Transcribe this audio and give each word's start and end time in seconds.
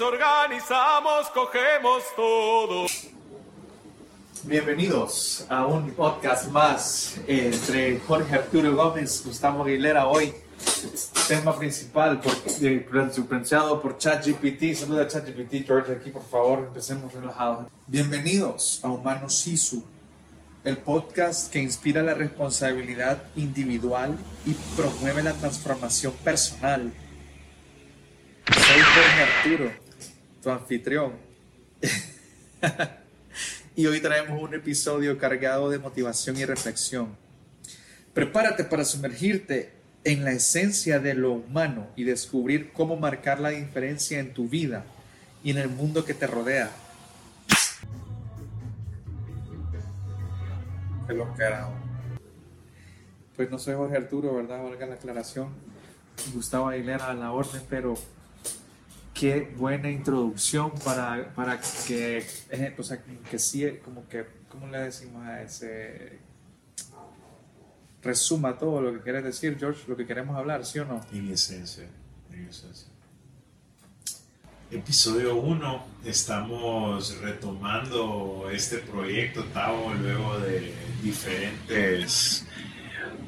organizamos, 0.00 1.28
cogemos 1.34 2.02
todo. 2.16 2.86
Bienvenidos 4.44 5.44
a 5.48 5.66
un 5.66 5.90
podcast 5.92 6.48
más 6.48 7.16
entre 7.26 8.00
Jorge 8.00 8.34
Arturo 8.34 8.74
Gómez, 8.74 9.22
Gustavo 9.24 9.64
Aguilera 9.64 10.06
hoy. 10.06 10.32
Tema 11.28 11.56
principal 11.58 12.20
por, 12.20 12.32
por 13.82 13.98
ChatGPT. 13.98 14.74
Saluda 14.74 15.02
a 15.02 15.08
ChatGPT, 15.08 15.66
George, 15.66 15.92
aquí 15.92 16.10
por 16.10 16.24
favor, 16.24 16.60
empecemos 16.60 17.12
relajados. 17.12 17.66
Bienvenidos 17.86 18.80
a 18.82 18.88
Humano 18.88 19.28
Sisu, 19.28 19.84
el 20.64 20.78
podcast 20.78 21.52
que 21.52 21.60
inspira 21.60 22.02
la 22.02 22.14
responsabilidad 22.14 23.22
individual 23.36 24.16
y 24.46 24.54
promueve 24.76 25.22
la 25.22 25.32
transformación 25.34 26.12
personal. 26.24 26.92
Soy 28.46 28.80
Jorge 28.80 29.22
Arturo, 29.22 29.81
tu 30.42 30.50
anfitrión. 30.50 31.12
y 33.76 33.86
hoy 33.86 34.00
traemos 34.00 34.42
un 34.42 34.54
episodio 34.54 35.16
cargado 35.16 35.70
de 35.70 35.78
motivación 35.78 36.36
y 36.36 36.44
reflexión. 36.44 37.16
Prepárate 38.12 38.64
para 38.64 38.84
sumergirte 38.84 39.72
en 40.04 40.24
la 40.24 40.32
esencia 40.32 40.98
de 40.98 41.14
lo 41.14 41.32
humano 41.32 41.86
y 41.96 42.04
descubrir 42.04 42.72
cómo 42.72 42.96
marcar 42.96 43.40
la 43.40 43.50
diferencia 43.50 44.18
en 44.18 44.34
tu 44.34 44.48
vida 44.48 44.84
y 45.44 45.50
en 45.50 45.58
el 45.58 45.68
mundo 45.68 46.04
que 46.04 46.12
te 46.12 46.26
rodea. 46.26 46.70
Qué 51.06 51.22
carajo. 51.36 51.72
Pues 53.36 53.50
no 53.50 53.58
soy 53.58 53.74
Jorge 53.74 53.96
Arturo, 53.96 54.34
¿verdad? 54.34 54.62
Valga 54.62 54.86
la 54.86 54.94
aclaración. 54.94 55.48
Gustavo 56.34 56.68
Aguilera 56.68 57.10
a 57.10 57.14
la 57.14 57.32
orden, 57.32 57.62
pero 57.68 57.94
qué 59.14 59.52
buena 59.56 59.90
introducción 59.90 60.72
para, 60.84 61.32
para 61.34 61.60
que, 61.86 62.24
eh, 62.50 62.74
o 62.78 62.82
sea, 62.82 63.02
que 63.30 63.38
sí, 63.38 63.78
como 63.84 64.08
que, 64.08 64.26
¿cómo 64.48 64.66
le 64.66 64.78
decimos 64.78 65.26
a 65.26 65.42
ese? 65.42 66.18
Resuma 68.02 68.58
todo 68.58 68.80
lo 68.80 68.92
que 68.92 69.00
quieres 69.00 69.24
decir, 69.24 69.56
George, 69.58 69.82
lo 69.86 69.96
que 69.96 70.06
queremos 70.06 70.36
hablar, 70.36 70.64
¿sí 70.64 70.78
o 70.80 70.84
no? 70.84 71.00
En 71.12 71.30
esencia, 71.30 71.84
en 72.32 72.48
esencia. 72.48 72.88
Episodio 74.72 75.36
1, 75.36 75.86
estamos 76.06 77.18
retomando 77.20 78.48
este 78.50 78.78
proyecto, 78.78 79.44
Tavo, 79.52 79.92
luego 79.92 80.38
de 80.40 80.72
diferentes, 81.02 82.46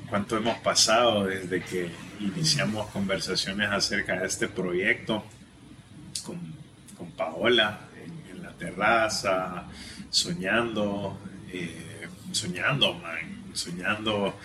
cuánto 0.09 0.39
hemos 0.39 0.57
pasado 0.59 1.27
desde 1.27 1.63
que 1.63 1.91
iniciamos 2.19 2.87
conversaciones 2.87 3.69
acerca 3.71 4.21
de 4.21 4.27
este 4.27 4.49
proyecto 4.49 5.23
con, 6.25 6.41
con 6.97 7.11
Paola 7.13 7.81
en, 8.31 8.43
la 8.43 8.51
terraza, 8.53 9.65
soñando, 10.11 11.19
eh, 11.51 12.09
soñando, 12.33 12.95
man, 12.95 13.45
soñando. 13.53 14.39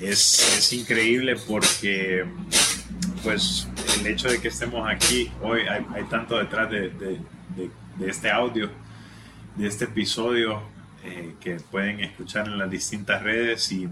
Es, 0.00 0.58
es, 0.58 0.72
increíble 0.72 1.36
porque 1.48 2.24
pues 3.22 3.68
el 3.98 4.06
hecho 4.06 4.28
de 4.28 4.40
que 4.40 4.48
estemos 4.48 4.88
aquí 4.88 5.30
hoy, 5.42 5.62
hay, 5.62 5.84
hay 5.94 6.04
tanto 6.04 6.38
detrás 6.38 6.70
de, 6.70 6.90
de, 6.90 7.20
este 8.06 8.30
audio, 8.30 8.70
de 9.56 9.66
este 9.66 9.84
episodio 9.84 10.62
eh, 11.04 11.34
que 11.40 11.56
pueden 11.56 12.00
escuchar 12.00 12.46
en 12.46 12.58
las 12.58 12.70
distintas 12.70 13.22
redes 13.22 13.70
y 13.72 13.88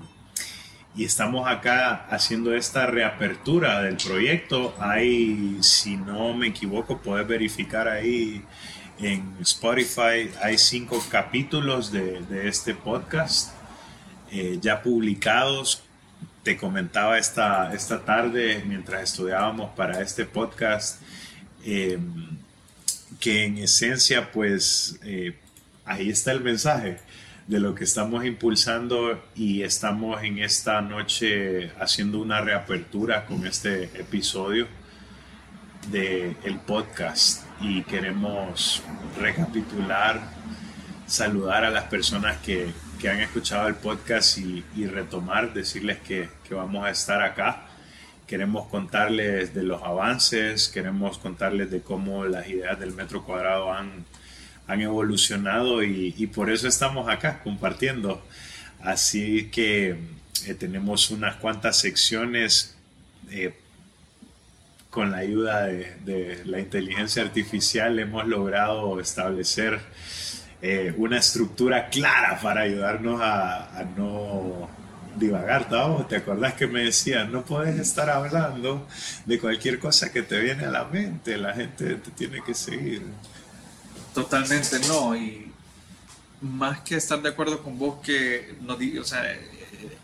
y 0.98 1.04
estamos 1.04 1.46
acá 1.46 2.06
haciendo 2.10 2.52
esta 2.52 2.86
reapertura 2.86 3.82
del 3.82 3.96
proyecto. 3.98 4.74
Hay, 4.80 5.58
si 5.60 5.96
no 5.96 6.34
me 6.34 6.48
equivoco, 6.48 6.98
puedes 6.98 7.24
verificar 7.24 7.86
ahí 7.86 8.44
en 8.98 9.36
Spotify, 9.40 10.28
hay 10.42 10.58
cinco 10.58 11.00
capítulos 11.08 11.92
de, 11.92 12.48
este 12.48 12.74
podcast 12.74 13.52
eh, 14.32 14.58
ya 14.60 14.82
publicados. 14.82 15.84
Te 16.42 16.56
comentaba 16.56 17.16
esta, 17.16 17.72
esta 17.72 18.04
tarde 18.04 18.64
mientras 18.66 19.04
estudiábamos 19.04 19.70
para 19.76 20.00
este 20.00 20.24
podcast 20.24 21.00
em, 21.64 22.38
que 23.20 23.44
en 23.44 23.58
esencia 23.58 24.32
pues 24.32 24.98
eh, 25.04 25.36
ahí 25.84 26.10
está 26.10 26.32
el 26.32 26.40
mensaje 26.40 26.98
de 27.48 27.60
lo 27.60 27.74
que 27.74 27.84
estamos 27.84 28.26
impulsando 28.26 29.18
y 29.34 29.62
estamos 29.62 30.22
en 30.22 30.38
esta 30.38 30.82
noche 30.82 31.72
haciendo 31.80 32.20
una 32.20 32.42
reapertura 32.42 33.24
con 33.24 33.46
este 33.46 33.84
episodio 33.84 34.66
del 35.90 36.36
el 36.44 36.58
podcast 36.58 37.46
y 37.62 37.84
queremos 37.84 38.82
recapitular, 39.18 40.20
saludar 41.06 41.64
a 41.64 41.70
las 41.70 41.84
personas 41.84 42.36
que, 42.42 42.70
que 43.00 43.08
han 43.08 43.20
escuchado 43.20 43.66
el 43.66 43.76
podcast 43.76 44.36
y, 44.36 44.62
y 44.76 44.84
retomar, 44.84 45.54
decirles 45.54 46.00
que, 46.00 46.28
que 46.46 46.54
vamos 46.54 46.84
a 46.84 46.90
estar 46.90 47.22
acá. 47.22 47.62
Queremos 48.26 48.66
contarles 48.66 49.54
de 49.54 49.62
los 49.62 49.82
avances, 49.82 50.68
queremos 50.68 51.16
contarles 51.16 51.70
de 51.70 51.80
cómo 51.80 52.26
las 52.26 52.46
ideas 52.46 52.78
del 52.78 52.92
metro 52.92 53.24
cuadrado 53.24 53.72
han 53.72 54.04
han 54.68 54.82
evolucionado 54.82 55.82
y, 55.82 56.26
por 56.28 56.50
eso 56.50 56.68
estamos 56.68 57.08
acá 57.08 57.40
compartiendo. 57.42 58.22
Así 58.80 59.50
que 59.50 59.96
eh, 60.46 60.54
tenemos 60.54 61.10
unas 61.10 61.36
cuantas 61.36 61.78
secciones 61.78 62.76
eh, 63.30 63.54
con 64.90 65.10
la 65.10 65.18
ayuda 65.18 65.66
de, 65.66 66.42
la 66.44 66.60
inteligencia 66.60 67.22
artificial 67.22 67.98
hemos 67.98 68.26
logrado 68.26 69.00
establecer 69.00 69.80
eh, 70.62 70.94
una 70.96 71.18
estructura 71.18 71.88
clara 71.88 72.38
para 72.40 72.62
ayudarnos 72.62 73.20
a, 73.22 73.84
no 73.96 74.68
divagar, 75.16 75.68
¿Te 76.08 76.16
acordás 76.16 76.54
que 76.54 76.68
me 76.68 76.84
decían, 76.84 77.32
no 77.32 77.44
puedes 77.44 77.78
estar 77.78 78.08
hablando 78.08 78.86
de 79.26 79.38
cualquier 79.40 79.78
cosa 79.80 80.12
que 80.12 80.22
te 80.22 80.38
viene 80.38 80.66
a 80.66 80.70
la 80.70 80.84
mente, 80.84 81.36
la 81.36 81.54
gente 81.54 81.96
te 81.96 82.10
tiene 82.12 82.42
que 82.44 82.54
seguir? 82.54 83.02
Totalmente 84.18 84.80
no, 84.88 85.14
y 85.14 85.52
más 86.40 86.80
que 86.80 86.96
estar 86.96 87.22
de 87.22 87.28
acuerdo 87.28 87.62
con 87.62 87.78
vos 87.78 88.00
que 88.02 88.56
nos, 88.62 88.76
o 88.76 88.80
eh, 88.80 89.96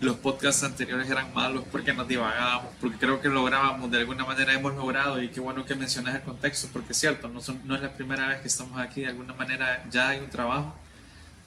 los 0.00 0.16
podcasts 0.18 0.62
anteriores 0.62 1.10
eran 1.10 1.34
malos 1.34 1.64
porque 1.72 1.92
nos 1.92 2.06
divagábamos, 2.06 2.72
porque 2.80 2.98
creo 2.98 3.20
que 3.20 3.28
lográbamos, 3.28 3.90
de 3.90 3.98
alguna 3.98 4.24
manera 4.24 4.52
hemos 4.52 4.74
logrado, 4.74 5.20
y 5.20 5.28
qué 5.30 5.40
bueno 5.40 5.64
que 5.64 5.74
mencionas 5.74 6.14
el 6.14 6.22
contexto, 6.22 6.68
porque 6.72 6.92
es 6.92 6.98
cierto, 6.98 7.26
no, 7.26 7.40
no 7.64 7.74
es 7.74 7.82
la 7.82 7.92
primera 7.92 8.28
vez 8.28 8.42
que 8.42 8.46
estamos 8.46 8.78
aquí, 8.78 9.00
de 9.00 9.08
alguna 9.08 9.34
manera 9.34 9.84
ya 9.90 10.10
hay 10.10 10.20
un 10.20 10.30
trabajo. 10.30 10.72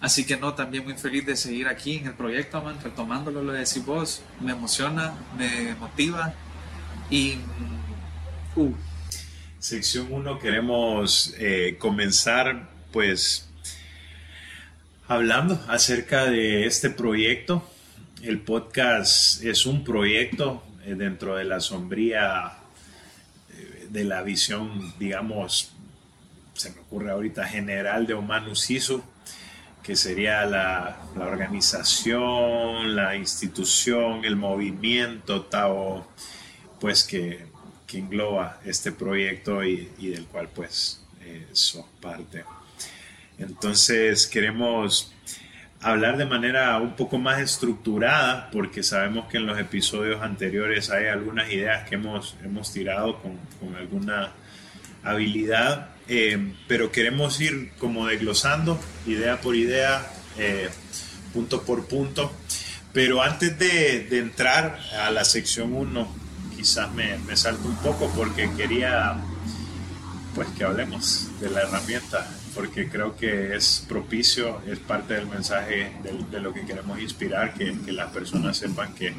Así 0.01 0.25
que 0.25 0.35
no, 0.35 0.53
también 0.53 0.83
muy 0.83 0.95
feliz 0.95 1.25
de 1.25 1.37
seguir 1.37 1.69
aquí 1.69 1.95
en 1.95 2.07
el 2.07 2.13
proyecto, 2.13 2.61
man, 2.61 2.77
retomándolo, 2.83 3.41
lo 3.41 3.53
decís 3.53 3.85
vos, 3.85 4.21
me 4.41 4.51
emociona, 4.51 5.13
me 5.37 5.75
motiva 5.75 6.33
y... 7.09 7.37
Uh, 8.57 8.73
Sección 9.61 10.07
1 10.09 10.39
queremos 10.39 11.35
eh, 11.37 11.75
comenzar 11.77 12.67
pues 12.91 13.47
hablando 15.07 15.63
acerca 15.67 16.25
de 16.25 16.65
este 16.65 16.89
proyecto. 16.89 17.69
El 18.23 18.39
podcast 18.39 19.43
es 19.43 19.67
un 19.67 19.83
proyecto 19.83 20.63
eh, 20.83 20.95
dentro 20.95 21.35
de 21.35 21.45
la 21.45 21.59
sombría 21.59 22.53
eh, 23.51 23.87
de 23.87 24.03
la 24.03 24.23
visión, 24.23 24.95
digamos, 24.97 25.73
se 26.55 26.71
me 26.71 26.79
ocurre 26.79 27.11
ahorita 27.11 27.47
general 27.47 28.07
de 28.07 28.15
Humanus 28.15 28.61
Sisu, 28.61 29.03
que 29.83 29.95
sería 29.95 30.43
la, 30.45 31.03
la, 31.15 31.25
organización, 31.25 32.95
la 32.95 33.15
institución, 33.15 34.25
el 34.25 34.37
movimiento, 34.37 35.43
Tao, 35.43 36.07
pues 36.79 37.03
que 37.03 37.50
que 37.91 37.97
engloba 37.97 38.61
este 38.63 38.93
proyecto 38.93 39.63
y, 39.65 39.89
del 39.99 40.25
cual 40.25 40.47
pues 40.55 41.03
eh, 41.25 41.47
sos 41.51 41.85
parte. 41.99 42.45
Entonces 43.37 44.27
queremos 44.27 45.13
hablar 45.81 46.15
de 46.15 46.25
manera 46.25 46.77
un 46.77 46.95
poco 46.95 47.17
más 47.17 47.41
estructurada 47.41 48.49
porque 48.51 48.81
sabemos 48.81 49.27
que 49.27 49.37
en 49.37 49.45
los 49.45 49.59
episodios 49.59 50.21
anteriores 50.21 50.89
hay 50.89 51.07
algunas 51.07 51.51
ideas 51.51 51.87
que 51.89 51.95
hemos, 51.95 52.37
hemos 52.43 52.71
tirado 52.71 53.21
con, 53.21 53.37
con 53.59 53.75
alguna 53.75 54.31
habilidad, 55.03 55.89
eh, 56.07 56.53
pero 56.67 56.91
queremos 56.91 57.41
ir 57.41 57.71
como 57.77 58.07
desglosando 58.07 58.79
idea 59.05 59.41
por 59.41 59.55
idea, 59.55 60.07
eh, 60.37 60.69
punto 61.33 61.63
por 61.63 61.87
punto. 61.87 62.31
Pero 62.93 63.21
antes 63.21 63.57
de, 63.57 64.05
de 64.09 64.19
entrar 64.19 64.79
a 65.01 65.11
la 65.11 65.23
sección 65.25 65.73
1 65.73 66.20
quizás 66.61 66.93
me, 66.93 67.17
me 67.17 67.35
salto 67.35 67.67
un 67.67 67.75
poco 67.77 68.07
porque 68.15 68.47
quería 68.55 69.17
pues 70.35 70.47
que 70.49 70.63
hablemos 70.63 71.27
de 71.39 71.49
la 71.49 71.61
herramienta, 71.61 72.29
porque 72.53 72.87
creo 72.87 73.17
que 73.17 73.55
es 73.55 73.83
propicio, 73.89 74.61
es 74.67 74.77
parte 74.77 75.15
del 75.15 75.25
mensaje 75.25 75.91
de, 76.03 76.39
lo 76.39 76.53
que 76.53 76.63
queremos 76.63 76.99
inspirar, 76.99 77.55
que, 77.55 77.73
las 77.91 78.11
personas 78.11 78.57
sepan 78.57 78.93
que 78.93 79.11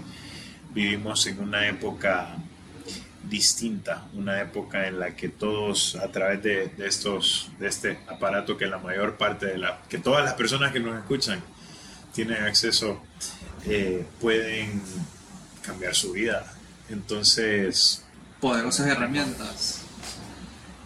vivimos 0.72 1.26
en 1.26 1.40
una 1.40 1.66
época 1.66 2.28
distinta, 3.28 4.04
una 4.14 4.40
época 4.40 4.86
en 4.86 5.00
la 5.00 5.16
que 5.16 5.28
todos 5.28 5.96
a 5.96 6.12
través 6.12 6.44
de, 6.44 6.68
de, 6.68 6.86
estos, 6.86 7.50
de 7.58 7.66
este 7.66 7.98
aparato 8.06 8.56
que 8.56 8.66
la 8.66 8.78
mayor 8.78 9.16
parte 9.16 9.46
de 9.46 9.58
la, 9.58 9.82
que 9.88 9.98
todas 9.98 10.24
las 10.24 10.34
personas 10.34 10.70
que 10.70 10.78
nos 10.78 10.96
escuchan 10.96 11.42
tienen 12.14 12.44
acceso, 12.44 13.02
eh, 13.66 14.06
pueden 14.20 14.80
cambiar 15.66 15.96
su 15.96 16.12
vida. 16.12 16.46
Entonces... 16.92 18.04
Poderosas 18.40 18.86
herramientas. 18.88 19.82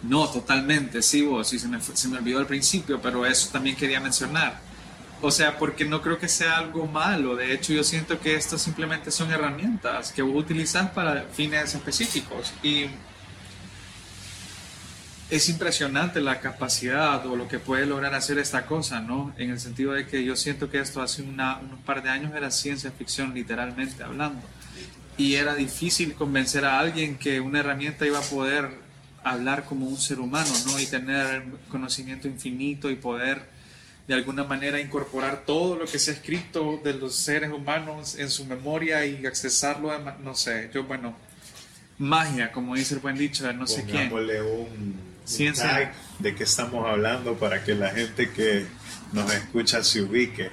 No, 0.03 0.27
totalmente, 0.29 1.01
sí, 1.01 1.23
vos, 1.23 1.47
sí, 1.49 1.57
se 1.57 1.67
me, 1.67 1.81
se 1.81 2.07
me 2.07 2.17
olvidó 2.17 2.39
al 2.39 2.45
principio, 2.45 3.01
pero 3.01 3.25
eso 3.25 3.49
también 3.51 3.75
quería 3.75 3.99
mencionar. 3.99 4.59
O 5.21 5.31
sea, 5.31 5.57
porque 5.57 5.83
no 5.85 6.01
creo 6.01 6.19
que 6.19 6.27
sea 6.27 6.57
algo 6.57 6.85
malo. 6.85 7.35
De 7.35 7.51
hecho, 7.53 7.73
yo 7.73 7.83
siento 7.83 8.19
que 8.19 8.35
estas 8.35 8.61
simplemente 8.61 9.09
son 9.09 9.31
herramientas 9.31 10.11
que 10.11 10.21
vos 10.21 10.35
utilizas 10.35 10.91
para 10.91 11.23
fines 11.23 11.73
específicos. 11.73 12.53
Y 12.61 12.85
es 15.29 15.49
impresionante 15.49 16.21
la 16.21 16.39
capacidad 16.39 17.25
o 17.25 17.35
lo 17.35 17.47
que 17.47 17.59
puede 17.59 17.85
lograr 17.85 18.13
hacer 18.13 18.37
esta 18.37 18.65
cosa, 18.65 19.01
¿no? 19.01 19.33
En 19.37 19.49
el 19.49 19.59
sentido 19.59 19.93
de 19.93 20.05
que 20.05 20.23
yo 20.23 20.35
siento 20.35 20.69
que 20.69 20.79
esto 20.79 21.01
hace 21.01 21.23
una, 21.23 21.57
unos 21.57 21.79
par 21.79 22.03
de 22.03 22.09
años 22.09 22.33
era 22.35 22.51
ciencia 22.51 22.91
ficción, 22.91 23.33
literalmente 23.33 24.03
hablando. 24.03 24.41
Y 25.17 25.35
era 25.35 25.55
difícil 25.55 26.13
convencer 26.13 26.65
a 26.65 26.79
alguien 26.79 27.17
que 27.17 27.39
una 27.39 27.59
herramienta 27.59 28.05
iba 28.05 28.19
a 28.19 28.23
poder 28.23 28.69
hablar 29.23 29.65
como 29.65 29.87
un 29.87 29.97
ser 29.97 30.19
humano, 30.19 30.51
¿no? 30.67 30.79
Y 30.79 30.85
tener 30.85 31.43
conocimiento 31.69 32.27
infinito 32.27 32.89
y 32.89 32.95
poder 32.95 33.57
de 34.07 34.13
alguna 34.13 34.43
manera 34.45 34.79
incorporar 34.79 35.43
todo 35.45 35.75
lo 35.75 35.85
que 35.85 35.99
se 35.99 36.11
ha 36.11 36.13
escrito 36.13 36.79
de 36.83 36.93
los 36.93 37.15
seres 37.15 37.51
humanos 37.51 38.15
en 38.17 38.29
su 38.29 38.45
memoria 38.45 39.05
y 39.05 39.25
accesarlo, 39.25 39.91
a, 39.91 40.17
no 40.23 40.33
sé, 40.33 40.69
yo 40.73 40.85
bueno, 40.85 41.13
magia, 41.97 42.51
como 42.51 42.75
dice 42.75 42.93
el 42.95 43.01
buen 43.01 43.17
dicho, 43.17 43.51
no 43.53 43.67
sé 43.67 43.83
quién. 43.83 44.11
un, 44.13 45.07
Ciencia. 45.25 45.91
de 46.19 46.35
qué 46.35 46.43
estamos 46.45 46.87
hablando 46.87 47.33
para 47.33 47.61
que 47.61 47.75
la 47.75 47.89
gente 47.89 48.31
que 48.31 48.65
nos 49.11 49.31
escucha 49.33 49.83
se 49.83 50.01
ubique. 50.01 50.49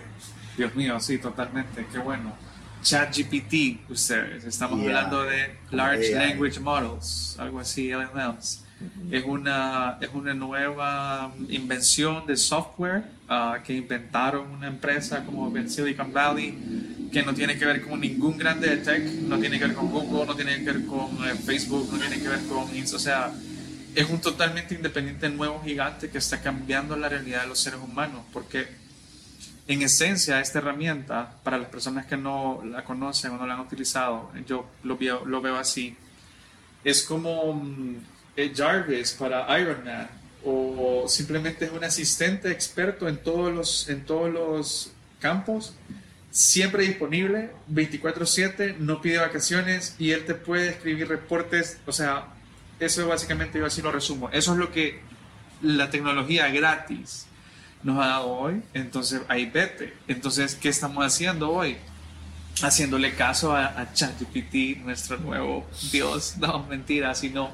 Dios 0.57 0.75
mío, 0.75 0.99
sí, 0.99 1.19
totalmente, 1.19 1.87
qué 1.93 1.99
bueno. 1.99 2.37
ChatGPT, 2.85 3.91
ustedes, 3.91 4.45
estamos 4.45 4.79
hablando 4.79 5.23
de 5.23 5.57
Large 5.71 6.15
Language 6.15 6.61
Models, 6.61 7.35
algo 7.39 7.59
así, 7.61 7.91
LLMs. 7.91 8.63
Es 9.11 9.25
una, 9.25 9.97
es 10.03 10.11
una 10.13 10.35
nueva 10.35 11.33
invención 11.49 12.27
de 12.27 12.37
software 12.37 13.05
uh, 13.31 13.63
que 13.65 13.73
inventaron 13.73 14.51
una 14.51 14.67
empresa 14.67 15.25
como 15.25 15.57
en 15.57 15.71
Silicon 15.71 16.13
Valley 16.13 17.09
que 17.11 17.23
no 17.23 17.33
tiene 17.33 17.57
que 17.57 17.65
ver 17.65 17.81
con 17.81 18.01
ningún 18.01 18.37
grande 18.37 18.69
de 18.69 18.77
tech, 18.79 19.03
no 19.03 19.39
tiene 19.39 19.59
que 19.59 19.67
ver 19.67 19.75
con 19.75 19.91
Google, 19.91 20.27
no 20.27 20.35
tiene 20.35 20.57
que 20.59 20.73
ver 20.73 20.85
con 20.85 21.09
eh, 21.27 21.35
Facebook, 21.43 21.89
no 21.91 21.99
tiene 21.99 22.21
que 22.21 22.29
ver 22.29 22.41
con... 22.41 22.65
O 22.65 22.99
sea, 22.99 23.33
es 23.95 24.11
un 24.11 24.21
totalmente 24.21 24.75
independiente 24.75 25.31
nuevo 25.31 25.63
gigante 25.65 26.11
que 26.11 26.19
está 26.19 26.43
cambiando 26.43 26.97
la 26.97 27.09
realidad 27.09 27.43
de 27.43 27.47
los 27.49 27.61
seres 27.61 27.81
humanos 27.81 28.23
porque 28.33 28.84
en 29.67 29.83
esencia 29.83 30.41
esta 30.41 30.59
herramienta, 30.59 31.37
para 31.43 31.59
las 31.59 31.69
personas 31.69 32.07
que 32.07 32.17
no 32.17 32.63
la 32.65 32.85
conocen 32.85 33.33
o 33.33 33.39
no 33.39 33.47
la 33.47 33.55
han 33.55 33.61
utilizado, 33.61 34.31
yo 34.47 34.67
lo 34.83 34.97
veo, 34.97 35.25
lo 35.25 35.41
veo 35.41 35.57
así, 35.57 35.97
es 36.83 37.03
como 37.03 37.55
mm, 37.55 37.97
Jarvis 38.55 39.13
para 39.13 39.59
Iron 39.59 39.85
Man 39.85 40.09
o 40.45 41.07
simplemente 41.09 41.65
es 41.65 41.73
un 41.73 41.83
asistente 41.85 42.51
experto 42.51 43.09
en 43.09 43.17
todos 43.17 43.53
los, 43.53 43.89
en 43.89 44.05
todos 44.05 44.31
los 44.31 44.93
campos, 45.19 45.75
siempre 46.31 46.85
disponible, 46.85 47.51
24/7, 47.73 48.77
no 48.77 49.01
pide 49.01 49.19
vacaciones 49.19 49.97
y 49.99 50.11
él 50.11 50.27
te 50.27 50.35
puede 50.35 50.69
escribir 50.69 51.09
reportes, 51.09 51.79
o 51.87 51.93
sea, 51.93 52.27
eso 52.79 53.09
básicamente 53.09 53.59
yo 53.59 53.65
así 53.65 53.81
lo 53.81 53.91
resumo, 53.91 54.29
eso 54.31 54.53
es 54.53 54.59
lo 54.59 54.71
que 54.71 55.01
la 55.63 55.89
tecnología 55.89 56.49
gratis 56.49 57.27
nos 57.85 58.03
ha 58.03 58.09
dado 58.09 58.31
hoy, 58.31 58.63
entonces 58.73 59.23
ahí 59.29 59.47
vete, 59.47 59.95
entonces, 60.09 60.57
¿qué 60.57 60.71
estamos 60.71 61.05
haciendo 61.05 61.51
hoy? 61.51 61.77
Haciéndole 62.63 63.15
caso 63.15 63.55
a, 63.55 63.67
a 63.67 63.93
ChatGPT, 63.93 64.79
nuestro 64.85 65.19
nuevo 65.19 65.67
Dios, 65.93 66.37
no, 66.39 66.65
mentira, 66.65 67.15
sino 67.15 67.51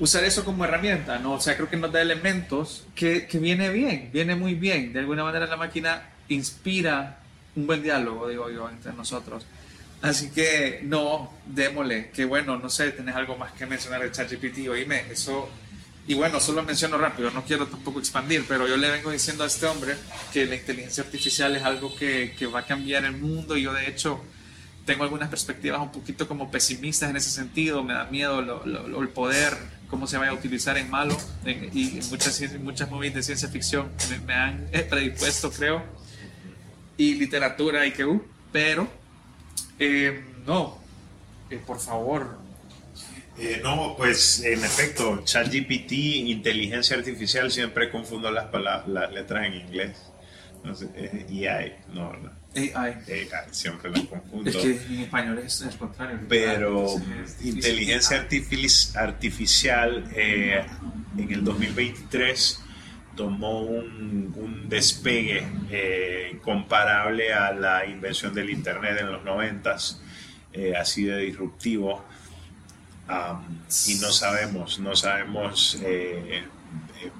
usar 0.00 0.24
eso 0.24 0.44
como 0.44 0.64
herramienta, 0.64 1.18
¿no? 1.18 1.34
O 1.34 1.40
sea, 1.40 1.54
creo 1.54 1.70
que 1.70 1.76
nos 1.76 1.92
da 1.92 2.02
elementos 2.02 2.86
que, 2.94 3.26
que, 3.26 3.38
viene 3.38 3.70
bien, 3.70 4.10
viene 4.12 4.34
muy 4.34 4.54
bien. 4.54 4.92
De 4.92 4.98
alguna 4.98 5.22
manera 5.22 5.46
la 5.46 5.56
máquina 5.56 6.02
inspira 6.28 7.20
un 7.54 7.66
buen 7.66 7.82
diálogo, 7.82 8.28
digo 8.28 8.50
yo, 8.50 8.68
entre 8.68 8.92
nosotros. 8.94 9.46
Así 10.00 10.30
que, 10.30 10.80
no, 10.82 11.32
démosle, 11.46 12.10
que 12.10 12.24
bueno, 12.24 12.58
no 12.58 12.68
sé, 12.68 12.90
tenés 12.90 13.14
algo 13.14 13.36
más 13.36 13.52
que 13.52 13.66
mencionar 13.66 14.02
de 14.02 14.10
ChatGPT, 14.10 14.68
oíme, 14.68 15.04
eso... 15.10 15.48
Y 16.06 16.14
bueno, 16.14 16.40
solo 16.40 16.62
menciono 16.64 16.98
rápido, 16.98 17.30
no 17.30 17.44
quiero 17.44 17.66
tampoco 17.68 18.00
expandir, 18.00 18.44
pero 18.48 18.66
yo 18.66 18.76
le 18.76 18.90
vengo 18.90 19.10
diciendo 19.10 19.44
a 19.44 19.46
este 19.46 19.66
hombre 19.66 19.94
que 20.32 20.46
la 20.46 20.56
inteligencia 20.56 21.04
artificial 21.04 21.54
es 21.54 21.62
algo 21.62 21.94
que, 21.94 22.34
que 22.36 22.46
va 22.46 22.60
a 22.60 22.66
cambiar 22.66 23.04
el 23.04 23.16
mundo 23.16 23.56
y 23.56 23.62
yo 23.62 23.72
de 23.72 23.88
hecho 23.88 24.20
tengo 24.84 25.04
algunas 25.04 25.28
perspectivas 25.28 25.80
un 25.80 25.92
poquito 25.92 26.26
como 26.26 26.50
pesimistas 26.50 27.10
en 27.10 27.16
ese 27.16 27.30
sentido, 27.30 27.84
me 27.84 27.94
da 27.94 28.06
miedo 28.06 28.42
lo, 28.42 28.66
lo, 28.66 29.00
el 29.00 29.08
poder 29.10 29.56
cómo 29.92 30.06
se 30.06 30.16
vaya 30.16 30.30
a 30.30 30.34
utilizar 30.34 30.78
en 30.78 30.90
malo 30.90 31.14
y 31.44 32.00
muchas, 32.08 32.40
muchas 32.60 32.90
movies 32.90 33.14
de 33.14 33.22
ciencia 33.22 33.46
ficción 33.48 33.90
me, 34.26 34.32
han 34.32 34.66
predispuesto, 34.88 35.52
creo, 35.52 35.82
y 36.96 37.14
literatura 37.14 37.86
y 37.86 37.92
que, 37.92 38.06
uh, 38.06 38.22
pero 38.50 38.88
eh, 39.78 40.24
no, 40.46 40.78
eh, 41.50 41.60
por 41.64 41.78
favor. 41.78 42.41
Eh, 43.42 43.60
no, 43.62 43.96
pues 43.96 44.42
en 44.44 44.64
efecto, 44.64 45.22
ChatGPT, 45.24 45.92
inteligencia 45.92 46.96
artificial, 46.96 47.50
siempre 47.50 47.90
confundo 47.90 48.30
las, 48.30 48.46
palabras, 48.46 48.88
las 48.88 49.12
letras 49.12 49.46
en 49.46 49.54
inglés. 49.54 50.12
No 50.62 50.74
sé, 50.74 50.88
EI, 51.28 51.74
no, 51.92 52.12
no 52.12 52.42
AI. 52.54 52.96
siempre 53.50 53.90
la 53.90 54.04
confundo. 54.04 54.50
Es 54.50 54.56
que 54.56 54.70
en 54.70 55.00
español 55.00 55.38
es 55.38 55.62
el 55.62 55.76
contrario. 55.76 56.20
Pero 56.28 56.86
inteligencia 57.42 58.26
artificial 58.96 60.10
eh, 60.14 60.62
en 61.16 61.32
el 61.32 61.44
2023 61.44 62.60
tomó 63.16 63.62
un, 63.62 64.34
un 64.36 64.68
despegue 64.68 65.46
eh, 65.70 66.38
comparable 66.42 67.32
a 67.32 67.52
la 67.52 67.86
invención 67.86 68.34
del 68.34 68.50
Internet 68.50 68.98
en 69.00 69.12
los 69.12 69.24
90, 69.24 69.76
eh, 70.52 70.74
así 70.76 71.04
de 71.04 71.18
disruptivo. 71.18 72.04
Y 73.86 73.94
no 73.96 74.10
sabemos, 74.10 74.78
no 74.78 74.96
sabemos, 74.96 75.78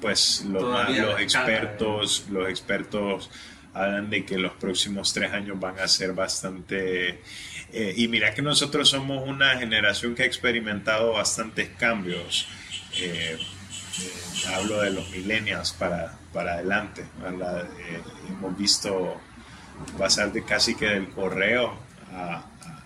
pues 0.00 0.44
los, 0.44 0.62
los 0.90 1.20
expertos, 1.20 2.26
los 2.30 2.48
expertos 2.48 3.30
hablan 3.74 4.10
de 4.10 4.24
que 4.24 4.38
los 4.38 4.52
próximos 4.52 5.12
tres 5.12 5.32
años 5.32 5.58
van 5.58 5.78
a 5.78 5.88
ser 5.88 6.12
bastante... 6.12 7.20
Eh, 7.72 7.94
y 7.96 8.08
mira 8.08 8.34
que 8.34 8.42
nosotros 8.42 8.90
somos 8.90 9.26
una 9.26 9.56
generación 9.58 10.14
que 10.14 10.24
ha 10.24 10.26
experimentado 10.26 11.14
bastantes 11.14 11.70
cambios. 11.70 12.46
Eh, 12.98 13.38
eh, 13.38 14.48
hablo 14.54 14.80
de 14.82 14.90
los 14.90 15.08
millennials 15.10 15.72
para, 15.72 16.18
para 16.32 16.54
adelante. 16.54 17.04
hemos 18.28 18.58
visto 18.58 19.18
pasar 19.96 20.32
de 20.32 20.44
casi 20.44 20.74
que 20.74 20.86
del 20.86 21.08
correo 21.08 21.74
a, 22.14 22.44
a, 22.62 22.81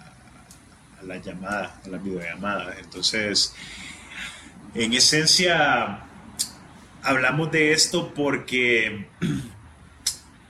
a 1.07 1.15
la 1.15 1.23
llamada, 1.23 1.81
a 1.85 1.89
la 1.89 1.99
videollamada. 1.99 2.77
Entonces, 2.79 3.55
en 4.75 4.93
esencia, 4.93 6.01
hablamos 7.03 7.51
de 7.53 7.73
esto 7.73 8.13
porque 8.15 9.07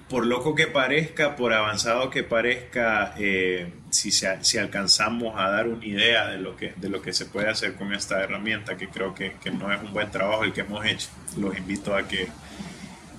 por 0.08 0.26
loco 0.26 0.54
que 0.54 0.66
parezca, 0.66 1.36
por 1.36 1.52
avanzado 1.52 2.10
que 2.10 2.22
parezca, 2.22 3.14
eh, 3.18 3.72
si, 3.90 4.10
si, 4.10 4.58
alcanzamos 4.58 5.34
a 5.36 5.50
dar 5.50 5.68
una 5.68 5.84
idea 5.84 6.28
de 6.28 6.38
lo, 6.38 6.56
que, 6.56 6.75
de 6.76 6.88
lo 6.88 7.02
que 7.02 7.12
se 7.12 7.26
puede 7.26 7.48
hacer 7.48 7.75
con 7.75 7.92
esta 7.92 8.22
herramienta, 8.22 8.76
que 8.76 8.88
creo 8.88 9.14
que, 9.14 9.32
que 9.42 9.50
no 9.50 9.72
es 9.72 9.80
un 9.82 9.92
buen 9.92 10.10
trabajo 10.10 10.44
el 10.44 10.52
que 10.52 10.60
hemos 10.60 10.84
hecho, 10.86 11.08
los 11.36 11.56
invito 11.56 11.94
a 11.94 12.06
que 12.06 12.28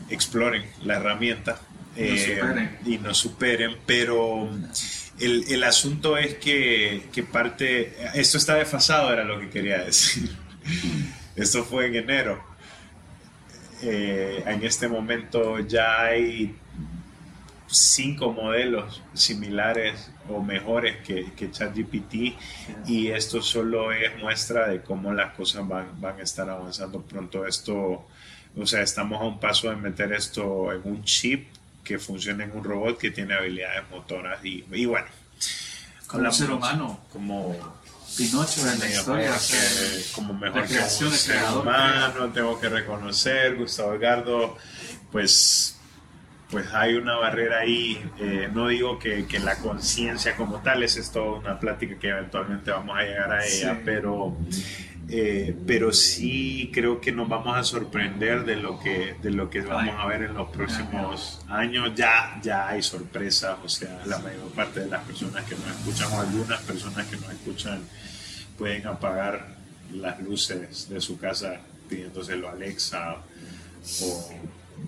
exploren 0.10 0.65
la 0.84 0.96
herramienta 0.96 1.60
eh, 1.98 2.70
y 2.86 2.98
nos 3.00 3.17
superen, 3.17 3.75
pero 3.86 4.50
el, 5.20 5.46
el 5.52 5.64
asunto 5.64 6.18
es 6.18 6.36
que, 6.36 7.08
que, 7.12 7.24
parte, 7.24 7.96
esto 8.14 8.38
está 8.38 8.56
desfasado, 8.56 9.12
era 9.12 9.24
lo 9.24 9.40
que 9.40 9.50
quería 9.50 9.84
decir. 9.84 10.36
Esto 11.36 11.64
fue 11.64 11.88
en 11.88 11.96
enero. 11.96 12.44
Eh, 13.82 14.44
en 14.46 14.64
este 14.64 14.88
momento 14.88 15.60
ya 15.60 16.02
hay 16.02 16.56
cinco 17.68 18.32
modelos 18.32 19.04
similares 19.14 20.12
o 20.30 20.42
mejores 20.42 20.98
que, 21.06 21.34
que 21.34 21.52
ChatGPT 21.52 22.36
y 22.88 23.10
esto 23.10 23.42
solo 23.42 23.92
es 23.92 24.18
muestra 24.20 24.70
de 24.70 24.82
cómo 24.82 25.14
las 25.14 25.34
cosas 25.36 25.68
van, 25.68 26.00
van 26.02 26.20
a 26.20 26.24
estar 26.24 26.50
avanzando 26.50 27.02
pronto. 27.02 27.46
Esto, 27.46 28.08
o 28.56 28.66
sea, 28.66 28.82
estamos 28.82 29.22
a 29.22 29.26
un 29.26 29.40
paso 29.40 29.70
de 29.70 29.76
meter 29.76 30.12
esto 30.14 30.72
en 30.74 30.82
un 30.86 31.04
chip 31.04 31.48
que 31.88 31.98
funcione 32.00 32.44
en 32.44 32.51
un 32.51 32.63
robot 32.63 32.98
que 32.98 33.12
tiene 33.12 33.34
habilidades 33.36 33.84
motoras 33.89 34.44
y, 34.44 34.65
y 34.72 34.86
bueno. 34.86 35.08
Como 36.08 36.24
un 36.25 36.34
ser 36.34 36.51
humano. 36.51 37.00
Como, 37.13 37.56
Pinocho 38.17 38.65
de 38.65 38.77
la 38.77 38.89
historia. 38.89 39.32
que- 39.38 40.03
como 40.13 40.34
mejor 40.34 40.63
que 40.63 40.70
creación 40.70 41.10
un 41.12 41.15
ser 41.15 41.44
humano, 41.56 42.29
tengo 42.34 42.60
que 42.60 42.67
reconocer, 42.70 43.56
Gustavo 43.56 43.94
Edgardo, 43.94 44.58
pues, 45.12 45.77
pues 46.50 46.65
hay 46.74 46.96
una 46.96 47.15
barrera 47.17 47.60
ahí, 47.60 48.01
eh, 48.20 48.50
no 48.53 48.70
digo 48.70 48.98
que, 48.98 49.25
que 49.27 49.39
la 49.39 49.58
conciencia 49.58 50.36
como 50.36 50.62
tal, 50.62 50.82
esa 50.84 51.00
es 51.01 51.12
toda 51.12 51.39
una 51.39 51.60
plática 51.60 52.00
que 52.00 52.10
eventualmente 52.10 52.72
vamos 52.72 52.98
a 52.98 53.01
llegar 53.03 53.32
a 53.34 53.46
ella, 53.46 53.74
Sí. 53.75 53.82
pero, 53.86 54.36
eh, 55.10 55.56
pero 55.66 55.94
sí 55.94 56.70
creo 56.74 57.00
que 57.00 57.12
nos 57.12 57.30
vamos 57.30 57.58
a 57.58 57.64
sorprender 57.64 58.44
de 58.46 58.58
lo 58.58 58.80
que, 58.80 59.16
de 59.22 59.32
lo 59.32 59.50
que 59.50 59.62
vamos 59.62 59.96
a 59.98 60.06
ver 60.06 60.24
en 60.24 60.34
los 60.34 60.50
próximos 60.50 61.42
años, 61.48 61.94
ya, 61.96 62.40
ya 62.42 62.68
hay 62.68 62.82
sorpresas, 62.82 63.58
o 63.64 63.70
sea, 63.70 64.02
la 64.06 64.20
mayor 64.20 64.50
parte 64.52 64.82
de 64.82 64.88
las 64.88 65.04
personas 65.04 65.46
que 65.46 65.56
nos 65.56 65.68
escuchan 65.68 66.12
o 66.12 66.22
algunas 66.22 66.62
personas 66.62 67.06
que 67.08 67.18
nos 67.18 67.32
escuchan 67.32 67.82
pueden 68.58 68.86
apagar 68.88 69.56
las 69.94 70.22
luces 70.22 70.90
de 70.90 71.00
su 71.00 71.18
casa 71.18 71.62
pidiéndoselo 71.88 72.50
a 72.50 72.52
Alexa 72.52 73.16
o 74.02 74.30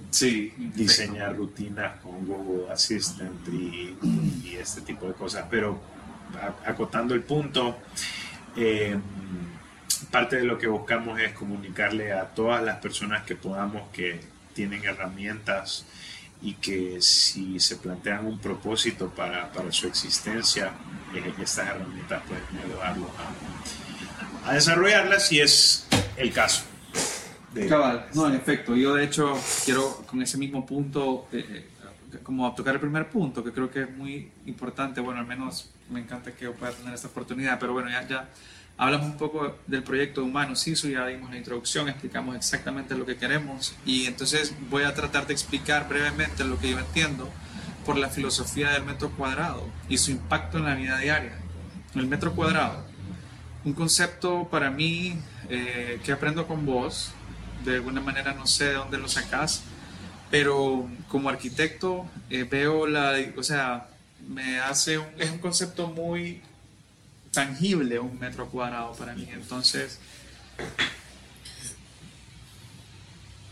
sí, 0.10 0.54
diseñar 0.76 1.36
rutinas 1.36 2.02
con 2.02 2.26
Google 2.26 2.72
Assistant 2.72 3.48
y, 3.48 3.96
y 4.44 4.58
este 4.60 4.82
tipo 4.82 5.08
de 5.08 5.14
cosas. 5.14 5.46
Pero 5.50 5.80
acotando 6.66 7.14
el 7.14 7.24
punto, 7.24 7.78
eh, 8.56 8.98
parte 10.12 10.38
de 10.38 10.44
lo 10.44 10.58
que 10.58 10.68
buscamos 10.68 11.20
es 11.20 11.34
comunicarle 11.34 12.14
a 12.14 12.26
todas 12.26 12.64
las 12.64 12.78
personas 12.78 13.24
que 13.24 13.36
podamos 13.36 13.90
que 13.92 14.20
tienen 14.54 14.84
herramientas 14.84 15.86
y 16.42 16.54
que 16.54 17.02
si 17.02 17.60
se 17.60 17.76
plantean 17.78 18.26
un 18.26 18.40
propósito 18.40 19.10
para, 19.10 19.52
para 19.52 19.72
su 19.72 19.88
existencia, 19.88 20.72
eh, 21.14 21.34
estas 21.42 21.68
herramientas 21.68 22.22
pueden 22.28 22.44
ayudarlos 22.66 23.10
a, 24.46 24.50
a 24.50 24.54
desarrollarlas 24.54 25.28
si 25.28 25.40
es 25.42 25.86
el 26.18 26.32
caso. 26.32 26.64
de- 27.54 27.68
Cabal, 27.68 28.08
no, 28.14 28.28
en 28.28 28.36
efecto. 28.36 28.76
Yo, 28.76 28.94
de 28.96 29.04
hecho, 29.06 29.38
quiero 29.66 29.98
con 30.06 30.22
ese 30.22 30.38
mismo 30.38 30.66
punto, 30.66 31.28
eh, 31.34 31.66
eh, 32.14 32.18
como 32.24 32.54
tocar 32.56 32.74
el 32.76 32.80
primer 32.80 33.10
punto, 33.10 33.44
que 33.44 33.52
creo 33.52 33.70
que 33.70 33.82
es 33.84 33.92
muy 33.92 34.32
importante. 34.46 35.02
Bueno, 35.02 35.20
al 35.20 35.28
menos 35.28 35.70
me 35.90 36.00
encanta 36.00 36.32
que 36.32 36.46
yo 36.46 36.54
pueda 36.54 36.72
tener 36.72 36.94
esta 36.94 37.08
oportunidad, 37.08 37.60
pero 37.60 37.74
bueno, 37.74 37.90
ya, 37.90 38.08
ya 38.08 38.30
hablamos 38.80 39.08
un 39.08 39.18
poco 39.18 39.58
del 39.68 39.84
proyecto 39.84 40.24
humano 40.24 40.56
SISU, 40.56 40.88
ya 40.88 41.06
dimos 41.06 41.30
la 41.30 41.38
introducción, 41.38 41.90
explicamos 41.90 42.38
exactamente 42.38 42.96
lo 42.96 43.06
que 43.06 43.18
queremos 43.18 43.76
y 43.86 44.06
entonces 44.06 44.54
voy 44.70 44.84
a 44.84 44.94
tratar 44.94 45.28
de 45.28 45.34
explicar 45.34 45.90
brevemente 45.90 46.46
lo 46.46 46.58
que 46.58 46.72
yo 46.72 46.80
entiendo 46.80 47.30
por 47.86 47.98
la 47.98 48.08
filosofía 48.08 48.72
del 48.72 48.86
metro 48.86 49.12
cuadrado 49.12 49.68
y 49.90 49.98
su 49.98 50.12
impacto 50.12 50.60
en 50.60 50.66
la 50.66 50.76
vida 50.76 50.98
diaria. 50.98 51.38
El 51.94 52.08
metro 52.08 52.34
cuadrado, 52.34 52.86
un 53.66 53.74
concepto 53.74 54.48
para 54.50 54.72
mí 54.72 55.20
eh, 55.50 56.00
que 56.06 56.14
aprendo 56.14 56.48
con 56.48 56.66
vos, 56.66 57.12
de 57.66 57.76
alguna 57.76 58.00
manera 58.00 58.34
no 58.34 58.48
sé 58.48 58.66
de 58.66 58.74
dónde 58.76 58.98
lo 58.98 59.10
sacás, 59.10 59.64
pero 60.32 60.88
como 61.10 61.28
arquitecto 61.28 62.06
eh, 62.30 62.46
veo 62.50 62.88
la, 62.88 63.14
o 63.36 63.44
sea, 63.44 63.90
me 64.26 64.62
hace 64.62 65.00
un, 65.00 65.08
es 65.18 65.30
un 65.32 65.40
concepto 65.40 65.88
muy 65.88 66.42
tangible 67.32 68.00
un 68.00 68.20
metro 68.20 68.48
cuadrado 68.50 68.94
para 68.94 69.14
mí, 69.14 69.28
entonces 69.32 70.00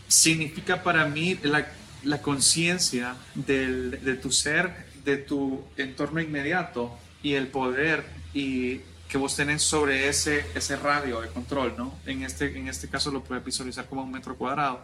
significa 0.08 0.82
para 0.82 1.06
mí 1.06 1.38
la, 1.42 1.66
la 2.04 2.22
conciencia 2.22 3.14
de 3.34 4.18
tu 4.22 4.32
ser, 4.32 4.86
de 5.04 5.16
tu 5.18 5.64
entorno 5.76 6.20
inmediato 6.20 6.96
y 7.22 7.34
el 7.34 7.48
poder 7.48 8.04
y 8.34 8.80
que 9.08 9.16
vos 9.18 9.34
tenés 9.36 9.62
sobre 9.62 10.08
ese, 10.08 10.44
ese 10.54 10.76
radio 10.76 11.20
de 11.20 11.28
control, 11.28 11.74
¿no? 11.78 11.94
En 12.04 12.22
este, 12.22 12.56
en 12.58 12.68
este 12.68 12.88
caso 12.88 13.10
lo 13.10 13.24
puedes 13.24 13.44
visualizar 13.44 13.86
como 13.86 14.02
un 14.02 14.10
metro 14.12 14.36
cuadrado. 14.36 14.82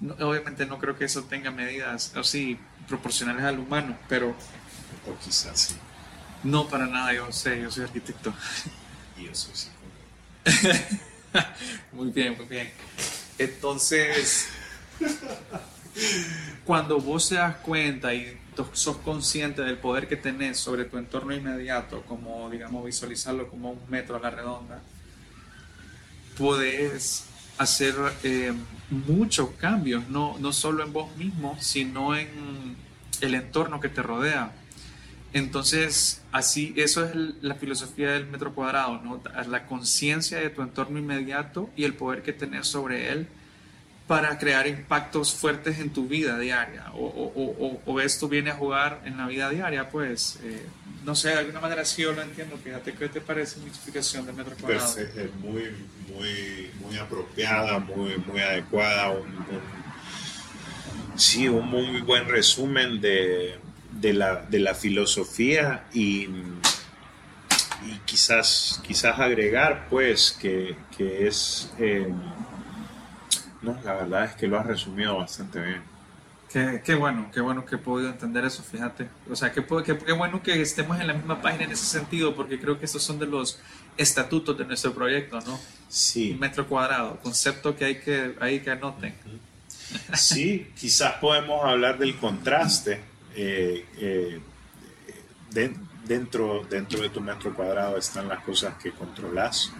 No- 0.00 0.14
obviamente 0.26 0.64
no 0.66 0.78
creo 0.78 0.96
que 0.96 1.04
eso 1.04 1.24
tenga 1.24 1.50
medidas 1.50 2.12
así 2.16 2.58
proporcionales 2.88 3.44
al 3.44 3.58
humano, 3.58 3.96
pero 4.08 4.34
O 5.06 5.18
quizás 5.22 5.58
sí. 5.60 5.74
No 6.44 6.68
para 6.68 6.86
nada, 6.86 7.12
yo 7.12 7.30
sé, 7.32 7.60
yo 7.60 7.70
soy 7.70 7.84
arquitecto. 7.84 8.32
Y 9.18 9.26
eso 9.26 9.50
sí. 9.52 9.68
Muy 11.92 12.10
bien, 12.10 12.34
muy 12.36 12.46
bien. 12.46 12.70
Entonces, 13.38 14.48
cuando 16.64 16.98
vos 16.98 17.28
te 17.28 17.36
das 17.36 17.56
cuenta 17.56 18.14
y 18.14 18.38
sos 18.72 18.96
consciente 18.98 19.62
del 19.62 19.78
poder 19.78 20.08
que 20.08 20.16
tenés 20.16 20.58
sobre 20.58 20.84
tu 20.84 20.98
entorno 20.98 21.34
inmediato, 21.34 22.02
como 22.02 22.50
digamos 22.50 22.84
visualizarlo 22.84 23.48
como 23.48 23.72
un 23.72 23.80
metro 23.88 24.16
a 24.16 24.20
la 24.20 24.30
redonda, 24.30 24.82
podés 26.36 27.24
hacer 27.58 27.94
eh, 28.22 28.52
muchos 28.90 29.50
cambios, 29.58 30.08
no, 30.08 30.36
no 30.38 30.52
solo 30.52 30.84
en 30.84 30.92
vos 30.92 31.14
mismo, 31.16 31.56
sino 31.60 32.16
en 32.16 32.76
el 33.20 33.34
entorno 33.34 33.80
que 33.80 33.88
te 33.88 34.02
rodea. 34.02 34.52
Entonces, 35.34 36.20
así, 36.30 36.74
eso 36.76 37.04
es 37.04 37.14
la 37.40 37.54
filosofía 37.54 38.12
del 38.12 38.26
metro 38.26 38.54
cuadrado, 38.54 39.00
¿no? 39.02 39.22
La 39.48 39.66
conciencia 39.66 40.38
de 40.38 40.50
tu 40.50 40.60
entorno 40.62 40.98
inmediato 40.98 41.70
y 41.76 41.84
el 41.84 41.94
poder 41.94 42.22
que 42.22 42.32
tenés 42.34 42.66
sobre 42.66 43.10
él 43.10 43.26
para 44.06 44.36
crear 44.38 44.66
impactos 44.66 45.32
fuertes 45.32 45.78
en 45.78 45.90
tu 45.90 46.06
vida 46.06 46.38
diaria. 46.38 46.84
O, 46.92 47.06
o- 47.06 47.32
o- 47.66 47.80
o- 47.86 48.00
esto 48.00 48.28
viene 48.28 48.50
a 48.50 48.54
jugar 48.54 49.00
en 49.06 49.16
la 49.16 49.26
vida 49.26 49.48
diaria, 49.48 49.88
pues, 49.88 50.38
eh, 50.42 50.66
no 51.04 51.14
sé, 51.14 51.28
de 51.30 51.38
alguna 51.38 51.60
manera 51.60 51.82
sí 51.86 52.02
yo 52.02 52.12
lo 52.12 52.20
entiendo. 52.20 52.58
Fíjate, 52.58 52.92
¿qué 52.92 53.08
te 53.08 53.20
parece 53.22 53.58
mi 53.60 53.68
explicación 53.68 54.26
del 54.26 54.34
metro 54.34 54.54
cuadrado? 54.60 54.94
Perfecto, 54.94 55.20
es 55.20 55.34
muy, 55.36 55.62
muy, 56.12 56.70
muy 56.84 56.98
apropiada, 56.98 57.78
muy, 57.78 58.18
muy 58.18 58.40
adecuada. 58.40 59.14
Sí, 61.16 61.48
un 61.48 61.68
muy 61.68 62.00
buen 62.02 62.28
resumen 62.28 63.00
de, 63.00 63.56
de 64.02 64.12
la, 64.12 64.36
de 64.42 64.58
la 64.60 64.74
filosofía 64.74 65.84
y, 65.94 66.28
y 67.86 67.98
quizás, 68.04 68.80
quizás 68.86 69.18
agregar, 69.18 69.86
pues, 69.88 70.36
que, 70.40 70.76
que 70.96 71.26
es. 71.26 71.72
eh, 71.78 72.12
no, 73.62 73.78
la 73.84 73.94
verdad 73.94 74.24
es 74.24 74.34
que 74.34 74.46
lo 74.48 74.58
has 74.58 74.66
resumido 74.66 75.16
bastante 75.18 75.60
bien. 75.60 75.82
Qué, 76.52 76.82
qué 76.84 76.94
bueno, 76.94 77.30
qué 77.32 77.40
bueno 77.40 77.64
que 77.64 77.76
he 77.76 77.78
podido 77.78 78.10
entender 78.10 78.44
eso, 78.44 78.62
fíjate. 78.62 79.08
O 79.30 79.34
sea, 79.36 79.52
qué, 79.52 79.64
qué- 79.86 79.96
qué 79.98 80.12
bueno 80.12 80.42
que 80.42 80.60
estemos 80.60 81.00
en 81.00 81.06
la 81.06 81.14
misma 81.14 81.40
página 81.40 81.64
en 81.64 81.72
ese 81.72 81.86
sentido, 81.86 82.34
porque 82.34 82.60
creo 82.60 82.78
que 82.78 82.84
estos 82.84 83.02
son 83.02 83.18
de 83.18 83.26
los 83.26 83.58
estatutos 83.96 84.58
de 84.58 84.64
nuestro 84.66 84.92
proyecto, 84.92 85.40
¿no? 85.42 85.58
Sí, 85.88 86.32
Un 86.32 86.40
metro 86.40 86.66
cuadrado, 86.66 87.18
concepto 87.20 87.74
que 87.76 87.84
hay 87.86 88.00
que, 88.00 88.34
hay 88.40 88.60
que 88.60 88.70
anoten. 88.70 89.14
Sí, 90.14 90.70
quizás 90.78 91.14
podemos 91.14 91.64
hablar 91.64 91.98
del 91.98 92.16
contraste 92.16 93.00
eh, 93.34 93.86
eh, 93.98 94.40
de- 95.50 95.76
dentro, 96.06 96.64
dentro 96.68 97.00
de 97.00 97.08
tu 97.10 97.20
metro 97.20 97.54
cuadrado 97.54 97.96
están 97.96 98.28
las 98.28 98.42
cosas 98.44 98.74
que 98.82 98.92
controlas 98.92 99.70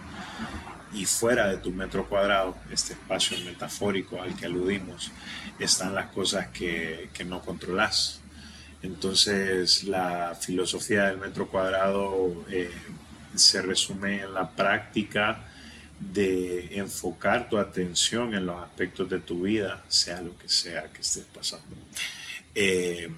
y 0.93 1.05
fuera 1.05 1.47
de 1.47 1.57
tu 1.57 1.71
metro 1.71 2.07
cuadrado, 2.07 2.55
este 2.71 2.93
espacio 2.93 3.37
metafórico 3.45 4.21
al 4.21 4.35
que 4.35 4.45
aludimos, 4.45 5.11
están 5.59 5.95
las 5.95 6.11
cosas 6.11 6.47
que, 6.49 7.09
que 7.13 7.25
no 7.25 7.41
controlas. 7.41 8.19
Entonces 8.83 9.85
la 9.85 10.35
filosofía 10.39 11.05
del 11.05 11.17
metro 11.17 11.47
cuadrado 11.47 12.45
eh, 12.49 12.69
se 13.35 13.61
resume 13.61 14.21
en 14.21 14.33
la 14.33 14.49
práctica 14.51 15.45
de 15.99 16.77
enfocar 16.77 17.49
tu 17.49 17.57
atención 17.57 18.33
en 18.35 18.45
los 18.45 18.61
aspectos 18.61 19.09
de 19.09 19.19
tu 19.19 19.43
vida, 19.43 19.83
sea 19.87 20.21
lo 20.21 20.37
que 20.37 20.49
sea 20.49 20.83
que 20.91 21.01
estés 21.01 21.25
pasando. 21.33 21.75
Eh, 22.53 23.09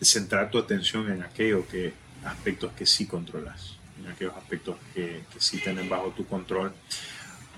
centrar 0.00 0.50
tu 0.50 0.58
atención 0.58 1.10
en 1.10 1.22
aquellos 1.22 1.66
que, 1.66 1.92
aspectos 2.24 2.72
que 2.72 2.86
sí 2.86 3.06
controlas, 3.06 3.76
en 3.98 4.10
aquellos 4.10 4.36
aspectos 4.36 4.76
que, 4.94 5.24
que 5.32 5.40
sí 5.40 5.58
tienen 5.58 5.88
bajo 5.88 6.08
tu 6.10 6.26
control, 6.26 6.72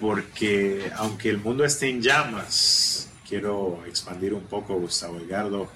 porque 0.01 0.91
aunque 0.97 1.31
el 1.31 1.39
mundo 1.39 1.65
esté 1.65 1.89
en 1.89 2.03
llamas, 2.03 3.09
quiero 3.29 3.83
expandir 3.87 4.35
un 4.35 4.45
poco, 4.45 4.75
Gustavo 4.75 5.19
Edgardo, 5.19 5.71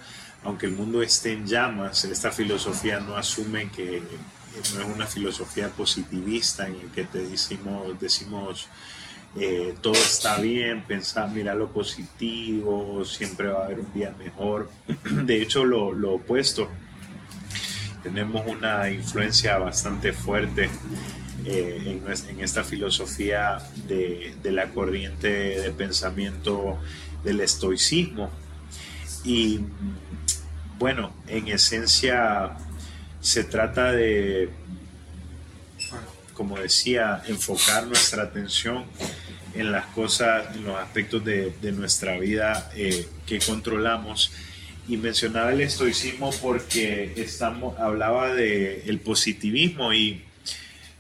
aunque 0.44 0.66
el 0.66 0.72
mundo 0.72 1.02
esté 1.02 1.32
en 1.32 1.46
llamas, 1.46 2.04
esta 2.04 2.30
filosofía 2.30 3.00
no 3.00 3.16
asume 3.16 3.70
que 3.70 4.02
no 4.74 4.80
es 4.80 4.86
una 4.94 5.06
filosofía 5.06 5.68
positivista 5.68 6.66
en 6.66 6.76
el 6.76 6.90
que 6.90 7.04
te 7.04 7.18
decimos, 7.18 7.98
decimos 8.00 8.68
eh, 9.36 9.74
todo 9.80 9.94
está 9.94 10.38
bien, 10.38 10.82
pensar, 10.82 11.30
mira 11.30 11.54
lo 11.54 11.68
positivo, 11.68 13.04
siempre 13.04 13.48
va 13.48 13.62
a 13.62 13.64
haber 13.66 13.80
un 13.80 13.92
día 13.92 14.14
mejor. 14.18 14.70
De 15.24 15.40
hecho, 15.40 15.64
lo, 15.64 16.14
opuesto, 16.14 16.68
tenemos 18.02 18.44
una 18.46 18.90
influencia 18.90 19.58
bastante 19.58 20.12
fuerte 20.12 20.68
eh, 21.44 22.00
en 22.28 22.40
esta 22.40 22.64
filosofía 22.64 23.58
de, 23.86 24.34
de 24.42 24.52
la 24.52 24.70
corriente 24.70 25.28
de 25.28 25.70
pensamiento 25.70 26.78
del 27.22 27.40
estoicismo. 27.40 28.30
Y 29.22 29.60
bueno, 30.78 31.12
en 31.28 31.48
esencia 31.48 32.56
se 33.20 33.44
trata 33.44 33.92
de 33.92 34.50
como 36.40 36.58
decía, 36.58 37.22
enfocar 37.26 37.86
nuestra 37.86 38.22
atención 38.22 38.86
en 39.54 39.72
las 39.72 39.86
cosas, 39.86 40.54
en 40.54 40.64
los 40.64 40.76
aspectos 40.76 41.24
de, 41.24 41.72
nuestra 41.72 42.18
vida 42.18 42.70
eh, 42.74 43.06
que 43.26 43.38
controlamos. 43.38 44.32
Y 44.88 44.96
mencionaba 44.96 45.52
el 45.52 45.60
estoicismo 45.60 46.30
porque 46.42 47.12
estamos, 47.16 47.78
hablaba 47.78 48.34
de 48.34 48.82
el 48.86 48.98
positivismo 49.00 49.92
y 49.92 50.22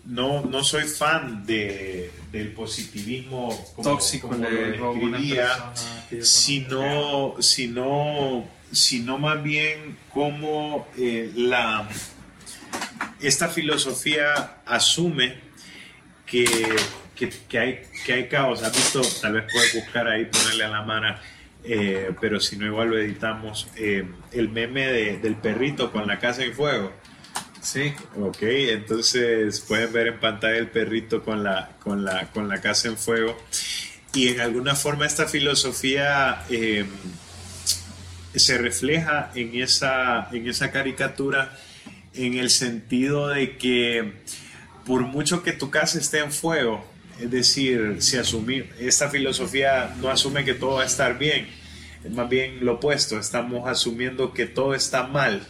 no, 0.04 0.42
no 0.42 0.62
soy 0.64 0.84
fan 0.84 1.44
de, 1.44 2.10
del 2.32 2.52
positivismo 2.52 3.48
tóxico, 3.82 4.28
como 4.28 4.44
lo 4.44 4.50
describía, 4.50 5.72
sino, 6.22 7.34
sino, 7.40 8.48
sino 8.70 9.18
más 9.18 9.42
bien 9.42 9.96
como 10.12 10.88
eh, 10.96 11.32
la, 11.34 11.88
esta 13.20 13.48
filosofía 13.48 14.62
asume 14.66 15.38
que, 16.26 16.46
que, 17.28 17.58
hay, 17.58 17.82
que 18.04 18.12
hay 18.12 18.28
caos. 18.28 18.62
¿Has 18.62 18.74
visto? 18.74 19.02
Tal 19.20 19.34
vez 19.34 19.44
puedes 19.52 19.74
buscar 19.74 20.08
ahí, 20.08 20.26
ponerle 20.26 20.64
a 20.64 20.68
la 20.68 20.82
mano, 20.82 21.16
eh, 21.64 22.12
pero 22.20 22.40
si 22.40 22.56
no, 22.56 22.66
igual 22.66 22.90
lo 22.90 22.98
editamos. 22.98 23.68
Eh, 23.76 24.04
el 24.32 24.48
meme 24.48 24.86
del 25.18 25.36
perrito 25.36 25.92
con 25.92 26.06
la 26.06 26.18
casa 26.18 26.44
en 26.44 26.54
fuego. 26.54 26.92
Sí. 27.60 27.92
Ok, 28.18 28.38
entonces 28.42 29.60
pueden 29.60 29.92
ver 29.92 30.06
en 30.06 30.20
pantalla 30.20 30.56
el 30.56 30.68
perrito 30.68 31.22
con 31.22 31.44
la, 31.44 31.72
con 31.80 32.04
la, 32.04 32.30
con 32.30 32.48
la 32.48 32.60
casa 32.60 32.88
en 32.88 32.96
fuego. 32.96 33.36
Y 34.14 34.28
en 34.28 34.40
alguna 34.40 34.74
forma 34.74 35.06
esta 35.06 35.26
filosofía 35.26 36.44
eh, 36.50 36.86
se 38.34 38.58
refleja 38.58 39.30
en 39.34 39.60
esa, 39.60 40.28
en 40.32 40.48
esa 40.48 40.70
caricatura 40.70 41.56
en 42.14 42.34
el 42.34 42.50
sentido 42.50 43.28
de 43.28 43.56
que 43.56 44.14
por 44.84 45.02
mucho 45.02 45.42
que 45.42 45.52
tu 45.52 45.70
casa 45.70 45.98
esté 45.98 46.18
en 46.18 46.32
fuego, 46.32 46.84
es 47.20 47.30
decir, 47.30 47.96
si 47.98 48.16
asumir, 48.16 48.72
esta 48.78 49.10
filosofía 49.10 49.94
no 50.00 50.08
asume 50.08 50.44
que 50.44 50.54
todo 50.54 50.76
va 50.76 50.82
a 50.82 50.86
estar 50.86 51.18
bien, 51.18 51.48
es 52.02 52.10
más 52.10 52.28
bien 52.28 52.64
lo 52.64 52.74
opuesto, 52.74 53.18
estamos 53.18 53.68
asumiendo 53.68 54.32
que 54.32 54.46
todo 54.46 54.74
está 54.74 55.06
mal. 55.06 55.46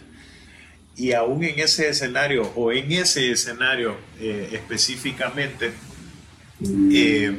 Y 0.97 1.13
aún 1.13 1.45
en 1.45 1.61
ese 1.61 1.89
escenario 1.89 2.43
o 2.57 2.73
en 2.73 2.91
ese 2.91 3.31
escenario 3.31 3.97
eh, 4.19 4.49
específicamente, 4.53 5.71
eh, 6.93 7.33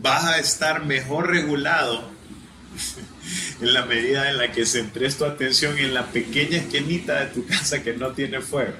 vas 0.00 0.24
a 0.24 0.38
estar 0.38 0.86
mejor 0.86 1.28
regulado 1.28 2.08
en 3.60 3.74
la 3.74 3.84
medida 3.84 4.30
en 4.30 4.38
la 4.38 4.52
que 4.52 4.64
centres 4.64 5.18
tu 5.18 5.24
atención 5.24 5.76
en 5.76 5.92
la 5.92 6.06
pequeña 6.06 6.58
esquinita 6.58 7.20
de 7.20 7.26
tu 7.26 7.44
casa 7.46 7.82
que 7.82 7.94
no 7.94 8.12
tiene 8.12 8.40
fuego, 8.40 8.74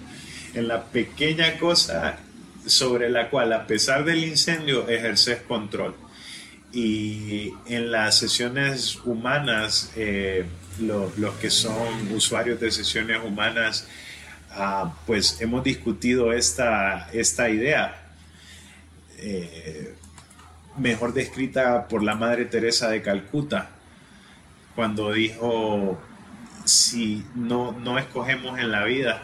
en 0.55 0.69
la 0.69 0.85
pequeña 0.85 1.59
cosa 1.59 2.21
sobre 2.67 3.09
la 3.11 3.31
cual 3.31 3.53
a 3.53 3.67
pesar 3.67 4.05
del 4.05 4.25
incendio 4.25 4.89
ejerces 4.89 5.43
control. 5.43 5.95
Y 6.73 7.53
en 7.67 7.91
las 7.91 8.19
sesiones 8.19 8.97
humanas, 9.05 9.93
eh, 9.97 10.47
los 10.79 11.35
que 11.41 11.51
son 11.51 12.13
usuarios 12.13 12.61
de 12.61 12.71
sesiones 12.71 13.21
humanas, 13.25 13.89
ah, 14.53 14.95
pues 15.07 15.41
hemos 15.41 15.65
discutido 15.65 16.33
esta, 16.33 17.11
esta 17.13 17.51
idea, 17.51 18.13
eh, 19.19 19.95
mejor 20.79 21.13
descrita 21.13 21.89
por 21.89 22.03
la 22.03 22.15
Madre 22.15 22.45
Teresa 22.45 22.89
de 22.89 23.03
Calcuta, 23.03 23.71
cuando 24.75 25.13
dijo, 25.13 26.01
si 26.65 27.25
no, 27.35 27.73
no 27.73 27.99
escogemos 27.99 28.59
en 28.59 28.71
la 28.71 28.85
vida 28.85 29.23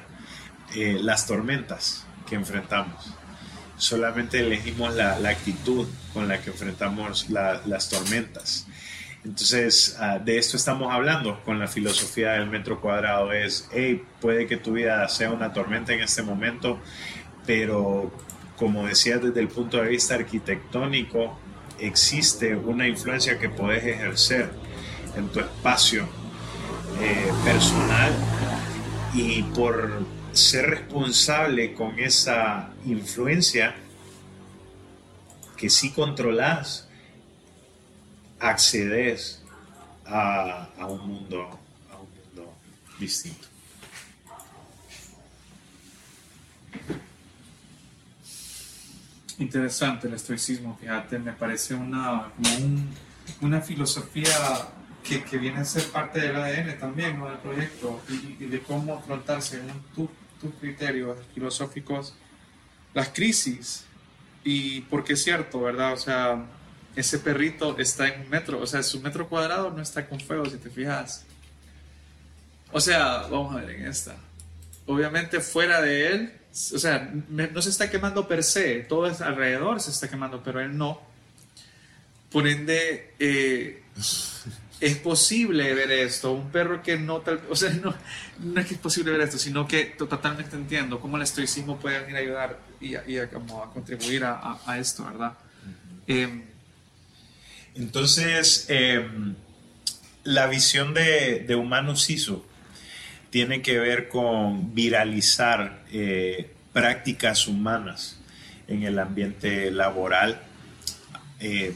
eh, 0.74 0.98
las 1.00 1.26
tormentas 1.26 2.06
que 2.28 2.34
enfrentamos, 2.34 3.15
solamente 3.76 4.40
elegimos 4.40 4.94
la, 4.94 5.16
actitud 5.28 5.86
con 6.12 6.28
la 6.28 6.40
que 6.40 6.50
enfrentamos 6.50 7.28
las 7.30 7.88
tormentas. 7.88 8.66
Entonces, 9.24 9.96
ah, 9.98 10.20
de 10.20 10.38
esto 10.38 10.56
estamos 10.56 10.92
hablando 10.92 11.42
con 11.44 11.58
la 11.58 11.66
filosofía 11.66 12.32
del 12.32 12.48
metro 12.48 12.80
cuadrado. 12.80 13.32
Es, 13.32 13.68
hey, 13.72 14.04
puede 14.20 14.46
que 14.46 14.56
tu 14.56 14.72
vida 14.72 15.08
sea 15.08 15.32
una 15.32 15.52
tormenta 15.52 15.92
en 15.92 16.00
este 16.00 16.22
momento, 16.22 16.78
pero 17.44 18.12
como 18.56 18.86
decía 18.86 19.18
desde 19.18 19.40
el 19.40 19.48
punto 19.48 19.82
de 19.82 19.88
vista 19.88 20.14
arquitectónico, 20.14 21.36
existe 21.80 22.54
una 22.54 22.86
influencia 22.86 23.36
que 23.38 23.48
puedes 23.48 23.84
ejercer 23.84 24.50
en 25.16 25.28
tu 25.28 25.40
espacio 25.40 26.08
eh, 27.00 27.32
personal 27.44 28.12
y 29.12 29.42
por 29.42 30.06
ser 30.36 30.68
responsable 30.70 31.72
con 31.74 31.98
esa 31.98 32.70
influencia 32.84 33.74
que 35.56 35.70
sí 35.70 35.90
controlas, 35.92 36.88
accedes 38.38 39.42
a, 40.04 40.68
un 40.88 41.08
mundo, 41.08 41.58
a 41.90 41.96
un 41.96 42.08
mundo 42.14 42.54
distinto. 42.98 43.48
Interesante 49.38 50.08
el 50.08 50.14
estoicismo, 50.14 50.78
fíjate, 50.80 51.18
me 51.18 51.32
parece 51.32 51.74
una, 51.74 52.32
como 52.36 52.82
una 53.42 53.60
filosofía 53.60 54.34
que, 55.02 55.22
que, 55.24 55.38
viene 55.38 55.60
a 55.60 55.64
ser 55.64 55.84
parte 55.90 56.20
del 56.20 56.36
ADN 56.36 56.78
también 56.78 57.18
¿no? 57.18 57.28
del 57.28 57.38
proyecto 57.38 58.00
y, 58.08 58.44
de 58.46 58.60
cómo 58.60 58.94
afrontar 58.94 59.42
según 59.42 59.82
tus 60.40 60.54
criterios 60.54 61.18
filosóficos 61.34 62.14
las 62.96 63.10
crisis. 63.10 63.84
Y 64.42 64.80
porque 64.82 65.12
es 65.12 65.22
cierto, 65.22 65.60
¿verdad? 65.60 65.92
O 65.92 65.96
sea, 65.96 66.46
ese 66.96 67.18
perrito 67.18 67.78
está 67.78 68.08
en 68.08 68.22
un 68.22 68.30
metro, 68.30 68.60
o 68.60 68.66
sea, 68.66 68.82
su 68.82 69.00
metro 69.00 69.28
cuadrado 69.28 69.70
no 69.70 69.82
está 69.82 70.08
con 70.08 70.18
fuego, 70.18 70.46
si 70.46 70.56
te 70.56 70.70
fijas. 70.70 71.26
O 72.72 72.80
sea, 72.80 73.26
vamos 73.30 73.54
a 73.54 73.60
ver 73.60 73.70
en 73.70 73.86
esta. 73.86 74.16
Obviamente 74.86 75.40
fuera 75.40 75.82
de 75.82 76.08
él, 76.08 76.32
o 76.74 76.78
sea, 76.78 77.12
no 77.28 77.60
se 77.60 77.68
está 77.68 77.90
quemando 77.90 78.26
per 78.26 78.42
se, 78.42 78.80
todo 78.80 79.06
es 79.08 79.20
alrededor 79.20 79.80
se 79.80 79.90
está 79.90 80.08
quemando, 80.08 80.42
pero 80.42 80.60
él 80.60 80.76
no. 80.76 81.02
Por 82.30 82.46
ende, 82.46 83.14
eh, 83.18 83.82
es 84.80 84.96
posible 84.96 85.74
ver 85.74 85.90
esto. 85.90 86.32
Un 86.32 86.50
perro 86.50 86.82
que 86.82 86.98
no 86.98 87.20
tal, 87.20 87.40
o 87.50 87.56
sea, 87.56 87.70
no, 87.70 87.94
no 88.40 88.60
es 88.60 88.66
que 88.66 88.74
es 88.74 88.80
posible 88.80 89.12
ver 89.12 89.22
esto, 89.22 89.38
sino 89.38 89.66
que 89.66 89.84
totalmente 89.84 90.56
entiendo 90.56 91.00
cómo 91.00 91.16
el 91.16 91.22
estoicismo 91.22 91.78
puede 91.78 92.00
venir 92.00 92.16
a 92.16 92.18
ayudar 92.18 92.58
y, 92.80 92.94
a, 92.94 93.28
como 93.30 93.62
a 93.62 93.72
contribuir 93.72 94.24
a, 94.24 94.58
a, 94.66 94.78
esto, 94.78 95.04
¿verdad? 95.04 95.32
Entonces, 97.74 98.66
em, 98.68 99.34
la 100.24 100.46
visión 100.46 100.94
de, 100.94 101.44
de 101.46 101.54
Humanus 101.54 102.10
tiene 103.30 103.62
que 103.62 103.78
ver 103.78 104.08
con 104.08 104.74
viralizar 104.74 105.84
eh, 105.92 106.50
prácticas 106.72 107.46
humanas 107.46 108.18
en 108.68 108.82
el 108.82 108.98
ambiente 108.98 109.70
laboral, 109.70 110.40
eh, 111.40 111.74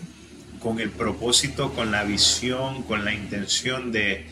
con 0.61 0.81
el 0.81 0.91
propósito, 0.91 1.73
con 1.73 1.91
la 1.91 2.05
visión, 2.05 2.83
con 2.83 3.05
la 3.05 3.13
intención 3.15 3.93
de 3.93 4.27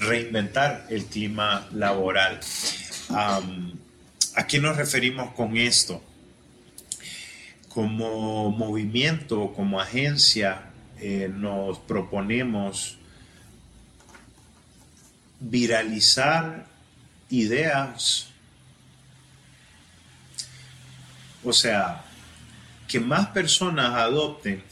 reinventar 0.00 0.86
el 0.90 1.04
clima 1.04 1.68
laboral. 1.72 2.40
¿A 3.10 4.46
qué 4.46 4.60
nos 4.60 4.76
referimos 4.76 5.32
con 5.34 5.56
esto? 5.56 6.02
como 7.78 8.50
movimiento, 8.50 9.52
como 9.54 9.80
agencia, 9.80 10.62
eh, 10.98 11.30
nos 11.32 11.78
proponemos 11.78 12.98
viralizar 15.38 16.66
ideas, 17.30 18.30
o 21.44 21.52
sea, 21.52 22.04
que 22.88 23.00
más 23.00 23.28
personas 23.28 23.94
adopten 23.94 24.62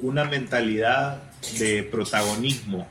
una 0.00 0.24
mentalidad 0.24 1.22
de 1.58 1.82
protagonismo, 1.82 2.86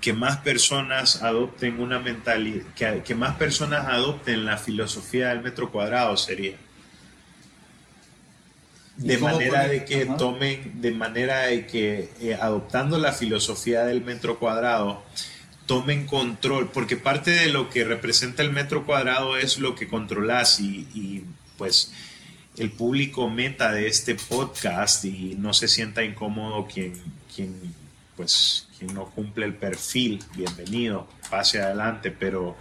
que 0.00 0.12
más 0.12 0.38
personas 0.38 1.22
adopten 1.22 1.80
una 1.80 1.98
mentalidad, 1.98 3.02
que 3.02 3.14
más 3.14 3.36
personas 3.36 3.86
adopten 3.88 4.44
la 4.44 4.58
filosofía 4.58 5.30
del 5.30 5.42
metro 5.42 5.72
cuadrado 5.72 6.16
sería. 6.16 6.56
De 8.96 9.16
manera 9.16 9.66
de 9.66 9.86
que 9.86 10.04
tomen, 10.04 10.82
de 10.82 10.90
manera 10.90 11.46
de 11.46 11.66
que 11.66 12.10
eh, 12.20 12.34
adoptando 12.38 12.98
la 12.98 13.12
filosofía 13.12 13.84
del 13.84 14.02
metro 14.02 14.38
cuadrado, 14.38 15.02
tomen 15.64 16.06
control, 16.06 16.68
porque 16.70 16.98
parte 16.98 17.30
de 17.30 17.46
lo 17.46 17.70
que 17.70 17.84
representa 17.84 18.42
el 18.42 18.50
metro 18.50 18.84
cuadrado 18.84 19.38
es 19.38 19.58
lo 19.58 19.74
que 19.74 19.88
controlas 19.88 20.60
y, 20.60 21.24
pues 21.56 21.92
el 22.60 22.70
público 22.70 23.30
meta 23.30 23.72
de 23.72 23.86
este 23.86 24.14
podcast 24.14 25.06
y 25.06 25.34
no 25.38 25.54
se 25.54 25.66
sienta 25.66 26.04
incómodo 26.04 26.66
quien, 26.66 26.92
quien, 27.34 27.58
pues, 28.14 28.68
quien 28.78 28.92
no 28.92 29.06
cumple 29.06 29.46
el 29.46 29.54
perfil, 29.54 30.22
bienvenido, 30.36 31.08
pase 31.30 31.62
adelante, 31.62 32.10
pero 32.10 32.58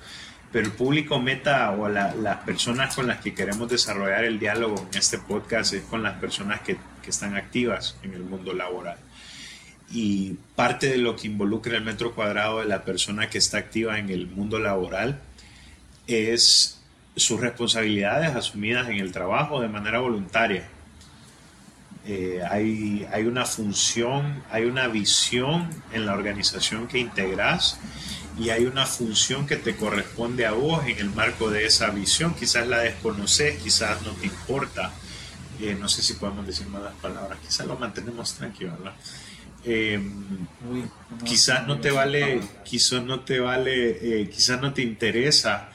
pero 0.54 0.66
el 0.66 0.72
público 0.72 1.20
meta 1.20 1.70
o 1.72 1.88
las 1.90 2.38
personas 2.46 2.96
con 2.96 3.08
las 3.08 3.20
que 3.20 3.36
queremos 3.36 3.70
desarrollar 3.70 4.24
el 4.24 4.40
diálogo 4.40 4.88
en 4.90 4.98
este 4.98 5.20
podcast 5.20 5.74
es 5.74 5.84
con 5.84 6.02
las 6.02 6.18
personas 6.18 6.62
que, 6.62 6.78
que 7.04 7.10
están 7.12 7.36
activas 7.36 7.98
en 8.02 8.14
el 8.14 8.24
mundo 8.24 8.54
laboral. 8.54 8.98
Y 9.92 10.38
parte 10.56 10.88
de 10.88 10.98
lo 10.98 11.16
que 11.16 11.28
involucra 11.28 11.78
el 11.78 11.84
metro 11.84 12.16
cuadrado 12.16 12.62
de 12.62 12.66
la 12.66 12.84
persona 12.84 13.30
que 13.30 13.38
está 13.38 13.60
activa 13.60 14.00
en 14.00 14.10
el 14.10 14.26
mundo 14.26 14.60
laboral 14.60 15.20
es 16.08 16.79
sus 17.16 17.40
responsabilidades 17.40 18.36
asumidas 18.36 18.88
en 18.90 18.98
el 18.98 19.12
trabajo 19.12 19.62
de 19.62 19.68
manera 19.68 20.00
voluntaria. 20.00 20.68
Eh, 22.06 22.42
hay, 22.50 23.08
hay 23.12 23.26
una 23.26 23.46
función, 23.46 24.44
hay 24.52 24.66
una 24.66 24.88
visión 24.88 25.70
en 25.92 26.06
la 26.06 26.14
organización 26.14 26.88
que 26.88 26.98
integras 26.98 27.80
y 28.40 28.50
hay 28.50 28.66
una 28.66 28.86
función 28.86 29.46
que 29.46 29.58
te 29.58 29.76
corresponde 29.76 30.46
a 30.46 30.52
vos 30.52 30.86
en 30.88 30.98
el 30.98 31.10
marco 31.10 31.50
de 31.50 31.66
esa 31.66 31.90
visión. 31.90 32.34
Quizás 32.34 32.68
la 32.68 32.80
desconoces, 32.80 33.62
quizás 33.62 34.02
no 34.04 34.12
te 34.14 34.28
importa. 34.28 34.92
Eh, 35.62 35.76
no 35.78 35.90
sé 35.90 36.02
si 36.02 36.14
podemos 36.14 36.48
decir 36.48 36.68
malas 36.68 36.94
palabras, 37.02 37.38
quizás 37.46 37.68
lo 37.68 37.78
mantenemos 37.78 38.34
tranquilo, 38.34 38.72
¿verdad? 38.78 38.94
Eh, 39.66 40.02
quizás 41.26 41.68
no 41.68 41.82
te 41.82 41.92
vale, 41.92 42.40
quizás 42.64 43.04
no 43.04 43.20
te 43.20 43.42
vale, 43.42 44.30
quizás 44.34 44.62
no 44.62 44.74
te 44.74 44.82
interesa, 44.82 45.70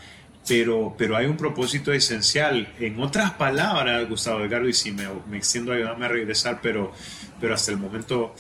pero, 0.47 0.95
pero 0.97 1.17
hay 1.17 1.27
un 1.27 1.37
propósito 1.37 1.93
esencial. 1.93 2.73
En 2.79 3.01
otras 3.01 3.33
palabras, 3.33 4.09
Gustavo 4.09 4.45
Edgardo, 4.45 4.69
y 4.69 4.75
si 4.75 4.93
me, 4.93 5.07
extiendo, 5.33 5.73
ayúdame 5.73 6.07
a 6.07 6.09
regresar, 6.09 6.61
pero, 6.63 6.93
pero 7.41 7.55
hasta 7.55 7.71
el 7.73 7.79
momento 7.79 8.35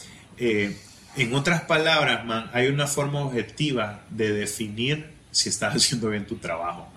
en 1.16 1.34
otras 1.34 1.62
palabras, 1.62 2.24
man, 2.24 2.50
hay 2.52 2.66
una 2.68 2.86
forma 2.86 3.20
objetiva 3.20 4.02
de 4.10 4.32
definir 4.32 5.06
si 5.30 5.48
estás 5.48 5.74
haciendo 5.76 6.10
bien 6.10 6.26
tu 6.26 6.36
trabajo. 6.36 6.88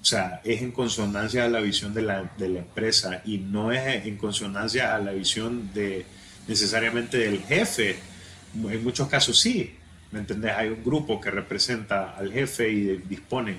O 0.00 0.04
sea, 0.04 0.40
es 0.44 0.62
en 0.62 0.72
consonancia 0.72 1.44
a 1.44 1.48
la 1.48 1.60
visión 1.60 1.94
de 1.94 2.02
la, 2.02 2.30
de 2.36 2.48
la, 2.48 2.58
empresa 2.58 3.22
y 3.24 3.38
no 3.38 3.70
es 3.70 4.04
en 4.04 4.16
consonancia 4.16 4.96
a 4.96 4.98
la 4.98 5.12
visión 5.12 5.72
de 5.72 6.04
necesariamente 6.48 7.18
del 7.18 7.40
jefe. 7.42 7.96
En 8.54 8.82
muchos 8.82 9.08
casos 9.08 9.38
sí, 9.38 9.76
¿me 10.12 10.20
entendés? 10.20 10.52
Hay 10.52 10.68
un 10.68 10.84
grupo 10.84 11.20
que 11.20 11.30
representa 11.30 12.14
al 12.16 12.32
jefe 12.32 12.70
y 12.70 12.96
dispone, 12.98 13.58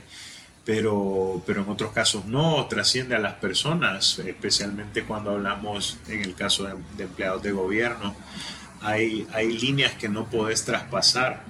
pero, 0.64 1.44
pero 1.46 1.64
en 1.64 1.70
otros 1.70 1.92
casos 1.92 2.26
no, 2.26 2.66
trasciende 2.68 3.16
a 3.16 3.20
las 3.20 3.34
personas, 3.34 4.20
especialmente 4.20 5.04
cuando 5.04 5.32
hablamos 5.32 5.98
en 6.08 6.22
el 6.22 6.36
caso 6.36 6.64
de, 6.64 7.04
empleados 7.04 7.44
de 7.44 7.52
gobierno 7.52 8.16
hay, 8.84 9.26
líneas 9.60 9.94
que 9.94 10.10
no 10.10 10.26
puedes 10.26 10.66
traspasar 10.66 11.42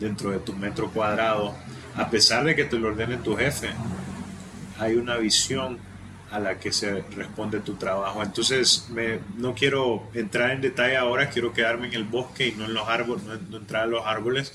dentro 0.00 0.30
de 0.30 0.38
tu 0.38 0.52
metro 0.52 0.90
cuadrado, 0.90 1.54
a 1.94 2.10
pesar 2.10 2.44
de 2.44 2.54
que 2.54 2.64
te 2.64 2.76
lo 2.78 2.88
ordene 2.88 3.16
tu 3.18 3.36
jefe. 3.36 3.70
Hay 4.78 4.94
una 4.94 5.16
visión 5.16 5.78
a 6.30 6.40
la 6.40 6.58
que 6.58 6.72
se 6.72 7.02
responde 7.02 7.60
tu 7.60 7.74
trabajo. 7.74 8.22
Entonces, 8.22 8.86
me, 8.90 9.20
no 9.36 9.54
quiero 9.54 10.08
entrar 10.14 10.50
en 10.50 10.60
detalle 10.60 10.96
ahora, 10.96 11.30
quiero 11.30 11.52
quedarme 11.52 11.88
en 11.88 11.94
el 11.94 12.04
bosque 12.04 12.48
y 12.48 12.52
no 12.52 12.64
en 12.64 12.74
los 12.74 12.88
árboles, 12.88 13.24
no, 13.24 13.56
entrar 13.56 13.84
a 13.84 13.86
los 13.86 14.06
árboles. 14.06 14.52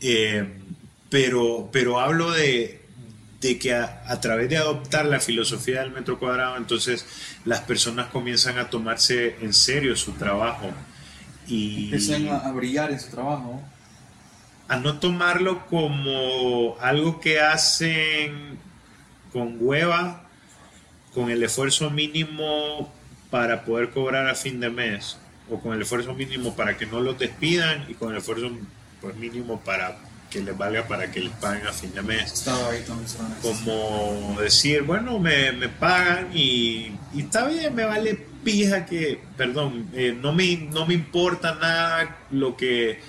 Eh, 0.00 0.46
pero, 1.10 1.70
pero 1.72 2.00
hablo 2.00 2.30
de, 2.30 2.82
que 3.40 3.74
a, 3.74 4.02
a, 4.06 4.20
través 4.20 4.50
de 4.50 4.58
adoptar 4.58 5.06
la 5.06 5.20
filosofía 5.20 5.80
del 5.80 5.90
metro 5.90 6.18
cuadrado, 6.18 6.56
entonces 6.56 7.06
las 7.44 7.60
personas 7.60 8.08
comienzan 8.08 8.58
a 8.58 8.68
tomarse 8.68 9.36
en 9.40 9.54
serio 9.54 9.96
su 9.96 10.12
trabajo 10.12 10.70
y 11.48 11.84
empiezan 11.84 12.28
a, 12.28 12.52
brillar 12.52 12.90
en 12.90 13.00
su 13.00 13.10
trabajo. 13.10 13.62
A 14.68 14.76
no 14.76 14.98
tomarlo 14.98 15.66
como 15.66 16.76
algo 16.80 17.20
que 17.20 17.40
hacen 17.40 18.58
con 19.32 19.56
hueva, 19.58 20.27
con 21.14 21.30
el 21.30 21.42
esfuerzo 21.42 21.90
mínimo 21.90 22.92
para 23.30 23.64
poder 23.64 23.90
cobrar 23.90 24.28
a 24.28 24.34
fin 24.34 24.60
de 24.60 24.70
mes, 24.70 25.18
o 25.50 25.60
con 25.60 25.74
el 25.74 25.82
esfuerzo 25.82 26.14
mínimo 26.14 26.54
para 26.54 26.76
que 26.76 26.86
no 26.86 27.00
los 27.00 27.18
despidan 27.18 27.86
y 27.88 27.94
con 27.94 28.12
el 28.12 28.18
esfuerzo 28.18 28.50
pues, 29.00 29.16
mínimo 29.16 29.60
para 29.60 29.98
que 30.30 30.42
les 30.42 30.56
valga 30.56 30.86
para 30.86 31.10
que 31.10 31.20
les 31.20 31.32
paguen 31.32 31.66
a 31.66 31.72
fin 31.72 31.92
de 31.94 32.02
mes. 32.02 32.44
Como 33.42 34.36
decir, 34.40 34.82
bueno, 34.82 35.18
me, 35.18 35.52
me 35.52 35.68
pagan 35.68 36.30
y, 36.34 36.92
y, 37.14 37.20
está 37.20 37.46
bien, 37.46 37.74
me 37.74 37.84
vale 37.84 38.26
pija 38.44 38.84
que, 38.84 39.20
perdón, 39.36 39.88
eh, 39.94 40.16
no, 40.18 40.32
me, 40.32 40.56
no 40.56 40.86
me 40.86 40.94
importa 40.94 41.54
nada 41.54 42.18
lo 42.30 42.56
que 42.56 43.00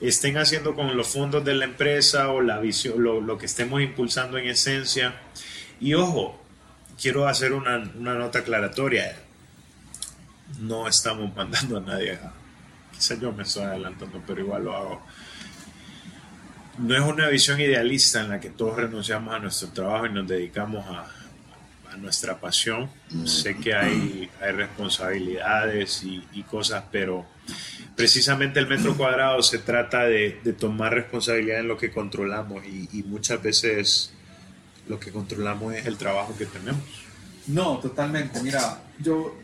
estén 0.00 0.36
haciendo 0.38 0.74
con 0.74 0.96
los 0.96 1.08
fondos 1.08 1.44
de 1.44 1.54
la 1.54 1.64
empresa 1.64 2.30
o 2.30 2.40
la 2.40 2.58
visión, 2.58 3.02
lo, 3.02 3.20
lo 3.20 3.38
que 3.38 3.46
estemos 3.46 3.80
impulsando 3.80 4.36
en 4.38 4.48
esencia. 4.48 5.14
Y 5.80 5.94
ojo, 5.94 6.40
quiero 7.00 7.26
hacer 7.28 7.52
una, 7.52 7.78
una 7.96 8.14
nota 8.14 8.40
aclaratoria. 8.40 9.16
No 10.60 10.88
estamos 10.88 11.34
mandando 11.34 11.78
a 11.78 11.80
nadie 11.80 12.12
a... 12.14 12.32
Quizás 12.92 13.20
yo 13.20 13.30
me 13.32 13.42
estoy 13.42 13.64
adelantando, 13.64 14.22
pero 14.26 14.40
igual 14.40 14.64
lo 14.64 14.76
hago 14.76 15.02
no 16.78 16.94
es 16.94 17.00
una 17.00 17.28
visión 17.28 17.60
idealista 17.60 18.20
en 18.20 18.30
la 18.30 18.40
que 18.40 18.50
todos 18.50 18.76
renunciamos 18.76 19.34
a 19.34 19.38
nuestro 19.38 19.68
trabajo 19.68 20.06
y 20.06 20.12
nos 20.12 20.26
dedicamos 20.26 20.84
a, 20.86 21.06
nuestra 21.96 22.38
pasión. 22.38 22.90
Sé 23.24 23.56
que 23.56 23.74
hay, 23.74 24.28
hay 24.42 24.52
responsabilidades 24.52 26.04
y, 26.04 26.42
cosas, 26.42 26.84
pero 26.92 27.24
precisamente 27.96 28.60
el 28.60 28.66
metro 28.66 28.94
cuadrado 28.94 29.40
se 29.40 29.60
trata 29.60 30.04
de, 30.04 30.32
tomar 30.60 30.92
responsabilidad 30.92 31.60
en 31.60 31.68
lo 31.68 31.78
que 31.78 31.90
controlamos 31.90 32.62
y, 32.66 33.02
muchas 33.04 33.42
veces 33.42 34.12
lo 34.88 34.98
que 35.00 35.10
controlamos 35.10 35.74
es 35.74 35.86
el 35.86 35.96
trabajo 35.96 36.34
que 36.36 36.46
tenemos. 36.46 36.82
No, 37.46 37.78
totalmente. 37.78 38.42
Mira, 38.42 38.82
yo 38.98 39.36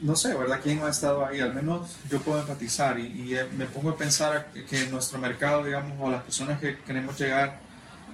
no 0.00 0.16
sé, 0.16 0.34
¿verdad? 0.34 0.60
¿Quién 0.62 0.82
ha 0.82 0.90
estado 0.90 1.24
ahí? 1.24 1.40
Al 1.40 1.54
menos 1.54 1.96
yo 2.10 2.20
puedo 2.20 2.40
enfatizar 2.40 2.98
y, 2.98 3.34
eh, 3.34 3.46
me 3.56 3.66
pongo 3.66 3.90
a 3.90 3.96
pensar 3.96 4.50
que 4.68 4.86
nuestro 4.86 5.18
mercado, 5.18 5.64
digamos, 5.64 5.96
o 6.00 6.10
las 6.10 6.22
personas 6.22 6.60
que 6.60 6.78
queremos 6.78 7.18
llegar, 7.18 7.60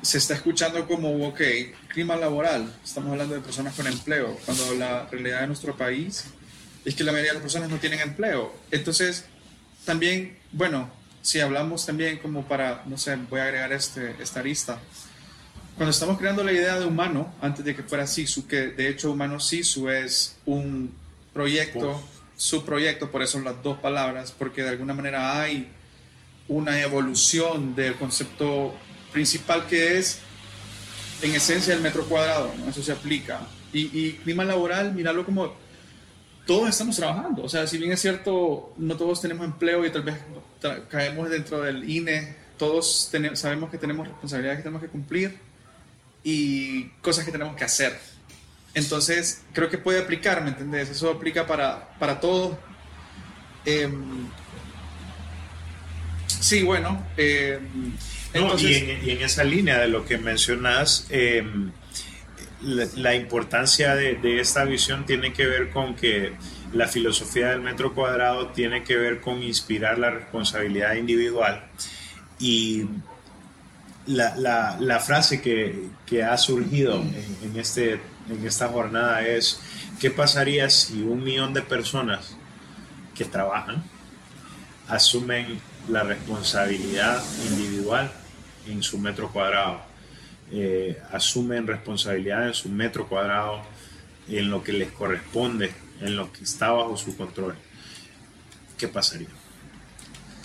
se 0.02 0.18
está 0.18 0.34
escuchando 0.34 0.86
como, 0.86 1.26
ok, 1.28 1.40
clima 1.88 2.16
laboral, 2.16 2.72
estamos 2.82 3.12
hablando 3.12 3.34
de 3.34 3.40
personas 3.40 3.74
con 3.74 3.86
empleo, 3.86 4.36
cuando 4.46 4.74
la 4.74 5.06
realidad 5.06 5.42
de 5.42 5.46
nuestro 5.48 5.76
país 5.76 6.24
es 6.84 6.94
que 6.94 7.04
la 7.04 7.12
mayoría 7.12 7.32
de 7.32 7.34
las 7.34 7.42
personas 7.42 7.68
no 7.68 7.76
tienen 7.76 8.00
empleo. 8.00 8.54
Entonces, 8.70 9.26
también, 9.84 10.38
bueno, 10.52 10.90
si 11.22 11.40
hablamos 11.40 11.84
también 11.84 12.18
como 12.18 12.46
para, 12.46 12.82
no 12.86 12.96
sé, 12.96 13.16
voy 13.28 13.40
a 13.40 13.44
agregar 13.44 13.72
este, 13.72 14.14
esta 14.20 14.42
lista. 14.42 14.78
Cuando 15.80 15.92
estamos 15.92 16.18
creando 16.18 16.44
la 16.44 16.52
idea 16.52 16.78
de 16.78 16.84
humano, 16.84 17.32
antes 17.40 17.64
de 17.64 17.74
que 17.74 17.82
fuera 17.82 18.06
SISU, 18.06 18.46
que 18.46 18.66
de 18.66 18.90
hecho 18.90 19.12
humano 19.12 19.40
SISU 19.40 19.88
es 19.88 20.36
un 20.44 20.92
proyecto, 21.32 22.02
su 22.36 22.66
proyecto, 22.66 23.10
por 23.10 23.22
eso 23.22 23.40
las 23.40 23.62
dos 23.62 23.78
palabras, 23.78 24.30
porque 24.30 24.62
de 24.62 24.68
alguna 24.68 24.92
manera 24.92 25.40
hay 25.40 25.72
una 26.48 26.78
evolución 26.82 27.74
del 27.74 27.94
concepto 27.94 28.74
principal 29.10 29.66
que 29.68 29.96
es, 29.96 30.18
en 31.22 31.34
esencia, 31.34 31.72
el 31.72 31.80
metro 31.80 32.04
cuadrado, 32.04 32.52
eso 32.68 32.82
se 32.82 32.92
aplica. 32.92 33.40
Y, 33.72 34.12
clima 34.22 34.44
laboral, 34.44 34.92
mirarlo 34.92 35.24
como 35.24 35.54
todos 36.46 36.68
estamos 36.68 36.96
trabajando. 36.96 37.42
O 37.44 37.48
sea, 37.48 37.66
si 37.66 37.78
bien 37.78 37.92
es 37.92 38.02
cierto, 38.02 38.74
no 38.76 38.98
todos 38.98 39.22
tenemos 39.22 39.46
empleo 39.46 39.86
y 39.86 39.90
tal 39.90 40.02
vez 40.02 40.16
caemos 40.90 41.30
dentro 41.30 41.62
del 41.62 41.88
INE, 41.88 42.36
todos 42.58 43.08
tenemos, 43.10 43.38
sabemos 43.38 43.70
que 43.70 43.78
tenemos 43.78 44.06
responsabilidades 44.06 44.58
que 44.58 44.64
tenemos 44.64 44.82
que 44.82 44.88
cumplir 44.88 45.49
y 46.22 46.84
cosas 47.02 47.24
que 47.24 47.32
tenemos 47.32 47.56
que 47.56 47.64
hacer. 47.64 47.98
Entonces, 48.74 49.42
creo 49.52 49.68
que 49.68 49.78
puede 49.78 50.00
aplicar, 50.00 50.42
¿me 50.42 50.50
entendés? 50.50 50.90
Eso 50.90 51.10
aplica 51.10 51.46
para, 51.46 51.96
para 51.98 52.20
todo. 52.20 52.58
Em, 53.64 54.28
sí, 56.26 56.62
bueno. 56.62 57.04
Em, 57.16 57.92
y, 58.58 59.10
en, 59.10 59.22
esa 59.22 59.42
línea 59.42 59.78
de 59.78 59.88
lo 59.88 60.04
que 60.04 60.18
mencionas, 60.18 61.06
em, 61.10 61.72
la, 62.62 63.14
importancia 63.16 63.96
de, 63.96 64.14
de, 64.16 64.40
esta 64.40 64.64
visión 64.64 65.04
tiene 65.04 65.32
que 65.32 65.46
ver 65.46 65.70
con 65.70 65.96
que 65.96 66.34
la 66.72 66.86
filosofía 66.86 67.48
del 67.48 67.60
metro 67.60 67.92
cuadrado 67.92 68.48
tiene 68.48 68.84
que 68.84 68.96
ver 68.96 69.20
con 69.20 69.42
inspirar 69.42 69.98
la 69.98 70.10
responsabilidad 70.10 70.94
individual. 70.94 71.64
Y 72.38 72.84
la, 74.10 74.36
la, 74.36 74.76
la 74.80 75.00
frase 75.00 75.40
que, 75.40 75.88
que, 76.06 76.22
ha 76.22 76.36
surgido 76.36 77.00
en, 77.00 77.36
en 77.42 77.56
este 77.58 78.00
en 78.28 78.46
esta 78.46 78.68
jornada 78.68 79.26
es 79.26 79.60
qué 80.00 80.10
pasaría 80.10 80.70
si 80.70 81.02
un 81.02 81.22
millón 81.22 81.52
de 81.52 81.62
personas 81.62 82.36
que 83.14 83.24
trabajan 83.24 83.82
asumen 84.88 85.60
la 85.88 86.02
responsabilidad 86.02 87.22
individual 87.48 88.10
en 88.66 88.82
su 88.82 88.98
metro 88.98 89.32
cuadrado, 89.32 89.80
eh, 90.52 91.00
asumen 91.12 91.66
responsabilidad 91.66 92.46
en 92.46 92.54
su 92.54 92.68
metro 92.68 93.08
cuadrado, 93.08 93.62
en 94.28 94.50
lo 94.50 94.62
que 94.62 94.72
les 94.72 94.90
corresponde, 94.92 95.72
en 96.00 96.16
lo 96.16 96.32
que 96.32 96.44
está 96.44 96.70
bajo 96.70 96.96
su 96.96 97.16
control. 97.16 97.54
¿Qué 98.76 98.88
pasaría? 98.88 99.28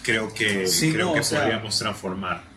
Creo 0.04 0.34
que, 0.34 0.69
creo 0.91 1.13
que 1.13 1.21
podríamos 1.21 1.78
transformar 1.78 2.55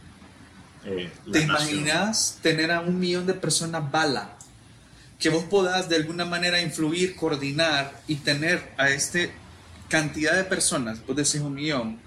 eh, 0.85 1.11
¿Te 1.33 1.41
imaginas 1.41 2.39
tener 2.43 2.71
a 2.71 2.81
un 2.81 2.99
millón 2.99 3.27
de 3.27 3.35
personas 3.35 3.91
bala? 3.91 4.37
Que 5.19 5.31
vos 5.31 5.45
podás 5.45 5.89
de 5.89 5.97
alguna 5.97 6.25
manera 6.25 6.61
influir, 6.61 7.17
coordinar 7.17 7.93
y 8.07 8.17
tener 8.17 8.63
a 8.77 8.89
este 8.91 9.33
cantidad 9.89 10.35
de 10.35 10.45
personas, 10.45 11.05
vos 11.07 11.17
decís 11.17 11.37
un 11.41 11.55
millón, 11.55 11.99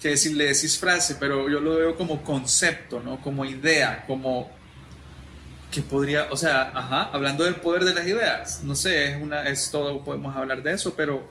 que 0.00 0.08
decir, 0.10 0.36
le 0.36 0.46
decís 0.46 0.78
frase, 0.78 1.14
pero 1.20 1.48
yo 1.48 1.60
lo 1.60 1.76
veo 1.76 1.96
como 1.96 2.22
concepto, 2.22 3.00
¿no? 3.00 3.20
Como 3.20 3.44
idea, 3.44 4.04
como 4.06 4.50
que 5.70 5.82
podría, 5.82 6.26
o 6.32 6.36
sea, 6.36 6.72
ajá, 6.74 7.04
hablando 7.12 7.44
del 7.44 7.54
poder 7.56 7.84
de 7.84 7.94
las 7.94 8.06
ideas, 8.06 8.60
no 8.64 8.74
sé, 8.74 9.12
es 9.12 9.22
una, 9.22 9.44
es 9.48 9.70
todo, 9.70 10.02
podemos 10.02 10.34
hablar 10.36 10.62
de 10.62 10.72
eso, 10.72 10.94
pero 10.96 11.30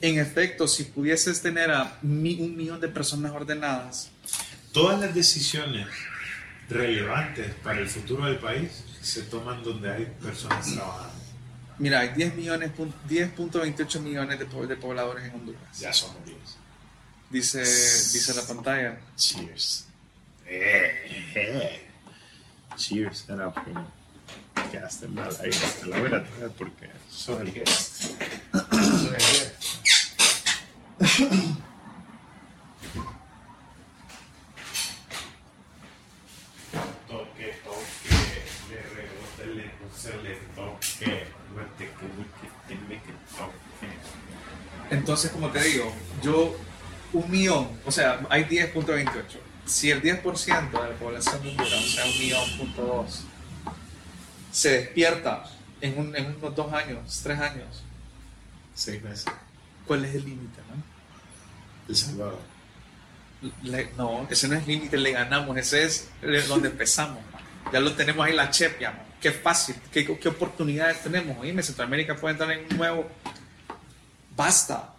en 0.00 0.18
efecto, 0.18 0.66
si 0.66 0.84
pudieses 0.84 1.42
tener 1.42 1.70
a 1.70 1.98
mi- 2.02 2.40
un 2.40 2.56
millón 2.56 2.80
de 2.80 2.88
personas 2.88 3.32
ordenadas, 3.32 4.10
Todas 4.72 5.00
las 5.00 5.14
decisiones 5.14 5.86
relevantes 6.68 7.54
para 7.62 7.78
el 7.80 7.88
futuro 7.88 8.24
del 8.26 8.38
país 8.38 8.84
se 9.02 9.22
toman 9.22 9.62
donde 9.62 9.92
hay 9.92 10.06
personas 10.22 10.72
trabajando. 10.72 11.12
Mira, 11.78 12.00
hay 12.00 12.10
10 12.10 12.34
millones, 12.36 12.70
pun- 12.76 12.92
10.28 13.08 14.00
millones 14.00 14.38
de, 14.38 14.46
po- 14.46 14.66
de 14.66 14.76
pobladores 14.76 15.24
en 15.24 15.34
Honduras. 15.34 15.78
Ya 15.78 15.92
somos 15.92 16.24
10. 16.24 16.38
Dice, 17.30 17.60
dice 17.60 18.34
la 18.34 18.42
pantalla. 18.42 18.98
Cheers. 19.16 19.86
Eh, 20.46 21.32
eh. 21.34 21.88
Cheers, 22.76 23.26
era 23.28 23.50
como 23.52 23.90
quedaste 24.70 25.08
mal 25.08 25.28
ahí. 25.42 25.50
Te 25.50 25.86
la 25.86 25.98
voy 25.98 26.06
a 26.14 26.24
traer 26.24 26.50
porque 26.56 26.90
sos 27.10 27.40
el 27.40 27.52
guest. 27.52 28.12
Toque, 37.08 37.54
toque, 37.64 38.16
le 38.70 38.80
rebote, 38.94 39.46
le 39.54 39.68
puse, 39.76 40.16
le 40.22 40.34
toque, 40.56 40.56
no 40.56 40.56
te 40.56 40.56
que 40.56 40.60
que 40.60 40.60
tiene 40.62 40.78
que 40.78 40.86
toque. 40.86 40.91
Entonces, 44.90 45.30
como 45.30 45.48
te 45.50 45.62
digo, 45.62 45.92
yo, 46.22 46.56
un 47.12 47.30
millón, 47.30 47.68
o 47.86 47.90
sea, 47.90 48.20
hay 48.28 48.44
10.28. 48.44 49.10
Si 49.64 49.90
el 49.90 50.02
10% 50.02 50.70
de 50.70 50.88
la 50.90 50.94
población 50.98 51.42
de 51.42 51.50
Honduras, 51.50 51.72
o 51.74 51.88
sea, 51.88 52.04
un 52.04 52.18
millón 52.18 52.58
punto 52.58 52.82
dos, 52.82 53.22
se 54.50 54.70
despierta 54.70 55.44
en, 55.80 55.98
un- 55.98 56.14
en 56.16 56.36
unos 56.36 56.54
dos 56.54 56.72
años, 56.72 57.20
tres 57.22 57.38
años, 57.40 57.82
Seis 58.74 59.02
meses. 59.02 59.26
¿cuál 59.86 60.04
es 60.06 60.14
el 60.14 60.24
límite? 60.24 60.60
No? 60.74 60.82
El 61.88 61.96
Salvador. 61.96 62.38
Le- 63.62 63.90
no, 63.98 64.26
ese 64.30 64.48
no 64.48 64.54
es 64.56 64.66
límite, 64.66 64.96
le 64.96 65.12
ganamos, 65.12 65.56
ese 65.58 65.84
es 65.84 66.08
de 66.22 66.42
donde 66.46 66.68
empezamos. 66.68 67.18
Ya 67.72 67.80
lo 67.80 67.92
tenemos 67.94 68.24
ahí 68.26 68.32
la 68.34 68.50
chepia, 68.50 68.92
¿no? 68.92 69.11
Qué 69.22 69.30
fácil, 69.30 69.76
qué, 69.90 70.04
qué 70.18 70.28
oportunidades 70.28 71.02
tenemos. 71.02 71.38
Oíme, 71.38 71.62
Centroamérica 71.62 72.16
puede 72.16 72.32
entrar 72.32 72.50
en 72.50 72.66
un 72.70 72.76
nuevo. 72.76 73.08
Basta. 74.36 74.94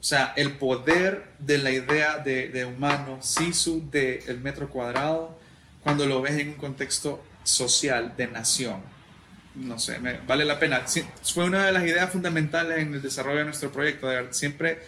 O 0.00 0.04
sea, 0.04 0.32
el 0.36 0.58
poder 0.58 1.28
de 1.38 1.58
la 1.58 1.70
idea 1.70 2.18
de, 2.18 2.48
de 2.48 2.64
humano, 2.64 3.18
SISU, 3.22 3.88
del 3.90 4.40
metro 4.40 4.68
cuadrado, 4.68 5.38
cuando 5.84 6.04
lo 6.06 6.20
ves 6.20 6.32
en 6.32 6.48
un 6.48 6.54
contexto 6.54 7.24
social, 7.44 8.14
de 8.16 8.26
nación. 8.26 8.82
No 9.54 9.78
sé, 9.78 10.00
vale 10.26 10.44
la 10.44 10.58
pena. 10.58 10.82
Fue 11.22 11.44
una 11.44 11.66
de 11.66 11.72
las 11.72 11.84
ideas 11.84 12.10
fundamentales 12.10 12.78
en 12.78 12.94
el 12.94 13.02
desarrollo 13.02 13.38
de 13.38 13.44
nuestro 13.44 13.70
proyecto. 13.70 14.08
de 14.08 14.32
siempre, 14.32 14.80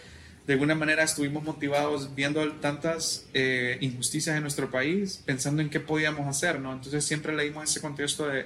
de 0.47 0.53
alguna 0.53 0.75
manera, 0.75 1.03
estuvimos 1.03 1.43
motivados 1.43 2.13
viendo 2.13 2.47
tantas 2.53 3.25
eh, 3.33 3.77
injusticias 3.81 4.35
en 4.35 4.41
nuestro 4.43 4.69
país, 4.69 5.21
pensando 5.25 5.61
en 5.61 5.69
qué 5.69 5.79
podíamos 5.79 6.27
hacer, 6.27 6.59
¿no? 6.59 6.71
Entonces 6.73 7.03
siempre 7.03 7.35
leímos 7.35 7.63
ese 7.69 7.81
contexto 7.81 8.27
de, 8.27 8.41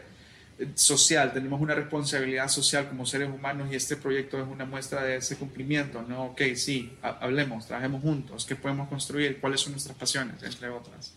eh, 0.59 0.67
social, 0.75 1.33
tenemos 1.33 1.59
una 1.59 1.75
responsabilidad 1.75 2.47
social 2.47 2.87
como 2.87 3.05
seres 3.05 3.29
humanos 3.29 3.69
y 3.71 3.75
este 3.75 3.97
proyecto 3.97 4.41
es 4.41 4.47
una 4.47 4.63
muestra 4.65 5.03
de 5.03 5.17
ese 5.17 5.35
cumplimiento, 5.37 6.01
¿no? 6.01 6.25
Ok, 6.27 6.41
sí, 6.55 6.93
ha- 7.01 7.17
hablemos, 7.21 7.67
trabajemos 7.67 8.01
juntos, 8.01 8.45
¿qué 8.45 8.55
podemos 8.55 8.87
construir? 8.87 9.39
¿Cuáles 9.41 9.59
son 9.59 9.73
nuestras 9.73 9.97
pasiones? 9.97 10.41
Entre 10.41 10.69
otras. 10.69 11.13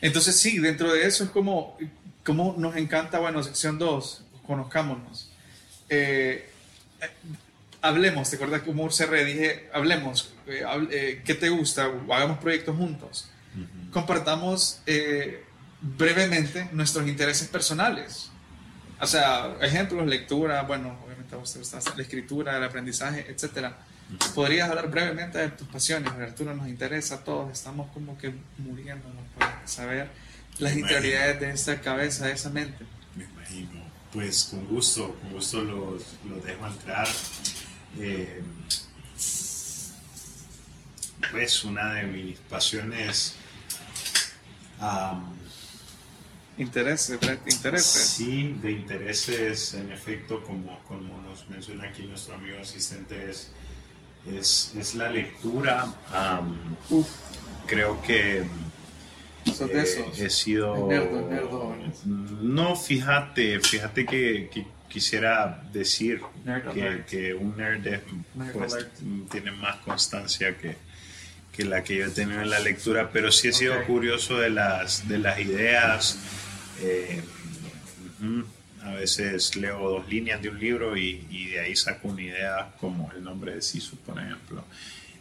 Entonces 0.00 0.38
sí, 0.38 0.58
dentro 0.58 0.92
de 0.92 1.06
eso 1.06 1.24
es 1.24 1.30
como, 1.30 1.76
como 2.24 2.54
nos 2.58 2.76
encanta, 2.76 3.18
bueno, 3.18 3.42
sección 3.42 3.78
2, 3.78 4.22
conozcámonos. 4.46 5.27
Eh, 5.88 6.48
eh, 7.00 7.10
hablemos, 7.82 8.28
¿te 8.30 8.36
acuerdas 8.36 8.62
como 8.62 8.84
Urcerre 8.84 9.24
dije, 9.24 9.68
hablemos, 9.72 10.32
eh, 10.46 10.62
hable- 10.66 10.88
eh, 10.92 11.22
¿qué 11.24 11.34
te 11.34 11.48
gusta? 11.48 11.90
Hagamos 12.10 12.38
proyectos 12.38 12.76
juntos. 12.76 13.28
Compartamos 13.92 14.80
brevemente 15.80 16.68
nuestros 16.72 17.06
intereses 17.08 17.48
personales. 17.48 18.30
O 19.00 19.06
sea, 19.06 19.56
ejemplos, 19.60 20.06
lectura, 20.06 20.62
bueno, 20.62 20.98
obviamente 21.04 21.34
a 21.34 21.38
usted 21.38 21.60
gusta 21.60 21.78
la 21.96 22.02
escritura, 22.02 22.56
el 22.56 22.64
aprendizaje, 22.64 23.26
etcétera. 23.28 23.76
Podrías 24.34 24.68
hablar 24.68 24.90
brevemente 24.90 25.38
de 25.38 25.48
tus 25.50 25.68
pasiones, 25.68 26.10
Arturo, 26.12 26.54
nos 26.54 26.66
interesa 26.68 27.16
a 27.16 27.24
todos, 27.24 27.52
estamos 27.52 27.90
como 27.92 28.16
que 28.18 28.32
muriéndonos 28.58 29.22
por 29.36 29.46
saber 29.66 30.08
las 30.58 30.74
interioridades 30.76 31.40
de 31.40 31.50
esta 31.50 31.80
cabeza, 31.80 32.26
de 32.26 32.32
esa 32.32 32.50
mente. 32.50 32.84
Pues 34.12 34.44
con 34.44 34.66
gusto, 34.66 35.14
con 35.20 35.32
gusto 35.32 35.62
los, 35.62 36.02
los 36.28 36.44
dejo 36.44 36.66
entrar. 36.66 37.08
Eh, 37.98 38.42
pues 41.30 41.64
una 41.64 41.94
de 41.94 42.04
mis 42.04 42.38
pasiones, 42.40 43.34
am, 44.80 45.38
Intereses, 46.58 47.20
intereses. 47.46 47.84
sí, 47.84 48.56
de 48.60 48.72
intereses, 48.72 49.74
en 49.74 49.92
efecto, 49.92 50.42
como, 50.42 50.80
como 50.88 51.20
nos 51.22 51.48
menciona 51.48 51.84
aquí 51.84 52.02
nuestro 52.02 52.34
amigo 52.34 52.58
asistente, 52.60 53.30
es, 53.30 53.52
es, 54.26 54.72
es 54.76 54.94
la 54.96 55.08
lectura. 55.08 55.86
Creo 57.66 58.02
que 58.02 58.44
sos 59.52 59.68
de 59.68 59.82
esos. 59.82 60.18
he 60.20 60.30
sido. 60.30 60.86
Nerdo, 60.88 61.28
nerdo. 61.28 61.76
No, 62.40 62.76
fíjate, 62.76 63.60
fíjate 63.60 64.04
que, 64.06 64.48
que 64.52 64.66
quisiera 64.88 65.62
decir 65.72 66.20
que, 66.72 67.04
que 67.08 67.34
un 67.34 67.56
nerd 67.56 67.86
es, 67.86 68.00
Nerd 68.34 68.52
pues, 68.52 68.76
tiene 69.30 69.50
más 69.52 69.76
constancia 69.76 70.56
que, 70.56 70.76
que 71.52 71.64
la 71.64 71.82
que 71.82 71.96
yo 71.96 72.06
he 72.06 72.10
tenido 72.10 72.40
en 72.42 72.50
la 72.50 72.60
lectura, 72.60 73.10
pero 73.12 73.30
sí 73.30 73.48
he 73.48 73.52
sido 73.52 73.84
curioso 73.84 74.38
de 74.38 74.50
las, 74.50 75.06
de 75.08 75.18
las 75.18 75.38
ideas. 75.40 76.18
eh, 76.82 77.22
a 78.82 78.92
veces 78.92 79.54
leo 79.56 79.78
dos 79.90 80.08
líneas 80.08 80.40
de 80.40 80.48
un 80.48 80.58
libro 80.58 80.96
y, 80.96 81.26
y 81.30 81.46
de 81.48 81.60
ahí 81.60 81.76
saco 81.76 82.08
una 82.08 82.22
idea 82.22 82.70
como 82.80 83.10
el 83.12 83.22
nombre 83.22 83.54
de 83.54 83.62
Sisu, 83.62 83.96
por 83.98 84.18
ejemplo. 84.18 84.64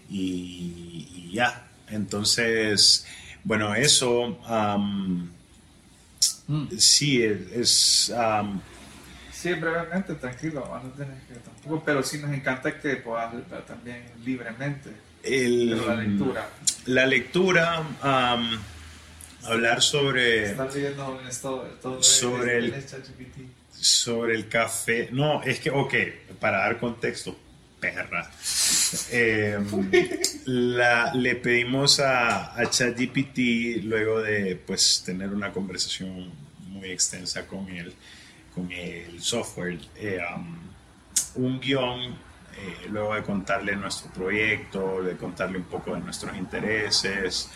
Y, 0.10 1.08
y 1.14 1.32
ya. 1.34 1.68
Entonces, 1.90 3.06
bueno, 3.44 3.74
eso 3.76 4.38
Mm. 6.48 6.68
sí 6.78 7.22
es, 7.24 7.52
es, 7.52 8.10
am, 8.12 8.62
Sí, 9.32 9.54
brevemente, 9.54 10.16
tranquilo, 10.16 10.68
no 10.84 10.90
tenés 10.92 11.22
que 11.26 11.36
tampoco, 11.36 11.84
pero 11.86 12.02
sí 12.02 12.18
nos 12.18 12.32
encanta 12.32 12.80
que 12.80 12.96
puedas 12.98 13.34
también 13.68 14.04
libremente. 14.26 14.90
el- 15.24 15.76
Pero 15.78 15.88
la 15.88 15.96
lectura. 16.02 16.50
la 16.86 17.06
lectura, 17.06 17.84
am, 18.02 18.60
hablar 19.44 19.82
sobre, 19.82 20.52
Estás 20.52 20.74
leyendo 20.74 21.20
en 21.22 21.28
esto, 21.28 21.78
todo 21.82 22.02
Sobre 22.02 22.58
el- 22.58 22.86
ChatGPT. 22.86 23.38
sobre 23.72 24.36
el 24.36 24.48
café. 24.48 25.10
No, 25.12 25.44
es 25.44 25.60
que, 25.60 25.70
ok, 25.70 25.94
para 26.40 26.60
dar 26.60 26.80
contexto, 26.80 27.38
perra. 27.80 28.30
Eh, 29.12 29.58
la- 30.46 31.14
le 31.14 31.36
pedimos 31.36 32.00
a, 32.00 32.54
a 32.60 32.70
ChatGPT 32.70 33.84
luego 33.84 34.22
de 34.22 34.56
pues 34.56 35.04
tener 35.06 35.30
una 35.30 35.52
conversación 35.52 36.32
muy 36.70 36.90
extensa 36.92 37.46
con 37.46 37.68
él, 37.70 37.94
con 38.54 38.72
el 38.72 39.22
software, 39.22 39.80
eh, 39.98 40.20
um, 40.36 40.58
un 41.36 41.60
guion, 41.60 42.00
eh, 42.58 42.88
luego 42.90 43.14
de 43.16 43.24
contarle 43.24 43.76
nuestro 43.76 44.12
proyecto, 44.12 45.04
de 45.04 45.16
contarle 45.16 45.58
un 45.58 45.66
poco 45.66 45.94
de 45.94 46.00
nuestros 46.02 46.36
intereses. 46.36 47.50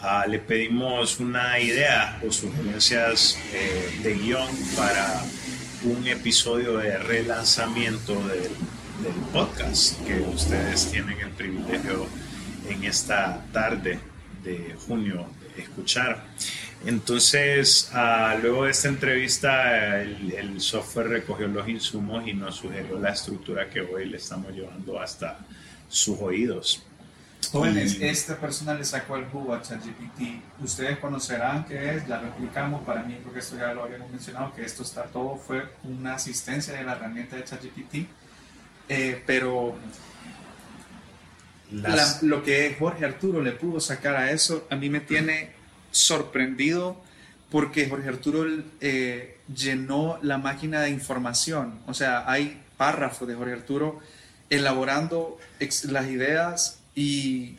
Ah, 0.00 0.24
le 0.26 0.40
pedimos 0.40 1.20
una 1.20 1.60
idea 1.60 2.20
o 2.26 2.32
sugerencias 2.32 3.38
eh, 3.52 4.00
de 4.02 4.14
guion 4.14 4.48
para 4.76 5.22
un 5.84 6.06
episodio 6.08 6.78
de 6.78 6.98
relanzamiento 6.98 8.14
del, 8.26 8.50
del 9.02 9.14
podcast 9.32 10.00
que 10.06 10.20
ustedes 10.20 10.90
tienen 10.92 11.18
el 11.18 11.30
privilegio 11.30 12.06
en 12.68 12.84
esta 12.84 13.44
tarde 13.52 13.98
de 14.44 14.76
junio 14.86 15.26
de 15.56 15.62
escuchar. 15.62 16.24
Entonces, 16.86 17.90
ah, 17.92 18.36
luego 18.40 18.64
de 18.64 18.70
esta 18.70 18.88
entrevista, 18.88 20.00
el, 20.00 20.32
el 20.32 20.60
software 20.60 21.08
recogió 21.08 21.48
los 21.48 21.68
insumos 21.68 22.26
y 22.28 22.34
nos 22.34 22.56
sugirió 22.56 22.98
la 22.98 23.10
estructura 23.10 23.68
que 23.68 23.80
hoy 23.80 24.08
le 24.08 24.18
estamos 24.18 24.52
llevando 24.52 25.00
hasta 25.00 25.38
sus 25.88 26.20
oídos. 26.20 26.84
Jóvenes, 27.50 27.98
esta 28.00 28.38
persona 28.38 28.74
le 28.74 28.84
sacó 28.84 29.16
el 29.16 29.24
jugo 29.26 29.52
a 29.52 29.60
ChatGPT. 29.60 30.62
Ustedes 30.62 30.98
conocerán 30.98 31.64
qué 31.64 31.96
es, 31.96 32.08
la 32.08 32.20
replicamos 32.20 32.82
para 32.84 33.02
mí, 33.02 33.18
porque 33.22 33.40
esto 33.40 33.56
ya 33.56 33.74
lo 33.74 33.82
habíamos 33.82 34.10
mencionado, 34.10 34.54
que 34.54 34.64
esto 34.64 34.84
está 34.84 35.02
todo, 35.04 35.36
fue 35.36 35.64
una 35.82 36.14
asistencia 36.14 36.72
de 36.74 36.84
la 36.84 36.92
herramienta 36.92 37.34
de 37.34 37.44
ChatGPT. 37.44 38.06
Eh, 38.94 39.22
pero 39.24 39.74
lo 42.20 42.42
que 42.42 42.76
Jorge 42.78 43.06
Arturo 43.06 43.40
le 43.40 43.52
pudo 43.52 43.80
sacar 43.80 44.16
a 44.16 44.30
eso, 44.30 44.66
a 44.70 44.76
mí 44.76 44.90
me 44.90 45.00
tiene 45.00 45.50
sorprendido 45.90 47.02
porque 47.50 47.88
Jorge 47.88 48.10
Arturo 48.10 48.46
eh, 48.82 49.38
llenó 49.54 50.18
la 50.20 50.36
máquina 50.36 50.82
de 50.82 50.90
información. 50.90 51.80
O 51.86 51.94
sea, 51.94 52.30
hay 52.30 52.60
párrafos 52.76 53.26
de 53.26 53.34
Jorge 53.34 53.54
Arturo 53.54 54.00
elaborando 54.50 55.38
las 55.88 56.06
ideas 56.08 56.78
y 56.94 57.56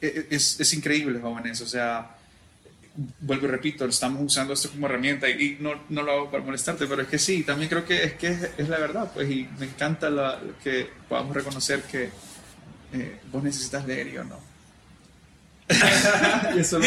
e, 0.00 0.06
e, 0.06 0.26
es, 0.30 0.58
es, 0.58 0.74
increíble, 0.74 1.20
jóvenes. 1.20 1.60
O 1.60 1.66
sea, 1.66 2.13
vuelvo 3.20 3.46
y 3.46 3.50
repito, 3.50 3.84
estamos 3.84 4.22
usando 4.22 4.54
esto 4.54 4.70
como 4.70 4.86
herramienta 4.86 5.28
y 5.28 5.56
no, 5.60 5.72
no, 5.88 6.02
lo 6.02 6.12
hago 6.12 6.30
para 6.30 6.44
molestarte, 6.44 6.86
pero 6.86 7.02
es 7.02 7.08
que 7.08 7.18
sí, 7.18 7.42
también 7.42 7.68
creo 7.68 7.84
que 7.84 8.04
es 8.04 8.12
que 8.14 8.28
es, 8.56 8.68
la 8.68 8.78
verdad, 8.78 9.10
pues, 9.12 9.28
y 9.30 9.48
me 9.58 9.66
encanta 9.66 10.10
la, 10.10 10.40
que 10.62 10.88
podamos 11.08 11.34
reconocer 11.34 11.82
que 11.82 12.10
eh, 12.92 13.20
vos 13.32 13.42
necesitas 13.42 13.86
leer 13.86 14.08
y 14.08 14.12
yo 14.12 14.24
no. 14.24 14.54
eso 16.58 16.78
lo 16.78 16.84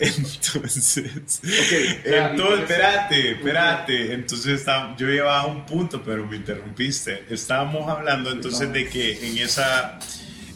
Entonces, 0.00 1.42
okay, 1.42 2.00
entonces 2.02 2.60
espérate, 2.60 3.32
espérate. 3.32 4.14
Entonces 4.14 4.64
yo 4.96 5.06
llevaba 5.06 5.46
un 5.46 5.66
punto, 5.66 6.02
pero 6.02 6.26
me 6.26 6.36
interrumpiste. 6.36 7.26
Estábamos 7.28 7.88
hablando 7.90 8.30
entonces 8.30 8.72
de 8.72 8.88
que 8.88 9.28
en 9.28 9.38
esa 9.38 9.98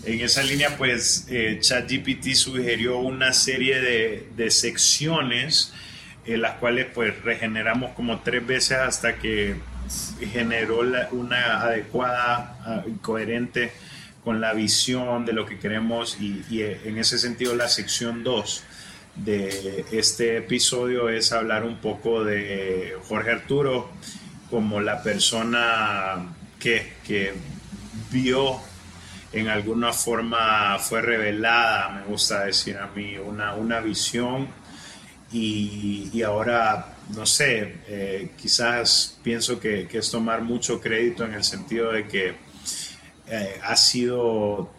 en 0.05 0.21
esa 0.21 0.43
línea, 0.43 0.77
pues 0.77 1.27
eh, 1.29 1.59
ChatGPT 1.61 2.33
sugirió 2.35 2.99
una 2.99 3.33
serie 3.33 3.81
de, 3.81 4.51
secciones, 4.51 5.73
en 6.25 6.41
las 6.43 6.55
cuales 6.57 6.87
pues 6.95 7.21
regeneramos 7.23 7.93
como 7.93 8.21
tres 8.21 8.47
veces 8.47 8.79
hasta 8.79 9.17
que 9.17 9.57
generó 10.33 10.81
una 11.13 11.61
adecuada 11.63 12.59
ah, 12.65 12.83
y 12.87 12.93
coherente 12.99 13.73
con 14.25 14.41
la 14.41 14.53
visión 14.53 15.25
de 15.25 15.33
lo 15.33 15.47
que 15.47 15.59
queremos 15.59 16.19
y, 16.21 16.45
y 16.51 16.63
en 16.63 16.99
ese 16.99 17.19
sentido 17.19 17.55
la 17.57 17.69
sección 17.69 18.23
2 18.23 18.65
de 19.17 19.85
este 19.93 20.37
episodio 20.37 21.09
es 21.09 21.33
hablar 21.33 21.65
un 21.65 21.77
poco 21.77 22.23
de 22.25 22.97
Jorge 23.09 23.31
Arturo 23.31 23.91
como 24.51 24.81
la 24.81 25.03
persona 25.03 26.35
que, 26.59 26.93
que 27.07 27.33
vio 28.11 28.61
en 29.33 29.49
alguna 29.49 29.93
forma 29.93 30.79
fue 30.79 31.03
revelada, 31.03 31.91
me 31.91 32.05
gusta 32.05 32.45
decir 32.45 32.77
a 32.79 32.89
mí, 32.89 33.17
una, 33.17 33.55
una 33.55 33.81
visión. 33.81 34.49
Y, 35.33 36.11
y 36.13 36.23
ahora, 36.23 36.97
no 37.15 37.25
sé, 37.25 37.77
eh, 37.87 38.31
quizás 38.37 39.19
pienso 39.23 39.61
que, 39.61 39.89
es 39.91 40.11
tomar 40.11 40.43
mucho 40.43 40.81
crédito 40.81 41.25
en 41.25 41.35
el 41.35 41.45
sentido 41.45 41.93
de 41.93 42.09
que 42.09 42.35
eh, 43.29 43.61
ha 43.63 43.77
sido, 43.77 44.73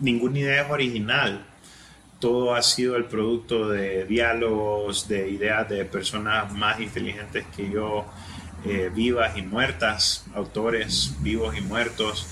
ninguna 0.00 0.38
idea 0.38 0.62
es 0.62 0.70
original, 0.70 1.44
todo 2.20 2.54
ha 2.54 2.62
sido 2.62 2.94
el 2.96 3.06
producto 3.06 3.68
de 3.68 4.04
diálogos, 4.04 5.08
de 5.08 5.28
ideas 5.28 5.68
de 5.68 5.84
personas 5.84 6.52
más 6.52 6.80
inteligentes 6.80 7.44
que 7.56 7.68
yo, 7.68 8.06
eh, 8.64 8.90
vivas 8.94 9.36
y 9.36 9.42
muertas, 9.42 10.24
autores 10.34 11.14
vivos 11.20 11.56
y 11.56 11.60
muertos 11.62 12.28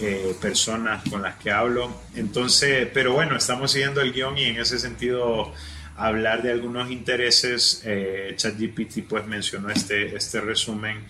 eh, 0.00 0.36
personas 0.40 1.02
con 1.08 1.22
las 1.22 1.36
que 1.36 1.50
hablo. 1.50 1.92
Entonces, 2.14 2.88
pero 2.92 3.12
bueno, 3.12 3.36
estamos 3.36 3.72
siguiendo 3.72 4.00
el 4.00 4.12
guion 4.12 4.38
y 4.38 4.44
en 4.44 4.60
ese 4.60 4.78
sentido 4.78 5.52
hablar 5.96 6.42
de 6.42 6.52
algunos 6.52 6.90
intereses. 6.90 7.82
Eh, 7.84 8.32
ChatGPT 8.36 9.08
pues 9.08 9.26
mencionó 9.26 9.70
este, 9.70 10.14
este 10.16 10.40
resumen. 10.40 11.04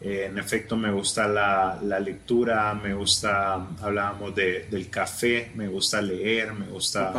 Eh, 0.00 0.28
en 0.30 0.38
efecto, 0.38 0.76
me 0.76 0.90
gusta 0.90 1.28
la, 1.28 1.78
la, 1.82 2.00
lectura, 2.00 2.72
me 2.72 2.94
gusta, 2.94 3.66
hablábamos 3.82 4.34
de, 4.34 4.66
del 4.70 4.88
café, 4.88 5.52
me 5.54 5.68
gusta 5.68 6.00
leer, 6.00 6.54
me 6.54 6.66
gusta... 6.66 7.12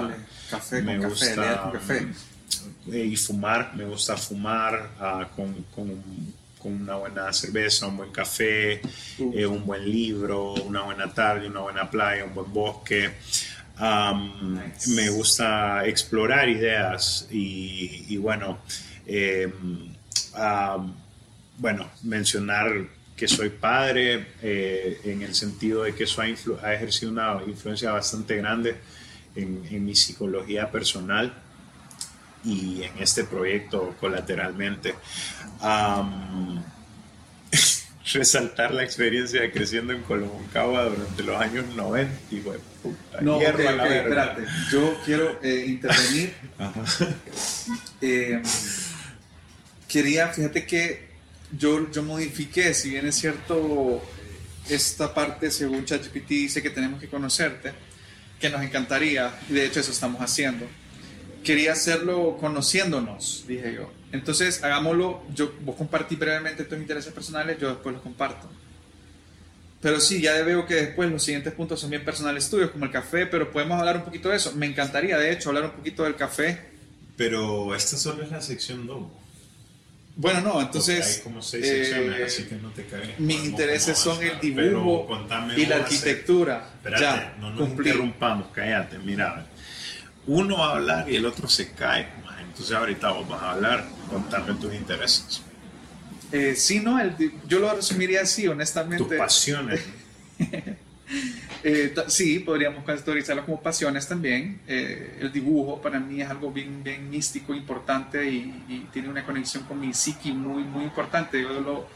Café, 0.49 0.81
me 0.81 0.97
gusta, 0.97 1.69
café. 1.71 2.07
y 2.87 3.15
fumar, 3.15 3.75
me 3.75 3.85
gusta 3.85 4.17
fumar 4.17 4.89
uh, 4.99 5.35
con, 5.35 5.53
con 5.75 6.03
con 6.61 6.73
una 6.73 6.95
buena 6.95 7.33
cerveza, 7.33 7.87
un 7.87 7.97
buen 7.97 8.11
café, 8.11 8.81
eh, 9.19 9.45
un 9.45 9.65
buen 9.65 9.89
libro, 9.89 10.53
una 10.53 10.83
buena 10.83 11.11
tarde, 11.13 11.47
una 11.47 11.61
buena 11.61 11.89
playa, 11.89 12.25
un 12.25 12.33
buen 12.33 12.51
bosque. 12.53 13.11
Me 14.87 15.09
gusta 15.09 15.85
explorar 15.87 16.47
ideas 16.49 17.27
y, 17.31 18.15
bueno, 18.17 18.59
em, 19.07 19.93
bueno, 21.57 21.89
mencionar 22.03 22.87
que 23.21 23.27
soy 23.27 23.49
padre 23.49 24.29
eh, 24.41 24.99
en 25.03 25.21
el 25.21 25.35
sentido 25.35 25.83
de 25.83 25.93
que 25.93 26.05
eso 26.05 26.21
ha, 26.21 26.73
ejercido 26.73 27.11
una 27.11 27.39
influencia 27.45 27.91
bastante 27.91 28.35
grande 28.37 28.77
en, 29.35 29.85
mi 29.85 29.93
psicología 29.93 30.71
personal 30.71 31.31
y 32.43 32.83
en 32.83 32.91
este 32.99 33.23
proyecto 33.23 33.95
colateralmente. 33.99 34.95
resaltar 38.13 38.73
la 38.73 38.83
experiencia 38.83 39.41
de 39.41 39.51
creciendo 39.51 39.93
en 39.93 40.01
Colombocagua 40.01 40.85
durante 40.85 41.23
los 41.23 41.39
años 41.39 41.65
90 41.75 42.13
y 42.31 42.39
bueno, 42.39 42.61
no, 43.21 43.41
espérate, 43.41 44.43
yo 44.71 44.97
quiero 45.05 45.39
eh, 45.43 45.65
intervenir. 45.67 46.33
Eh, 48.03 48.41
quería, 49.87 50.29
fíjate 50.29 50.65
que 50.65 51.09
yo, 51.55 51.91
yo 51.91 52.01
modifiqué, 52.01 52.73
si 52.73 52.89
bien 52.89 53.05
es 53.05 53.13
cierto, 53.13 54.01
esta 54.67 55.13
parte 55.13 55.51
según 55.51 55.85
ChatGPT 55.85 56.29
dice 56.29 56.63
que 56.63 56.71
tenemos 56.71 56.99
que 56.99 57.07
conocerte, 57.07 57.73
que 58.39 58.49
nos 58.49 58.63
encantaría, 58.63 59.31
y 59.47 59.53
de 59.53 59.67
hecho 59.67 59.81
eso 59.81 59.91
estamos 59.91 60.19
haciendo 60.19 60.65
quería 61.43 61.73
hacerlo 61.73 62.37
conociéndonos, 62.39 63.45
dije 63.47 63.73
yo. 63.75 63.91
Entonces, 64.11 64.63
hagámoslo, 64.63 65.23
yo, 65.33 65.53
vos 65.61 65.75
compartí 65.75 66.15
brevemente 66.15 66.63
tus 66.65 66.77
intereses 66.77 67.13
personales, 67.13 67.57
yo 67.59 67.69
después 67.69 67.93
los 67.93 68.03
comparto. 68.03 68.49
Pero 69.81 69.99
sí, 69.99 70.21
ya 70.21 70.33
veo 70.43 70.65
que 70.65 70.75
después 70.75 71.09
los 71.09 71.23
siguientes 71.23 71.53
puntos 71.53 71.79
son 71.79 71.89
bien 71.89 72.05
personales 72.05 72.49
tuyos, 72.49 72.69
como 72.71 72.85
el 72.85 72.91
café, 72.91 73.25
pero 73.25 73.51
podemos 73.51 73.79
hablar 73.79 73.97
un 73.97 74.03
poquito 74.03 74.29
de 74.29 74.37
eso. 74.37 74.53
Me 74.55 74.67
encantaría, 74.67 75.17
de 75.17 75.31
hecho, 75.31 75.49
hablar 75.49 75.65
un 75.65 75.71
poquito 75.71 76.03
del 76.03 76.15
café. 76.15 76.69
Pero 77.17 77.73
esta 77.73 77.97
solo 77.97 78.23
es 78.23 78.31
la 78.31 78.41
sección 78.41 78.85
2. 78.85 79.03
Bueno, 80.17 80.41
no, 80.41 80.61
entonces... 80.61 81.17
hay 81.17 81.23
como 81.23 81.41
seis 81.41 81.65
secciones, 81.65 82.19
eh, 82.19 82.23
así 82.25 82.43
que 82.43 82.55
no 82.55 82.69
te 82.69 82.85
caes. 82.85 83.19
Mis 83.19 83.43
intereses 83.45 83.97
son 83.97 84.21
el 84.21 84.39
dibujo 84.39 85.07
y 85.57 85.65
la 85.65 85.77
arquitectura. 85.77 86.69
Espérate, 86.75 87.01
ya, 87.01 87.37
no 87.39 87.51
nos 87.51 87.69
interrumpamos, 87.69 88.49
cállate, 88.53 88.99
mira 88.99 89.47
uno 90.27 90.57
va 90.57 90.67
a 90.67 90.75
hablar 90.75 91.09
y 91.09 91.15
el 91.15 91.25
otro 91.25 91.47
se 91.47 91.71
cae. 91.71 92.07
Entonces 92.41 92.75
ahorita 92.75 93.11
vos 93.11 93.27
vas 93.27 93.41
a 93.41 93.51
hablar, 93.51 93.85
contarme 94.09 94.53
tus 94.55 94.73
intereses. 94.73 95.41
Eh, 96.31 96.55
sí, 96.55 96.79
no, 96.79 96.99
yo 97.47 97.59
lo 97.59 97.73
resumiría 97.73 98.21
así, 98.21 98.47
honestamente. 98.47 99.03
Tus 99.03 99.17
pasiones. 99.17 99.81
eh, 101.63 101.93
sí, 102.07 102.39
podríamos 102.39 102.83
categorizarlo 102.85 103.45
como 103.45 103.61
pasiones 103.61 104.07
también. 104.07 104.61
Eh, 104.67 105.19
el 105.21 105.31
dibujo 105.31 105.81
para 105.81 105.99
mí 105.99 106.21
es 106.21 106.29
algo 106.29 106.51
bien, 106.51 106.83
bien 106.83 107.09
místico, 107.09 107.53
importante 107.53 108.29
y, 108.29 108.63
y, 108.69 108.87
tiene 108.91 109.09
una 109.09 109.25
conexión 109.25 109.63
con 109.63 109.79
mi 109.79 109.93
psiqui 109.93 110.31
muy, 110.31 110.63
muy 110.63 110.83
importante. 110.83 111.41
Yo 111.41 111.59
lo, 111.59 111.87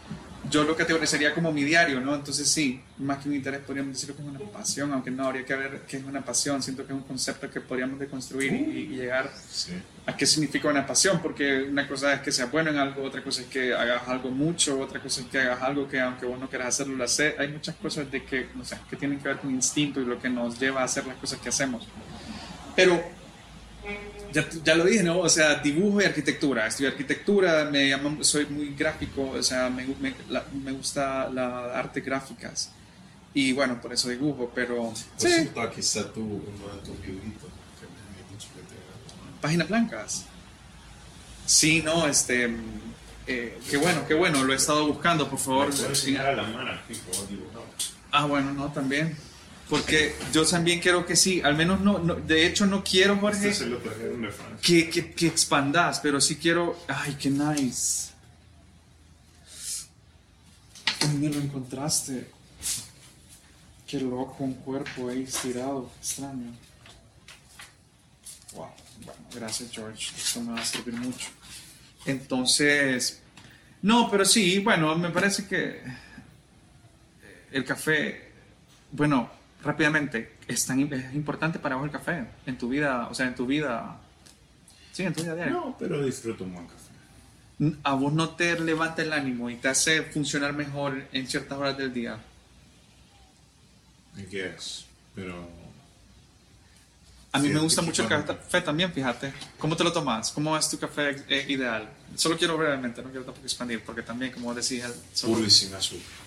yo 0.49 0.63
lo 0.63 0.75
categorizaría 0.75 1.33
como 1.33 1.51
mi 1.51 1.63
diario, 1.63 1.99
¿no? 1.99 2.15
Entonces 2.15 2.49
sí, 2.49 2.81
más 2.97 3.19
que 3.19 3.29
un 3.29 3.35
interés 3.35 3.61
podríamos 3.61 3.93
decirlo 3.93 4.15
como 4.15 4.29
una 4.29 4.39
pasión, 4.39 4.91
aunque 4.93 5.11
no 5.11 5.25
habría 5.25 5.45
que 5.45 5.55
ver 5.55 5.81
qué 5.87 5.97
es 5.97 6.03
una 6.03 6.23
pasión, 6.23 6.61
siento 6.61 6.85
que 6.85 6.93
es 6.93 6.97
un 6.97 7.03
concepto 7.03 7.49
que 7.49 7.61
podríamos 7.61 7.99
deconstruir 7.99 8.53
y, 8.53 8.95
llegar 8.95 9.31
a 10.05 10.15
qué 10.15 10.25
significa 10.25 10.69
una 10.69 10.85
pasión, 10.85 11.21
porque 11.21 11.63
una 11.63 11.87
cosa 11.87 12.13
es 12.13 12.21
que 12.21 12.31
seas 12.31 12.51
bueno 12.51 12.69
en 12.69 12.77
algo, 12.77 13.03
otra 13.03 13.23
cosa 13.23 13.41
es 13.41 13.47
que 13.47 13.73
hagas 13.73 14.07
algo 14.07 14.29
mucho, 14.29 14.79
otra 14.79 15.01
cosa 15.01 15.21
es 15.21 15.27
que 15.27 15.39
hagas 15.39 15.61
algo 15.61 15.87
que 15.87 15.99
aunque 15.99 16.25
vos 16.25 16.39
no 16.39 16.49
quieras 16.49 16.69
hacerlo, 16.69 16.95
lo 16.95 17.03
haces. 17.03 17.37
Hay 17.39 17.49
muchas 17.49 17.75
cosas 17.75 18.09
de 18.11 18.23
que, 18.23 18.49
no 18.55 18.63
sé, 18.63 18.77
que 18.89 18.95
tienen 18.95 19.19
que 19.19 19.27
ver 19.27 19.37
con 19.37 19.51
instinto 19.51 19.99
y 19.99 20.05
lo 20.05 20.19
que 20.19 20.29
nos 20.29 20.59
lleva 20.59 20.81
a 20.81 20.85
hacer 20.85 21.05
las 21.05 21.17
cosas 21.17 21.39
que 21.39 21.49
hacemos. 21.49 21.87
Pero 22.75 23.03
ya, 24.35 24.45
ya, 24.65 24.75
lo 24.75 24.83
dije, 24.83 25.01
¿no? 25.01 25.19
O 25.19 25.29
sea, 25.29 25.55
dibujo 25.55 26.01
y 26.01 26.05
arquitectura. 26.05 26.67
Estudio 26.67 26.89
arquitectura, 26.89 27.69
me 27.71 27.85
llamo, 27.85 28.21
soy 28.21 28.45
muy 28.47 28.75
gráfico, 28.75 29.29
o 29.31 29.41
sea, 29.41 29.69
me, 29.69 29.85
me, 30.01 30.13
me 30.61 30.71
gusta 30.73 31.29
la 31.29 31.73
arte 31.73 32.01
gráficas. 32.01 32.71
Y 33.33 33.53
bueno, 33.53 33.79
por 33.81 33.93
eso 33.93 34.09
dibujo, 34.09 34.51
pero... 34.53 34.93
Sí. 35.15 35.49
Aquí 35.57 35.79
está 35.79 36.11
tu, 36.11 36.21
uno 36.21 36.75
de 36.75 36.81
tus 36.85 36.99
libritos 37.05 37.49
que 37.79 37.85
me 37.85 38.33
dicho 38.33 38.49
que 38.53 38.61
te... 38.61 39.41
Páginas 39.41 39.69
blancas. 39.69 40.25
Sí, 41.45 41.81
no, 41.81 42.05
este... 42.05 42.53
Eh, 43.27 43.57
qué 43.69 43.77
bueno, 43.77 44.05
qué 44.07 44.13
bueno, 44.13 44.43
lo 44.43 44.53
he 44.53 44.55
estado 44.55 44.85
buscando, 44.85 45.29
por 45.29 45.39
favor. 45.39 45.73
¿Me 45.73 45.87
enseñar 45.87 46.27
a 46.27 46.35
la 46.35 46.43
mano, 46.43 46.71
Ah, 48.11 48.25
bueno, 48.25 48.53
no, 48.53 48.71
también. 48.71 49.17
Porque 49.69 50.15
yo 50.31 50.45
también 50.45 50.79
quiero 50.79 51.05
que 51.07 51.15
sí, 51.15 51.41
al 51.41 51.55
menos 51.55 51.81
no, 51.81 51.97
no- 51.97 52.15
de 52.15 52.45
hecho 52.45 52.65
no 52.67 52.83
quiero, 52.83 53.17
Jorge, 53.17 53.49
Este 53.49 53.65
lo 53.65 53.79
de 53.79 54.31
Francia. 54.31 54.57
que, 54.61 54.89
que, 54.89 55.11
que 55.11 55.25
expandas, 55.27 55.99
pero 56.01 56.21
sí 56.21 56.35
quiero. 56.35 56.79
Ay, 56.87 57.15
qué 57.19 57.29
nice. 57.31 58.11
¿Dónde 61.01 61.29
lo 61.29 61.39
encontraste? 61.39 62.27
Qué 63.87 63.99
loco, 63.99 64.37
un 64.43 64.53
cuerpo 64.55 65.09
ahí 65.09 65.23
estirado, 65.23 65.91
extraño. 65.99 66.51
Wow, 68.53 68.67
bueno, 69.03 69.21
gracias 69.33 69.69
George, 69.71 70.11
esto 70.17 70.41
me 70.41 70.53
va 70.53 70.61
a 70.61 70.65
servir 70.65 70.93
mucho. 70.95 71.27
Entonces, 72.05 73.21
no, 73.81 74.09
pero 74.09 74.25
sí, 74.25 74.59
bueno, 74.59 74.95
me 74.95 75.09
parece 75.09 75.45
que 75.47 75.81
el 77.51 77.65
café, 77.65 78.31
bueno, 78.91 79.29
rápidamente, 79.65 80.35
es 80.47 80.65
tan 80.65 80.79
es 80.93 81.13
importante 81.15 81.59
para 81.59 81.75
vos 81.75 81.85
el 81.85 81.91
café 81.91 82.25
en 82.45 82.57
tu 82.57 82.69
vida, 82.69 83.07
o 83.09 83.13
sea, 83.13 83.25
en 83.27 83.35
tu 83.35 83.45
vida, 83.45 83.97
sí, 84.93 85.03
en 85.03 85.13
tu 85.13 85.21
vida 85.23 85.35
diaria. 85.35 85.53
No, 85.53 85.75
pero 85.79 86.03
disfruto 86.03 86.43
un 86.43 86.53
buen 86.53 86.67
café. 86.67 86.85
A 87.83 87.93
vos 87.95 88.13
no 88.13 88.29
te 88.31 88.59
levanta 88.59 89.01
el 89.01 89.13
ánimo 89.13 89.49
y 89.49 89.55
te 89.55 89.69
hace 89.69 90.03
funcionar 90.03 90.53
mejor 90.53 91.07
en 91.13 91.27
ciertas 91.27 91.57
horas 91.57 91.77
del 91.77 91.93
día. 91.93 92.17
I 94.17 94.23
guess. 94.29 94.85
Pero 95.13 95.47
A 97.31 97.37
mí 97.39 97.43
me 97.43 97.49
Fíjate 97.49 97.63
gusta 97.63 97.81
mucho 97.81 98.03
el 98.03 98.07
café 98.25 98.61
también, 98.61 98.91
fíjate. 98.93 99.33
¿Cómo 99.57 99.75
te 99.75 99.83
lo 99.83 99.91
tomas? 99.91 100.31
¿Cómo 100.31 100.57
es 100.57 100.69
tu 100.69 100.77
café 100.79 101.23
eh, 101.27 101.45
ideal? 101.49 101.89
Solo 102.15 102.37
quiero 102.37 102.57
brevemente, 102.57 103.01
no 103.01 103.09
quiero 103.09 103.25
tampoco 103.25 103.45
expandir, 103.45 103.83
porque 103.83 104.01
también, 104.03 104.31
como 104.31 104.53
decía, 104.53 104.89
solo- 105.13 105.33
puro 105.35 105.45
y 105.45 105.49
sin 105.51 105.73
azúcar. 105.73 106.24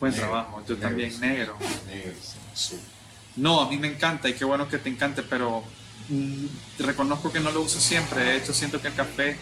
Buen 0.00 0.12
negro, 0.12 0.28
trabajo. 0.28 0.62
Yo 0.66 0.74
negro, 0.74 0.88
también, 0.88 1.20
negro. 1.20 1.56
Negro 1.86 2.12
azúcar. 2.52 2.96
No, 3.36 3.60
a 3.60 3.68
mí 3.68 3.76
me 3.76 3.88
encanta 3.88 4.28
y 4.28 4.34
qué 4.34 4.44
bueno 4.44 4.66
que 4.68 4.78
te 4.78 4.88
encante, 4.88 5.22
pero 5.22 5.62
mm, 6.08 6.46
reconozco 6.78 7.30
que 7.30 7.40
no 7.40 7.50
lo 7.50 7.60
uso 7.60 7.78
siempre. 7.80 8.24
De 8.24 8.36
hecho, 8.36 8.54
siento 8.54 8.80
que 8.80 8.88
el 8.88 8.94
café 8.94 9.36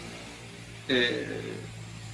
eh, 0.89 1.53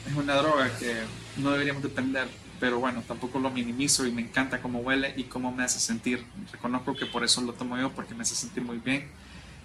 es 0.07 0.15
una 0.15 0.35
droga 0.35 0.69
que 0.77 0.95
no 1.37 1.51
deberíamos 1.51 1.81
depender. 1.81 2.27
Pero 2.59 2.79
bueno, 2.79 3.03
tampoco 3.07 3.39
lo 3.39 3.49
minimizo 3.49 4.05
y 4.05 4.11
me 4.11 4.21
encanta 4.21 4.61
cómo 4.61 4.79
huele 4.81 5.15
y 5.17 5.23
cómo 5.23 5.51
me 5.51 5.63
hace 5.63 5.79
sentir. 5.79 6.23
Reconozco 6.51 6.95
que 6.95 7.07
por 7.07 7.23
eso 7.23 7.41
lo 7.41 7.53
tomo 7.53 7.75
yo, 7.75 7.91
porque 7.91 8.13
me 8.13 8.21
hace 8.21 8.35
sentir 8.35 8.63
muy 8.63 8.77
bien. 8.77 9.09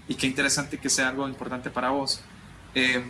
Y 0.08 0.14
qué 0.14 0.26
interesante 0.26 0.78
que 0.78 0.88
sea 0.88 1.10
algo 1.10 1.28
importante 1.28 1.68
para 1.68 1.90
vos. 1.90 2.22
Eh, 2.74 3.04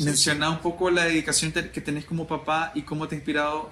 Menciona 0.00 0.50
un 0.50 0.58
poco 0.58 0.90
la 0.90 1.04
dedicación 1.04 1.52
que 1.52 1.80
tenés 1.80 2.04
como 2.04 2.26
papá 2.26 2.72
y 2.74 2.82
cómo 2.82 3.06
te 3.06 3.14
ha 3.14 3.18
inspirado 3.18 3.70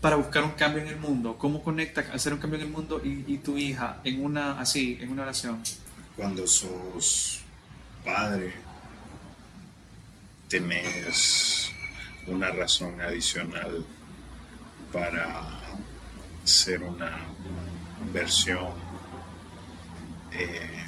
para 0.00 0.16
buscar 0.16 0.44
un 0.44 0.52
cambio 0.52 0.82
en 0.82 0.88
el 0.88 0.96
mundo. 0.96 1.36
¿Cómo 1.38 1.62
conecta 1.62 2.04
hacer 2.12 2.32
un 2.32 2.38
cambio 2.38 2.58
en 2.60 2.66
el 2.66 2.72
mundo 2.72 3.00
y, 3.04 3.24
y 3.26 3.38
tu 3.38 3.56
hija 3.56 4.00
en 4.04 4.24
una 4.24 4.60
así, 4.60 4.98
en 5.00 5.10
una 5.10 5.22
oración? 5.22 5.62
Cuando 6.16 6.46
sos 6.46 7.40
padre, 8.04 8.52
tenés 10.48 11.70
una 12.26 12.50
razón 12.50 13.00
adicional 13.00 13.84
para 14.92 15.60
ser 16.44 16.82
una 16.82 17.18
versión, 18.12 18.72
eh, 20.32 20.86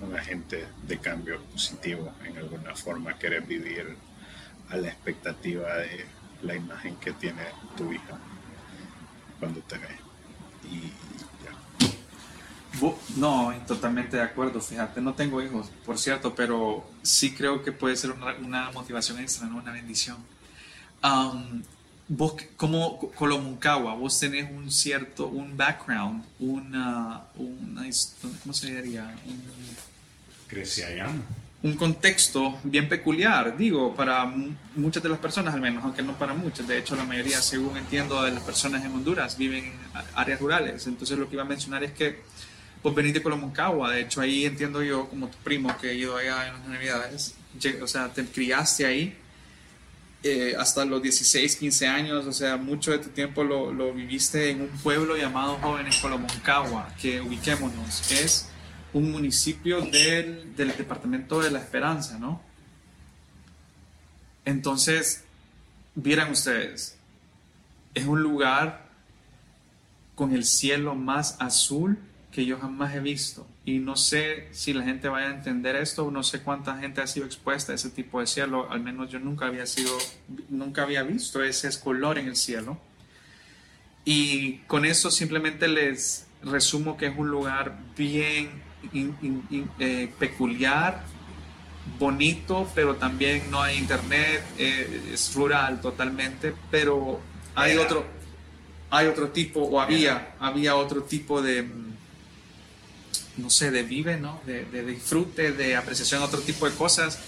un 0.00 0.14
agente 0.14 0.66
de 0.86 0.98
cambio 0.98 1.40
positivo 1.44 2.12
en 2.24 2.36
alguna 2.36 2.74
forma. 2.74 3.18
Querés 3.18 3.46
vivir 3.46 3.96
a 4.68 4.76
la 4.76 4.88
expectativa 4.88 5.74
de 5.76 6.04
la 6.42 6.54
imagen 6.54 6.96
que 6.96 7.12
tiene 7.12 7.42
tu 7.76 7.92
hija 7.92 8.18
cuando 9.38 9.60
te 9.60 9.78
ve. 9.78 9.88
Y 10.70 10.92
ya. 11.44 12.90
No, 13.16 13.54
totalmente 13.66 14.16
de 14.16 14.22
acuerdo, 14.22 14.60
fíjate, 14.60 15.00
no 15.00 15.14
tengo 15.14 15.40
hijos, 15.40 15.70
por 15.84 15.98
cierto, 15.98 16.34
pero 16.34 16.88
sí 17.02 17.34
creo 17.34 17.62
que 17.62 17.72
puede 17.72 17.96
ser 17.96 18.10
una, 18.10 18.34
una 18.34 18.70
motivación 18.72 19.18
extra, 19.18 19.46
¿no? 19.46 19.58
una 19.58 19.72
bendición. 19.72 20.18
Am, 21.02 21.62
vos, 22.08 22.34
como 22.56 22.98
Colomuncagua, 23.12 23.94
vos 23.94 24.18
tenés 24.20 24.50
un 24.50 24.70
cierto, 24.70 25.26
un 25.26 25.56
background, 25.56 26.24
una, 26.38 27.22
una 27.36 27.82
¿cómo 28.42 28.52
se 28.54 28.74
diría? 28.82 29.14
Un- 29.26 29.76
Crecí 30.48 30.82
allá. 30.82 31.08
un 31.62 31.74
contexto 31.74 32.56
bien 32.62 32.88
peculiar, 32.88 33.56
digo, 33.56 33.94
para 33.96 34.24
mu- 34.24 34.52
muchas 34.76 35.02
de 35.02 35.08
las 35.08 35.18
personas 35.18 35.52
al 35.54 35.60
menos, 35.60 35.82
aunque 35.82 36.02
no 36.02 36.16
para 36.16 36.34
muchas. 36.34 36.68
De 36.68 36.78
hecho, 36.78 36.94
la 36.94 37.02
mayoría, 37.04 37.42
según 37.42 37.76
entiendo, 37.76 38.22
de 38.22 38.30
las 38.30 38.42
personas 38.44 38.84
en 38.84 38.92
Honduras 38.92 39.36
viven 39.36 39.64
en 39.64 39.72
áreas 40.14 40.38
rurales. 40.40 40.86
Entonces, 40.86 41.18
lo 41.18 41.28
que 41.28 41.34
iba 41.34 41.42
a 41.42 41.46
mencionar 41.46 41.82
es 41.82 41.90
que 41.90 42.20
vos 42.84 42.94
venís 42.94 43.14
de 43.14 43.22
Colomoncagua. 43.22 43.90
De 43.90 44.02
hecho, 44.02 44.20
ahí 44.20 44.44
entiendo 44.44 44.80
yo, 44.84 45.08
como 45.08 45.26
tu 45.26 45.38
primo 45.38 45.76
que 45.78 45.90
he 45.90 45.94
ido 45.96 46.16
allá 46.16 46.46
en 46.46 46.52
las 46.54 46.68
navidades, 46.68 47.34
o 47.82 47.86
sea, 47.88 48.08
te 48.12 48.24
criaste 48.24 48.86
ahí 48.86 49.18
eh, 50.22 50.54
hasta 50.58 50.84
los 50.84 51.02
16, 51.02 51.56
15 51.56 51.86
años. 51.86 52.26
O 52.26 52.32
sea, 52.32 52.56
mucho 52.56 52.92
de 52.92 52.98
tu 52.98 53.10
tiempo 53.10 53.44
lo, 53.44 53.92
viviste 53.92 54.50
en 54.50 54.62
un 54.62 54.68
pueblo 54.68 55.16
llamado 55.16 55.58
Jóvenes 55.58 55.96
Colomoncagua, 55.98 56.94
que 57.00 57.20
ubiquémonos, 57.20 58.10
es 58.10 58.48
un 58.92 59.10
municipio 59.10 59.80
del, 59.80 60.54
del 60.56 60.76
departamento 60.76 61.40
de 61.40 61.50
la 61.50 61.58
Esperanza, 61.58 62.18
¿no? 62.18 62.40
Entonces, 64.44 65.24
vieran 65.94 66.30
ustedes, 66.30 66.96
es 67.94 68.06
un 68.06 68.22
lugar 68.22 68.86
con 70.14 70.32
el 70.32 70.44
cielo 70.44 70.94
más 70.94 71.36
azul 71.40 71.98
que 72.36 72.44
yo 72.44 72.58
jamás 72.58 72.94
he 72.94 73.00
visto. 73.00 73.46
Y 73.64 73.78
no 73.78 73.96
sé 73.96 74.48
si 74.52 74.74
la 74.74 74.84
gente 74.84 75.08
vaya 75.08 75.28
a 75.28 75.34
entender 75.34 75.74
esto, 75.74 76.10
no 76.10 76.22
sé 76.22 76.42
cuánta 76.42 76.76
gente 76.76 77.00
ha 77.00 77.06
sido 77.06 77.24
expuesta 77.24 77.72
a 77.72 77.76
ese 77.76 77.88
tipo 77.88 78.20
de 78.20 78.26
cielo, 78.26 78.70
al 78.70 78.80
menos 78.80 79.10
yo 79.10 79.18
nunca 79.18 79.46
había 79.46 79.64
sido, 79.64 79.96
nunca 80.50 80.82
había 80.82 81.02
visto 81.02 81.42
ese 81.42 81.70
color 81.80 82.18
en 82.18 82.28
el 82.28 82.36
cielo. 82.36 82.78
Y 84.04 84.58
con 84.66 84.84
eso 84.84 85.10
simplemente 85.10 85.66
les 85.66 86.26
resumo 86.42 86.98
que 86.98 87.06
es 87.06 87.16
un 87.16 87.30
lugar 87.30 87.78
bien 87.96 88.50
in- 88.92 89.16
in- 89.22 89.42
in- 89.48 89.70
eh, 89.78 90.12
peculiar, 90.18 91.04
bonito, 91.98 92.70
pero 92.74 92.96
también 92.96 93.50
no 93.50 93.62
hay 93.62 93.78
internet, 93.78 94.44
eh, 94.58 95.10
es 95.14 95.34
rural 95.34 95.80
totalmente, 95.80 96.52
pero 96.70 97.18
hay 97.54 97.72
Era. 97.72 97.80
otro, 97.80 98.04
hay 98.90 99.06
otro 99.06 99.28
tipo, 99.30 99.62
o 99.62 99.80
había, 99.80 100.34
había 100.38 100.76
otro 100.76 101.02
tipo 101.04 101.40
de, 101.40 101.66
no 103.36 103.50
sé, 103.50 103.70
de 103.70 103.82
vive, 103.82 104.16
¿no? 104.16 104.40
De, 104.46 104.64
de 104.64 104.84
disfrute, 104.84 105.52
de 105.52 105.76
apreciación, 105.76 106.22
otro 106.22 106.40
tipo 106.40 106.68
de 106.68 106.74
cosas 106.74 107.18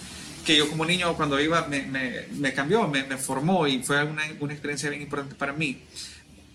que 0.49 0.57
yo 0.57 0.67
como 0.71 0.87
niño 0.87 1.15
cuando 1.15 1.39
iba 1.39 1.67
me, 1.67 1.83
me, 1.83 2.55
cambió, 2.55 2.89
me, 2.89 3.05
formó 3.19 3.67
y 3.67 3.83
fue 3.83 4.03
una, 4.03 4.23
una 4.41 4.55
experiencia 4.55 4.89
bien 4.89 5.03
importante 5.03 5.35
para 5.35 5.53
mí. 5.53 5.83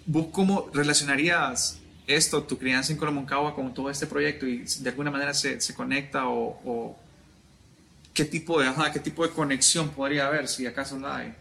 ¿Vos 0.08 0.30
cómo 0.32 0.72
relacionarías 0.74 1.78
esto, 2.08 2.42
tu 2.42 2.58
crianza 2.58 2.92
en 2.92 2.98
Colomoncagua, 2.98 3.54
con 3.54 3.72
todo 3.72 3.92
este 3.92 4.08
proyecto 4.08 4.48
y 4.48 4.66
de 4.80 4.90
alguna 4.90 5.12
manera 5.12 5.34
se, 5.36 5.62
se 5.62 5.76
conecta 5.76 6.28
o, 6.28 6.98
qué, 8.16 8.26
tipo 8.26 8.60
de, 8.60 8.72
qué 8.92 9.00
tipo 9.00 9.28
de 9.28 9.32
conexión 9.32 9.90
podría 9.90 10.26
haber 10.26 10.48
si 10.48 10.66
acaso 10.66 10.98
la 10.98 11.18
hay? 11.18 11.36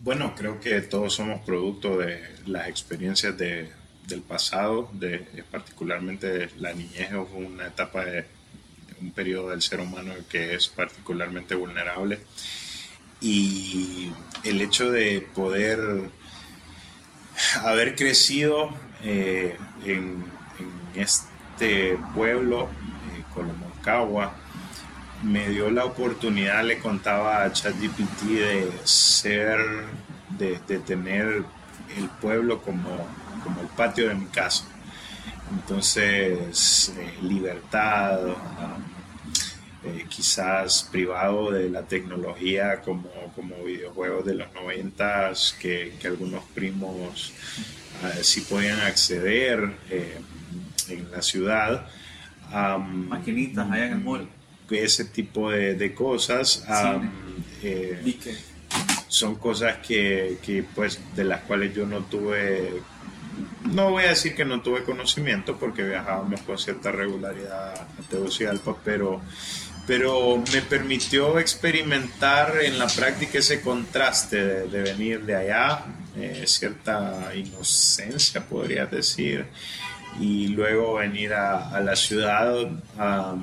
Bueno, 0.00 0.34
creo 0.34 0.58
que 0.58 0.80
todos 0.82 1.14
somos 1.14 1.42
producto 1.42 1.96
de 1.98 2.20
las 2.46 2.66
experiencias 2.68 3.38
de, 3.38 3.70
del 4.06 4.22
pasado, 4.22 4.88
de, 4.92 5.18
particularmente 5.50 6.50
la 6.58 6.72
niñez, 6.72 7.10
es 7.10 7.28
una 7.34 7.66
etapa 7.66 8.04
de 8.04 8.26
un 9.00 9.10
periodo 9.10 9.50
del 9.50 9.62
ser 9.62 9.80
humano 9.80 10.14
que 10.28 10.54
es 10.54 10.68
particularmente 10.68 11.54
vulnerable. 11.54 12.20
Y 13.20 14.12
el 14.44 14.60
hecho 14.60 14.90
de 14.90 15.26
poder 15.34 15.78
haber 17.62 17.96
crecido 17.96 18.70
eh, 19.02 19.56
en, 19.84 20.24
en 20.58 21.00
este 21.00 21.98
pueblo, 22.14 22.64
eh, 22.64 23.24
Colomoncagua, 23.34 24.34
me 25.22 25.48
dio 25.48 25.70
la 25.70 25.84
oportunidad, 25.84 26.64
le 26.64 26.78
contaba 26.78 27.42
a 27.42 27.52
ChatGPT, 27.52 28.22
de 28.22 28.70
ser, 28.84 29.58
de, 30.38 30.58
de 30.68 30.78
tener 30.80 31.44
el 31.96 32.08
pueblo 32.20 32.62
como, 32.62 33.08
como 33.46 33.60
el 33.60 33.68
patio 33.68 34.08
de 34.08 34.16
mi 34.16 34.26
casa. 34.26 34.64
Entonces, 35.52 36.92
eh, 36.98 37.14
libertad, 37.22 38.18
ah, 38.58 38.78
eh, 39.84 40.04
quizás 40.08 40.88
privado 40.90 41.52
de 41.52 41.70
la 41.70 41.82
tecnología 41.82 42.80
como, 42.82 43.08
como 43.36 43.62
videojuegos 43.62 44.24
de 44.24 44.34
los 44.34 44.52
noventas 44.52 45.56
que, 45.60 45.94
que 46.00 46.08
algunos 46.08 46.42
primos 46.46 47.32
ah, 48.02 48.10
sí 48.22 48.40
podían 48.40 48.80
acceder 48.80 49.76
eh, 49.88 50.18
en 50.88 51.10
la 51.12 51.22
ciudad. 51.22 51.86
Maquinitas 52.50 53.70
allá 53.70 53.86
en 53.86 53.92
el 53.92 54.00
mall. 54.00 54.28
ese 54.70 55.04
tipo 55.04 55.50
de, 55.52 55.74
de 55.74 55.94
cosas. 55.94 56.64
Dique. 57.62 58.36
son 59.08 59.36
cosas 59.36 59.78
que, 59.78 60.38
que, 60.42 60.64
pues 60.74 61.00
de 61.14 61.24
las 61.24 61.42
cuales 61.42 61.74
yo 61.74 61.86
no 61.86 62.00
tuve 62.00 62.82
no 63.66 63.90
voy 63.90 64.04
a 64.04 64.08
decir 64.08 64.34
que 64.34 64.44
no 64.44 64.60
tuve 64.60 64.82
conocimiento 64.82 65.56
porque 65.56 65.82
viajábamos 65.82 66.40
con 66.42 66.58
cierta 66.58 66.90
regularidad 66.92 67.74
a 67.74 68.02
Tegucigalpa, 68.08 68.76
pero, 68.84 69.20
pero 69.86 70.42
me 70.52 70.62
permitió 70.62 71.38
experimentar 71.38 72.54
en 72.62 72.78
la 72.78 72.86
práctica 72.86 73.38
ese 73.38 73.60
contraste 73.60 74.66
de, 74.66 74.82
venir 74.82 75.24
de 75.24 75.36
allá, 75.36 75.84
eh, 76.16 76.44
cierta 76.46 77.32
inocencia 77.34 78.46
podría 78.46 78.86
decir, 78.86 79.46
y 80.20 80.48
luego 80.48 80.94
venir 80.94 81.34
a, 81.34 81.80
la 81.80 81.94
ciudad 81.94 82.54
a, 82.98 83.36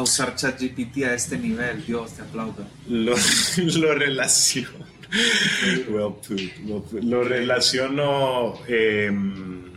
usar 0.00 0.34
ChatGPT 0.34 1.04
a 1.04 1.14
este 1.14 1.38
nivel, 1.38 1.84
Dios 1.84 2.12
te 2.12 2.22
aplaudo. 2.22 2.66
Lo, 2.88 3.14
lo 3.56 3.94
relaciono. 3.94 4.95
Lo 7.02 7.24
relaciono 7.24 8.54
em, 8.66 9.72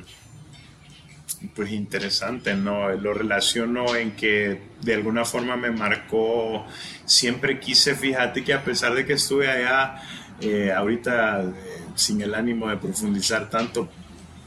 pues 1.55 1.71
interesante, 1.71 2.55
¿no? 2.55 2.89
Lo 2.91 3.13
relaciono 3.13 3.95
en 3.95 4.11
que 4.11 4.61
de 4.81 4.93
alguna 4.93 5.25
forma 5.25 5.55
me 5.55 5.71
marcó, 5.71 6.65
siempre 7.05 7.59
quise, 7.59 7.95
fíjate 7.95 8.43
que 8.43 8.53
a 8.53 8.63
pesar 8.63 8.93
de 8.93 9.05
que 9.05 9.13
estuve 9.13 9.49
allá, 9.49 10.01
eh, 10.41 10.71
ahorita 10.71 11.43
eh, 11.43 11.53
sin 11.95 12.21
el 12.21 12.33
ánimo 12.33 12.69
de 12.69 12.77
profundizar 12.77 13.49
tanto, 13.49 13.89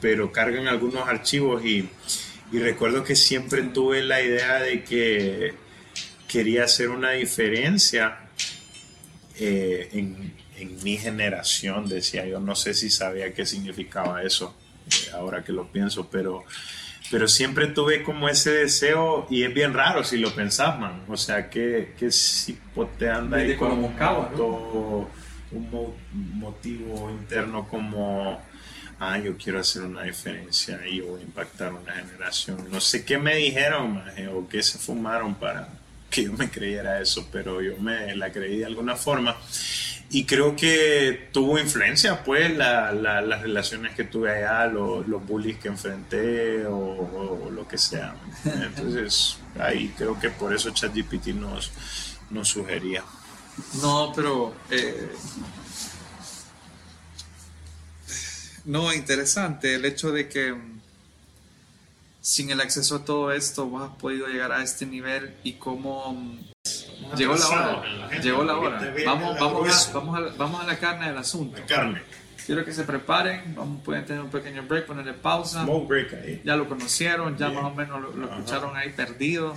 pero 0.01 0.33
cargan 0.33 0.69
algunos 0.69 1.07
archivos 1.09 1.65
y, 1.65 1.89
y 2.51 2.59
recuerdo 2.59 3.05
que 3.05 3.17
siempre 3.17 3.63
tuve 3.63 4.03
la 4.03 4.21
idea 4.21 4.61
de 4.61 4.85
que 4.85 5.55
quería 6.29 6.65
hacer 6.65 6.89
una 6.89 7.11
diferencia 7.11 8.19
eh, 9.39 9.89
en, 9.93 10.33
en, 10.63 10.83
mi 10.83 10.97
generación, 10.97 11.89
decía 11.89 12.27
yo, 12.27 12.41
no 12.41 12.55
sé 12.55 12.75
si 12.75 12.91
sabía 12.91 13.33
qué 13.35 13.45
significaba 13.47 14.23
eso, 14.23 14.55
ahora 15.13 15.45
que 15.45 15.53
lo 15.53 15.71
pienso, 15.71 16.09
pero 16.11 16.45
pero 17.13 17.29
siempre 17.29 17.67
tuve 17.67 18.03
como 18.03 18.27
ese 18.27 18.51
deseo 18.51 19.27
y 19.29 19.43
es 19.43 19.53
bien 19.53 19.75
raro 19.75 20.03
si 20.03 20.17
lo 20.17 20.35
pensás, 20.35 20.79
man. 20.79 21.03
O 21.09 21.17
sea, 21.19 21.51
que, 21.51 21.93
que 21.99 22.11
si 22.11 22.59
te 22.99 23.11
anda 23.11 23.37
ahí 23.37 23.55
con 23.55 23.73
un 23.73 23.95
motivo 26.33 27.11
interno 27.11 27.69
como, 27.69 28.41
ah, 28.99 29.19
yo 29.19 29.37
quiero 29.37 29.61
hacer 29.61 29.83
una 29.83 30.05
diferencia 30.05 30.81
y 30.87 31.03
voy 31.03 31.21
a 31.21 31.25
impactar 31.25 31.75
una 31.75 31.93
generación. 31.93 32.67
No 32.71 32.81
sé 32.81 33.05
qué 33.05 33.19
me 33.19 33.37
dijeron, 33.37 33.95
man, 33.95 34.29
o 34.35 34.49
qué 34.49 34.63
se 34.63 34.79
fumaron 34.79 35.35
para 35.35 35.69
que 36.09 36.25
yo 36.25 36.33
me 36.33 36.51
creyera 36.51 36.99
eso, 37.01 37.29
pero 37.31 37.61
yo 37.61 37.77
me 37.79 38.15
la 38.17 38.33
creí 38.33 38.59
de 38.59 38.67
alguna 38.67 38.97
forma 38.97 39.37
y 40.15 40.27
creo 40.27 40.55
que 40.55 41.31
tuvo 41.33 41.59
influencia, 41.59 42.23
pues, 42.23 42.55
la, 42.55 42.93
las 42.93 43.41
relaciones 43.41 43.95
que 43.95 44.05
tuve 44.05 44.31
allá, 44.31 44.67
los 44.67 45.27
bullies 45.27 45.57
que 45.57 45.69
enfrenté 45.69 46.67
o, 46.67 47.49
lo 47.51 47.67
que 47.67 47.79
sea. 47.79 48.15
Entonces, 48.45 49.39
ahí 49.59 49.89
creo 49.97 50.21
que 50.21 50.29
por 50.29 50.55
eso 50.55 50.69
ChatGPT 50.69 51.29
nos, 51.29 51.73
nos 52.29 52.47
sugería. 52.47 53.03
No, 53.81 54.13
pero... 54.15 54.55
Eh, 54.71 55.13
no, 58.67 58.93
interesante 58.93 59.77
el 59.77 59.87
hecho 59.87 60.13
de 60.13 60.29
que 60.29 60.53
mm, 60.53 60.81
sin 62.21 62.51
el 62.51 62.61
acceso 62.61 62.97
a 62.97 63.05
todo 63.07 63.33
esto 63.33 63.65
vos 63.65 63.91
has 63.91 63.97
podido 63.97 64.27
llegar 64.27 64.53
a 64.53 64.63
este 64.63 64.85
nivel 64.85 65.35
y 65.43 65.55
cómo 65.55 66.13
mm, 66.13 66.52
Llegó 67.17 67.35
la 67.35 67.49
hora. 67.49 68.21
Llegó 68.23 68.45
la 68.45 68.57
hora. 68.57 68.95
Vamos, 69.05 69.39
vamos, 69.39 69.89
a, 69.89 69.93
vamos, 69.93 70.19
a, 70.19 70.37
vamos 70.37 70.63
a 70.63 70.67
la 70.67 70.79
carne 70.79 71.09
del 71.09 71.19
asunto. 71.19 71.61
carne. 71.67 72.03
Quiero 72.47 72.65
que 72.65 72.73
se 72.73 72.83
preparen, 72.83 73.55
vamos, 73.55 73.83
pueden 73.85 74.05
tener 74.05 74.21
un 74.21 74.31
pequeño 74.31 74.65
break, 74.65 74.87
ponerle 74.87 75.13
pausa. 75.13 75.65
break 75.65 76.15
ahí. 76.15 76.43
Ya 76.45 76.57
lo 76.57 76.69
conocieron, 76.69 77.37
ya 77.37 77.51
más 77.51 77.65
o 77.65 77.75
menos 77.75 78.03
lo, 78.03 78.25
escucharon 78.25 78.77
ahí 78.77 78.91
perdido, 78.91 79.57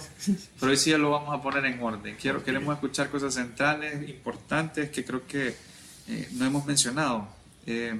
pero 0.60 0.72
hoy 0.72 0.78
sí 0.78 0.91
ya 0.91 0.97
lo 0.97 1.10
vamos 1.10 1.34
a 1.34 1.41
poner 1.41 1.66
en 1.66 1.82
orden. 1.82 2.16
Quiero, 2.22 2.43
Queremos 2.43 2.76
escuchar 2.76 3.10
cosas 3.10 3.34
centrales, 3.34 4.08
importantes, 4.08 4.91
que 4.91 5.03
creo 5.03 5.26
que 5.26 5.56
eh, 6.08 6.30
no 6.34 6.45
hemos 6.45 6.66
mencionado. 6.66 7.28
Eh, 7.66 7.99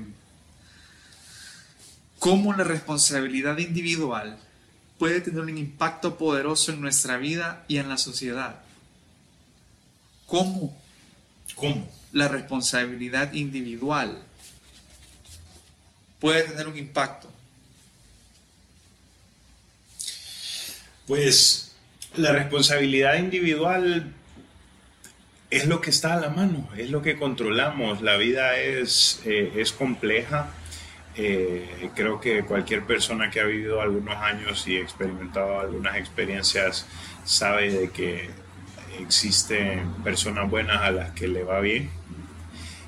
cómo 2.20 2.53
la 2.53 2.64
responsabilidad 2.64 3.58
individual 3.58 4.38
puede 4.99 5.20
tener 5.22 5.41
un 5.41 5.58
impacto 5.58 6.16
poderoso 6.16 6.72
en 6.72 6.82
nuestra 6.82 7.18
vida 7.18 7.66
y 7.68 7.78
en 7.78 7.89
la 7.89 7.97
sociedad 7.97 8.64
cómo, 10.26 10.76
¿Cómo? 11.55 11.88
la 12.11 12.28
responsabilidad 12.28 13.34
individual 13.34 14.23
puede 16.19 16.43
tener 16.43 16.67
un 16.67 16.78
impacto. 16.78 17.30
Pues 21.07 21.76
la 22.15 22.32
responsabilidad 22.32 23.15
individual 23.19 24.13
es 25.51 25.67
lo 25.67 25.82
que 25.82 25.89
está 25.89 26.13
a 26.13 26.19
la 26.19 26.30
mano, 26.30 26.67
es 26.78 26.89
lo 26.89 27.01
que 27.01 27.17
controlamos. 27.17 28.01
La 28.01 28.17
vida 28.17 28.57
es, 28.57 29.21
eh, 29.26 29.53
es 29.57 29.71
compleja. 29.71 30.49
Eh, 31.15 31.89
creo 31.95 32.19
que 32.19 32.43
cualquier 32.43 32.86
persona 32.86 33.30
que 33.30 33.39
ha 33.39 33.45
vivido 33.45 33.82
algunos 33.82 34.17
años 34.17 34.67
y 34.67 34.78
experimentado 34.78 35.59
algunas 35.59 35.95
experiencias 35.95 36.86
sabe 37.23 37.71
de 37.71 37.89
que 37.91 38.30
existen 39.00 39.93
personas 40.04 40.50
buenas 40.50 40.82
a 40.82 40.91
las 40.91 41.12
que 41.12 41.28
le 41.28 41.43
va 41.43 41.60
bien, 41.60 41.89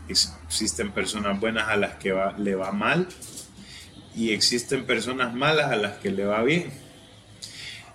existen 0.10 0.92
personas 0.92 1.40
buenas 1.40 1.68
a 1.68 1.76
las 1.76 1.96
que 1.96 2.14
le 2.38 2.56
va 2.56 2.72
mal 2.72 3.08
y 4.16 4.32
existen 4.32 4.86
personas 4.86 5.34
malas 5.34 5.72
a 5.72 5.76
las 5.76 5.98
que 5.98 6.12
le 6.12 6.26
va 6.26 6.42
bien. 6.44 6.72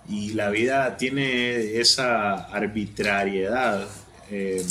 Y 0.08 0.34
la 0.34 0.50
vida 0.50 0.96
tiene 0.96 1.80
esa 1.80 2.34
arbitrariedad. 2.34 3.88
Em, 4.30 4.66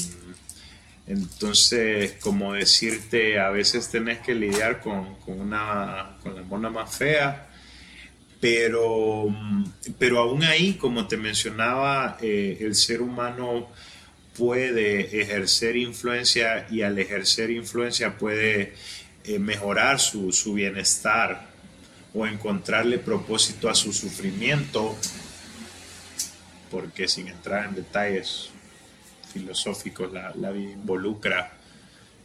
entonces, 1.07 2.13
como 2.21 2.53
decirte, 2.53 3.39
a 3.39 3.49
veces 3.49 3.89
tenés 3.89 4.19
que 4.19 4.35
lidiar 4.35 4.81
con, 4.81 5.17
una, 5.27 6.17
con 6.23 6.35
la 6.35 6.43
mona 6.43 6.69
más 6.69 6.95
fea 6.95 7.50
pero, 8.41 9.27
pero 9.99 10.19
aún 10.19 10.43
ahí, 10.43 10.73
como 10.73 11.07
te 11.07 11.15
mencionaba, 11.15 12.17
eh, 12.21 12.57
el 12.59 12.73
ser 12.73 13.01
humano 13.01 13.69
puede 14.35 15.21
ejercer 15.21 15.77
influencia 15.77 16.67
y 16.71 16.81
al 16.81 16.97
ejercer 16.97 17.51
influencia 17.51 18.17
puede 18.17 18.73
eh, 19.25 19.37
mejorar 19.37 19.99
su, 19.99 20.31
su, 20.31 20.55
bienestar 20.55 21.49
o 22.15 22.25
encontrarle 22.25 22.97
propósito 22.97 23.69
a 23.69 23.75
su 23.75 23.93
sufrimiento, 23.93 24.97
porque 26.71 27.07
sin 27.07 27.27
entrar 27.27 27.69
en 27.69 27.75
detalles 27.75 28.49
filosóficos, 29.31 30.11
la, 30.11 30.33
la 30.35 30.49
vida 30.49 30.71
involucra 30.71 31.53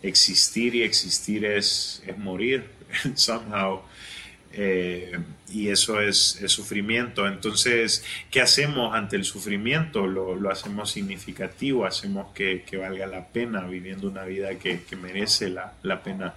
existir 0.03 0.75
y 0.75 0.83
existir 0.83 1.45
es, 1.45 2.03
es 2.07 2.17
morir, 2.17 2.65
somehow. 3.15 3.83
Eh, 4.53 5.19
y 5.49 5.69
eso 5.69 6.01
es, 6.01 6.39
sufrimiento. 6.47 7.27
Entonces, 7.27 8.05
¿qué 8.31 8.41
hacemos 8.41 8.95
ante 8.95 9.17
el 9.17 9.25
sufrimiento? 9.25 10.07
Lo, 10.07 10.51
hacemos 10.51 10.91
significativo, 10.91 11.87
hacemos 11.87 12.33
que, 12.35 12.65
valga 12.79 13.07
la 13.07 13.27
pena, 13.27 13.63
viviendo 13.63 14.09
una 14.09 14.25
vida 14.25 14.55
que, 14.57 14.81
merece 15.01 15.51
la, 15.51 16.03
pena 16.03 16.35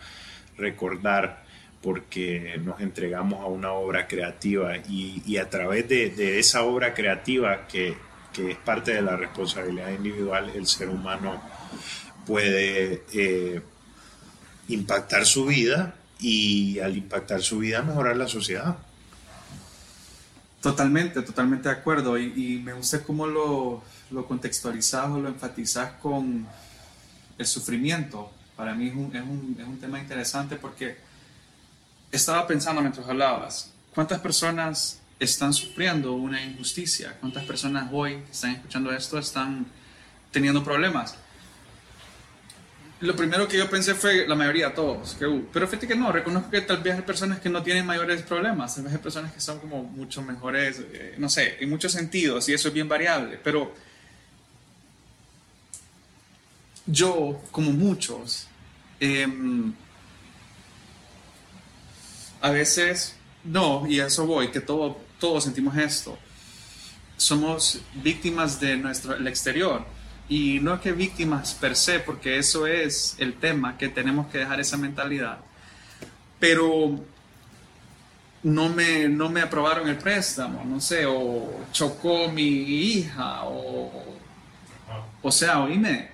recordar 0.58 1.44
porque 1.82 2.60
nos 2.64 2.82
entregamos 2.82 3.42
a 3.42 3.46
una 3.46 3.72
obra 3.72 4.08
creativa 4.08 4.76
y, 4.78 5.38
a 5.38 5.50
través 5.50 5.88
de, 5.88 6.40
esa 6.40 6.64
obra 6.64 6.94
creativa 6.94 7.68
que, 7.68 7.96
es 8.38 8.56
parte 8.58 8.94
de 8.94 9.02
la 9.02 9.18
responsabilidad 9.18 9.92
individual, 9.92 10.50
el 10.56 10.66
ser 10.66 10.88
humano 10.88 11.42
puede 12.26 13.04
eh, 13.12 13.60
impactar 14.70 15.26
su 15.26 15.46
vida 15.46 15.96
y 16.22 16.80
al 16.80 16.96
impactar 16.96 17.42
su 17.42 17.60
vida 17.60 17.82
mejorar 17.82 18.16
la 18.16 18.30
sociedad. 18.30 18.78
Totalmente, 20.62 21.22
totalmente 21.22 21.70
de 21.70 21.76
acuerdo. 21.76 22.18
Y, 22.18 22.62
me 22.64 22.74
gusta 22.74 23.04
cómo 23.04 23.26
lo, 23.26 23.82
lo 24.12 24.26
contextualizas 24.28 25.10
o 25.10 25.20
lo 25.20 25.30
enfatizas 25.30 25.94
con 26.02 26.46
el 27.38 27.46
sufrimiento. 27.46 28.32
Para 28.56 28.76
mí 28.76 28.88
es 28.88 28.96
un, 28.96 29.16
es, 29.16 29.24
un, 29.24 29.58
es 29.60 29.66
un, 29.66 29.80
tema 29.80 30.00
interesante 30.00 30.58
porque 30.58 30.98
estaba 32.12 32.46
pensando 32.46 32.82
mientras 32.82 33.08
hablabas, 33.08 33.72
¿cuántas 33.96 34.20
personas 34.20 35.00
están 35.20 35.54
sufriendo 35.54 36.14
una 36.14 36.44
injusticia? 36.44 37.16
¿Cuántas 37.20 37.46
personas 37.46 37.90
hoy 37.94 38.18
que 38.18 38.32
están 38.32 38.52
escuchando 38.52 38.92
esto 38.92 39.18
están 39.18 39.66
teniendo 40.32 40.64
problemas? 40.64 41.16
Lo 43.02 43.16
primero 43.16 43.48
que 43.48 43.58
yo 43.58 43.70
pensé 43.70 43.96
fue 43.96 44.28
la 44.28 44.36
mayoría, 44.36 44.74
todos. 44.74 45.18
Pero 45.54 45.68
fíjate 45.68 45.88
que 45.88 45.96
no, 45.96 46.12
reconozco 46.12 46.50
que 46.50 46.62
tal 46.62 46.78
vez 46.84 46.96
hay 46.96 47.02
personas 47.02 47.40
que 47.40 47.50
no 47.50 47.64
tienen 47.64 47.86
mayores 47.86 48.22
problemas, 48.24 48.76
tal 48.76 48.84
vez 48.86 48.94
hay 48.94 49.00
personas 49.00 49.32
que 49.32 49.40
son 49.40 49.60
como 49.60 49.84
mucho 49.84 50.22
mejores, 50.22 50.82
eh, 50.92 51.16
no 51.18 51.30
sé, 51.30 51.58
en 51.60 51.70
muchos 51.70 51.92
sentidos, 51.92 52.50
y 52.50 52.54
eso 52.54 52.68
es 52.68 52.74
bien 52.74 52.90
variable. 52.90 53.40
Pero 53.44 53.74
yo, 56.86 57.42
como 57.52 57.72
muchos, 57.72 58.50
Em, 59.00 59.74
a 62.42 62.50
veces, 62.52 63.16
no, 63.44 63.88
y 63.88 64.00
a 64.00 64.08
eso 64.08 64.26
voy, 64.26 64.52
que 64.52 64.60
todo, 64.60 65.00
todos 65.20 65.46
sentimos 65.46 65.78
esto. 65.78 66.18
Somos 67.18 67.82
víctimas 67.96 68.60
de 68.60 68.78
nuestro 68.78 69.16
el 69.16 69.28
exterior. 69.28 69.86
Y 70.30 70.60
no 70.60 70.80
que 70.80 70.92
víctimas 70.92 71.56
per 71.56 71.76
se, 71.76 72.00
porque 72.00 72.38
eso 72.38 72.68
es 72.68 73.16
el 73.18 73.34
tema, 73.34 73.78
que 73.78 73.90
tenemos 73.90 74.28
que 74.28 74.38
dejar 74.38 74.60
esa 74.60 74.78
mentalidad. 74.78 75.40
Pero 76.40 77.00
no 78.44 78.70
me, 78.70 79.10
no 79.10 79.30
me 79.30 79.42
aprobaron 79.42 79.90
el 79.90 79.98
préstamo, 79.98 80.64
no 80.64 80.80
sé, 80.80 81.06
o 81.08 81.66
chocó 81.72 82.30
mi 82.30 82.48
hija, 82.48 83.44
o, 83.46 83.92
o 85.22 85.32
sea, 85.32 85.62
oíme, 85.62 86.12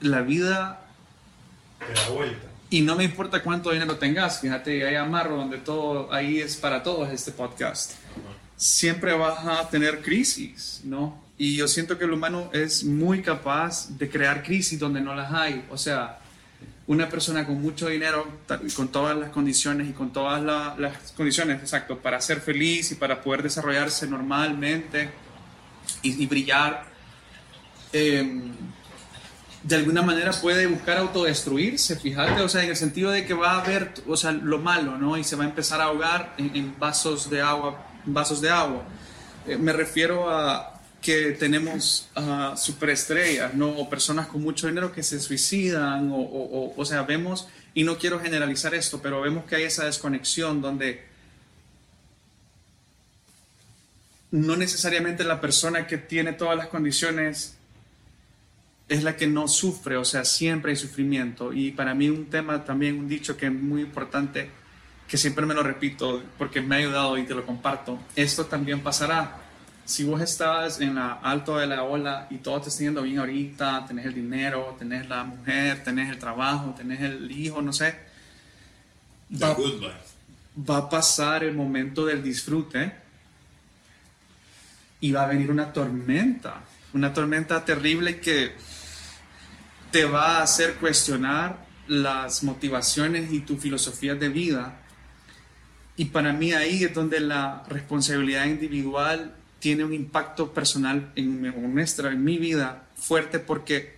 la 0.00 0.22
vida... 0.22 0.80
Te 1.78 1.92
da 1.92 2.08
vuelta. 2.08 2.46
Y 2.70 2.82
no 2.82 2.96
me 2.96 3.04
importa 3.04 3.42
cuánto 3.42 3.70
dinero 3.70 3.96
tengas, 3.96 4.40
fíjate, 4.40 4.86
hay 4.86 4.94
amarro 4.94 5.36
donde 5.36 5.58
todo, 5.58 6.12
ahí 6.12 6.38
es 6.38 6.56
para 6.56 6.82
todos 6.82 7.10
este 7.10 7.32
podcast. 7.32 7.92
Siempre 8.56 9.14
vas 9.14 9.46
a 9.46 9.68
tener 9.68 10.02
crisis, 10.02 10.80
¿no? 10.84 11.27
Y 11.38 11.56
yo 11.56 11.68
siento 11.68 11.96
que 11.96 12.04
el 12.04 12.12
humano 12.12 12.50
es 12.52 12.82
muy 12.82 13.22
capaz 13.22 13.96
de 13.96 14.10
crear 14.10 14.42
crisis 14.42 14.78
donde 14.78 15.00
no 15.00 15.14
las 15.14 15.32
hay. 15.32 15.64
O 15.70 15.78
sea, 15.78 16.18
una 16.88 17.08
persona 17.08 17.46
con 17.46 17.62
mucho 17.62 17.88
dinero, 17.88 18.26
con 18.74 18.88
todas 18.88 19.16
las 19.16 19.30
condiciones 19.30 19.88
y 19.88 19.92
con 19.92 20.12
todas 20.12 20.42
las 20.42 21.12
condiciones, 21.12 21.60
exacto, 21.60 21.98
para 21.98 22.20
ser 22.20 22.40
feliz 22.40 22.90
y 22.90 22.94
para 22.96 23.20
poder 23.22 23.42
desarrollarse 23.42 24.08
normalmente 24.08 25.10
y, 26.02 26.26
brillar, 26.26 26.86
em, 27.92 28.52
de 29.62 29.76
alguna 29.76 30.02
manera 30.02 30.32
puede 30.32 30.66
buscar 30.66 30.96
autodestruirse, 30.98 31.96
fíjate, 31.96 32.40
o 32.40 32.48
sea, 32.48 32.64
en 32.64 32.70
el 32.70 32.76
sentido 32.76 33.10
de 33.10 33.26
que 33.26 33.34
va 33.34 33.58
a 33.58 33.64
ver, 33.64 33.92
o 34.06 34.16
sea, 34.16 34.32
lo 34.32 34.58
malo, 34.58 34.96
¿no? 34.96 35.16
Y 35.18 35.24
se 35.24 35.36
va 35.36 35.44
a 35.44 35.48
empezar 35.48 35.80
a 35.80 35.84
ahogar 35.84 36.34
en, 36.38 36.74
vasos 36.78 37.28
de 37.28 37.42
agua, 37.42 37.86
vasos 38.06 38.40
de 38.40 38.50
agua. 38.50 38.82
Eh, 39.46 39.58
me 39.58 39.72
refiero 39.72 40.30
a, 40.30 40.77
que 41.00 41.32
tenemos 41.32 42.08
uh, 42.16 42.56
superestrellas, 42.56 43.54
¿no? 43.54 43.68
O 43.68 43.88
personas 43.88 44.26
con 44.26 44.42
mucho 44.42 44.66
dinero 44.66 44.92
que 44.92 45.02
se 45.02 45.20
suicidan, 45.20 46.10
o, 46.10 46.16
o, 46.16 46.74
o, 46.76 46.84
sea, 46.84 47.02
vemos, 47.02 47.48
y 47.74 47.84
no 47.84 47.98
quiero 47.98 48.20
generalizar 48.20 48.74
esto, 48.74 49.00
pero 49.00 49.20
vemos 49.20 49.44
que 49.44 49.56
hay 49.56 49.62
esa 49.64 49.84
desconexión 49.84 50.60
donde 50.60 51.06
no 54.30 54.56
necesariamente 54.56 55.24
la 55.24 55.40
persona 55.40 55.86
que 55.86 55.98
tiene 55.98 56.32
todas 56.32 56.56
las 56.56 56.66
condiciones 56.66 57.56
es 58.88 59.02
la 59.02 59.16
que 59.16 59.26
no 59.26 59.48
sufre, 59.48 59.96
o 59.96 60.04
sea, 60.04 60.24
siempre 60.24 60.72
hay 60.72 60.76
sufrimiento. 60.76 61.52
Y 61.52 61.72
para 61.72 61.94
mí 61.94 62.08
un 62.08 62.26
tema 62.26 62.64
también, 62.64 62.98
un 62.98 63.08
dicho 63.08 63.36
que 63.36 63.46
es 63.46 63.52
muy 63.52 63.82
importante, 63.82 64.50
que 65.06 65.16
siempre 65.16 65.46
me 65.46 65.54
lo 65.54 65.62
repito 65.62 66.22
porque 66.36 66.60
me 66.60 66.74
ha 66.74 66.78
ayudado 66.78 67.16
y 67.18 67.24
te 67.24 67.34
lo 67.34 67.46
comparto, 67.46 67.98
esto 68.16 68.46
también 68.46 68.80
pasará 68.80 69.47
si 69.88 70.04
vos 70.04 70.20
estás 70.20 70.82
en 70.82 70.96
la 70.96 71.14
alto 71.14 71.56
de 71.56 71.66
la 71.66 71.82
ola 71.82 72.26
y 72.28 72.36
todo 72.36 72.60
te 72.60 72.68
está 72.68 72.84
yendo 72.84 73.00
bien 73.00 73.20
ahorita, 73.20 73.86
tenés 73.88 74.04
el 74.04 74.14
dinero, 74.14 74.76
tenés 74.78 75.08
la 75.08 75.24
mujer, 75.24 75.82
tenés 75.82 76.10
el 76.10 76.18
trabajo, 76.18 76.74
tenés 76.76 77.00
el 77.00 77.30
hijo, 77.30 77.62
no 77.62 77.72
sé, 77.72 77.98
va, 79.42 79.56
va 80.70 80.76
a 80.76 80.90
pasar 80.90 81.42
el 81.42 81.54
momento 81.54 82.04
del 82.04 82.22
disfrute 82.22 82.92
y 85.00 85.10
va 85.10 85.22
a 85.22 85.26
venir 85.26 85.50
una 85.50 85.72
tormenta, 85.72 86.60
una 86.92 87.14
tormenta 87.14 87.64
terrible 87.64 88.20
que 88.20 88.52
te 89.90 90.04
va 90.04 90.36
a 90.36 90.42
hacer 90.42 90.74
cuestionar 90.74 91.64
las 91.86 92.42
motivaciones 92.42 93.32
y 93.32 93.40
tu 93.40 93.56
filosofía 93.56 94.14
de 94.14 94.28
vida. 94.28 94.82
Y 95.96 96.04
para 96.04 96.34
mí 96.34 96.52
ahí 96.52 96.84
es 96.84 96.92
donde 96.92 97.20
la 97.20 97.64
responsabilidad 97.68 98.44
individual 98.44 99.37
tiene 99.58 99.84
un 99.84 99.92
impacto 99.92 100.52
personal 100.52 101.12
en, 101.16 101.42
nuestra, 101.74 102.10
en 102.10 102.22
mi 102.24 102.38
vida 102.38 102.84
fuerte 102.96 103.38
porque 103.38 103.96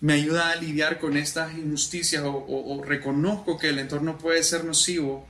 me 0.00 0.12
ayuda 0.12 0.50
a 0.50 0.56
lidiar 0.56 0.98
con 0.98 1.16
estas 1.16 1.56
injusticias 1.56 2.22
o, 2.24 2.82
reconozco 2.84 3.58
que 3.58 3.70
el 3.70 3.78
entorno 3.78 4.18
puede 4.18 4.42
ser 4.42 4.64
nocivo, 4.64 5.26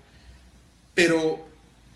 pero 0.95 1.47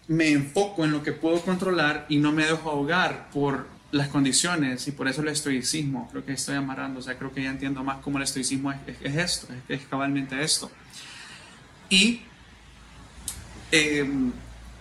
me 0.08 0.30
enfoco 0.30 0.84
en 0.84 0.92
lo 0.92 1.02
que 1.02 1.12
puedo 1.12 1.40
controlar 1.42 2.06
y 2.08 2.18
no 2.18 2.32
me 2.32 2.46
dejo 2.46 2.70
ahogar 2.70 3.28
por 3.30 3.66
las 3.92 4.08
condiciones 4.08 4.86
y 4.86 4.92
por 4.92 5.08
eso 5.08 5.20
el 5.22 5.28
estoicismo, 5.28 6.08
creo 6.10 6.24
que 6.24 6.32
estoy 6.32 6.56
amarrando, 6.56 7.00
o 7.00 7.02
sea, 7.02 7.18
creo 7.18 7.32
que 7.32 7.42
ya 7.42 7.50
entiendo 7.50 7.82
más 7.82 7.98
cómo 7.98 8.18
el 8.18 8.24
estoicismo 8.24 8.72
es, 8.72 8.80
esto, 9.02 9.48
es, 9.68 9.82
cabalmente 9.86 10.40
esto. 10.42 10.70
Y 11.88 12.22
em, 13.72 14.32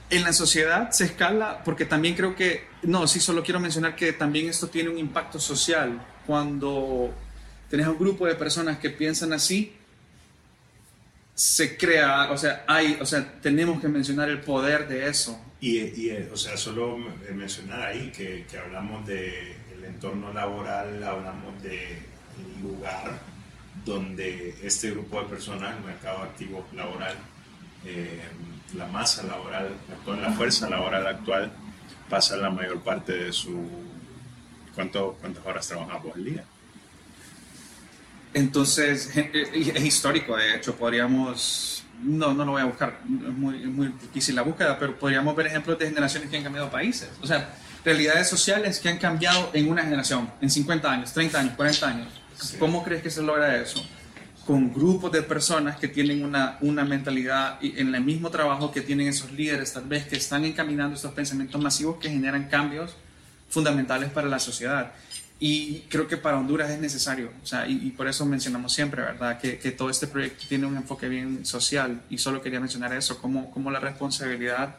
en 0.10 0.24
la 0.24 0.34
sociedad 0.34 0.92
se 0.92 1.06
escala, 1.06 1.64
porque 1.64 1.86
también 1.86 2.16
creo 2.16 2.36
que, 2.36 2.68
no, 2.84 3.08
sí, 3.08 3.20
solo 3.20 3.44
quiero 3.44 3.60
mencionar 3.60 3.96
que 3.96 4.14
también 4.14 4.50
esto 4.50 4.68
tiene 4.68 4.90
un 4.90 4.98
impacto 4.98 5.40
social. 5.40 6.06
Cuando 6.26 7.14
tenés 7.70 7.88
un 7.88 7.98
grupo 7.98 8.26
de 8.26 8.36
personas 8.36 8.80
que 8.80 8.90
piensan 8.90 9.34
así, 9.34 9.74
se 11.34 11.78
crea, 11.78 12.30
o 12.32 12.38
sea, 12.38 12.66
hay, 12.68 12.98
o 13.00 13.06
sea, 13.06 13.40
tenemos 13.42 13.80
que 13.80 13.88
mencionar 13.88 14.30
el 14.30 14.42
poder 14.42 14.88
de 14.88 15.08
eso. 15.08 15.40
Y, 15.62 15.80
y 15.80 16.30
o 16.32 16.38
sea, 16.38 16.58
solo 16.58 16.98
mencionar 17.34 17.82
ahí 17.82 18.12
que, 18.16 18.46
que 18.50 18.58
hablamos 18.58 19.06
del 19.06 19.56
el 19.74 19.86
entorno 19.86 20.34
laboral, 20.34 21.02
hablamos 21.04 21.62
del 21.64 21.98
lugar 22.62 23.20
donde 23.86 24.56
este 24.62 24.92
grupo 24.92 25.22
de 25.22 25.28
personas, 25.30 25.78
el 25.78 25.84
mercado 25.84 26.24
activo 26.24 26.66
laboral, 26.74 27.16
eh, 27.86 28.22
la 28.76 28.86
masa 28.88 29.24
laboral, 29.24 29.70
la 30.22 30.32
fuerza 30.32 30.70
laboral 30.70 31.08
actual 31.08 31.52
pasa 32.10 32.38
la 32.38 32.50
mayor 32.50 32.82
parte 32.82 33.14
de 33.14 33.34
su... 33.34 33.68
¿Cuánto, 34.76 35.18
¿Cuántas 35.20 35.46
horas 35.46 35.68
trabajamos 35.68 36.16
al 36.16 36.24
día? 36.24 36.44
Entonces, 38.34 39.12
eh, 39.16 39.72
es 39.76 39.84
histórico, 39.84 40.38
de 40.38 40.56
hecho, 40.56 40.76
podríamos, 40.76 41.84
no, 42.02 42.34
no 42.34 42.46
lo 42.46 42.52
voy 42.52 42.62
a 42.62 42.66
buscar, 42.66 43.00
es 43.04 43.34
muy, 43.34 43.58
muy 43.66 43.88
difícil 43.88 44.36
la 44.36 44.44
búsqueda, 44.44 44.78
pero 44.78 44.98
podríamos 44.98 45.36
ver 45.36 45.48
ejemplos 45.48 45.80
de 45.80 45.88
generaciones 45.88 46.30
que 46.30 46.38
han 46.38 46.44
cambiado 46.44 46.70
países. 46.70 47.10
O 47.22 47.28
sea, 47.28 47.56
realidades 47.84 48.30
sociales 48.30 48.80
que 48.80 48.90
han 48.90 48.98
cambiado 48.98 49.50
en 49.54 49.70
una 49.70 49.84
generación, 49.84 50.30
en 50.40 50.50
50 50.50 50.92
años, 50.92 51.14
30 51.14 51.40
años, 51.40 51.54
40 51.56 51.88
años. 51.88 52.08
¿Cómo 52.60 52.84
crees 52.84 53.02
que 53.02 53.10
se 53.10 53.22
logra 53.22 53.58
eso? 53.58 53.84
Con 54.50 54.74
grupos 54.74 55.12
de 55.12 55.22
personas 55.22 55.78
que 55.78 55.88
tienen 55.88 56.26
una, 56.26 56.58
una 56.62 56.84
mentalidad 56.84 57.60
en 57.62 57.94
el 57.94 58.04
mismo 58.04 58.32
trabajo 58.32 58.72
que 58.72 58.82
tienen 58.82 59.08
esos 59.08 59.32
líderes, 59.32 59.74
tal 59.74 59.84
vez 59.84 60.08
que 60.08 60.16
están 60.16 60.44
encaminando 60.44 60.96
estos 60.96 61.12
pensamientos 61.12 61.62
masivos 61.62 61.98
que 62.00 62.10
generan 62.10 62.50
cambios 62.50 62.96
fundamentales 63.48 64.10
para 64.10 64.28
la 64.28 64.40
sociedad. 64.40 64.92
Y 65.40 65.82
creo 65.82 66.08
que 66.08 66.18
para 66.18 66.40
Honduras 66.40 66.72
es 66.72 66.80
necesario, 66.80 67.32
o 67.44 67.46
sea, 67.46 67.68
y, 67.68 67.92
por 67.92 68.08
eso 68.08 68.26
mencionamos 68.26 68.74
siempre, 68.74 69.04
¿verdad?, 69.04 69.40
que, 69.40 69.60
que, 69.60 69.70
todo 69.70 69.92
este 69.92 70.08
proyecto 70.08 70.46
tiene 70.50 70.66
un 70.66 70.78
enfoque 70.78 71.08
bien 71.08 71.46
social, 71.46 72.02
y 72.10 72.18
solo 72.18 72.42
quería 72.42 72.60
mencionar 72.60 72.92
eso, 72.94 73.22
como, 73.22 73.52
como 73.52 73.70
la 73.70 73.80
responsabilidad 73.80 74.78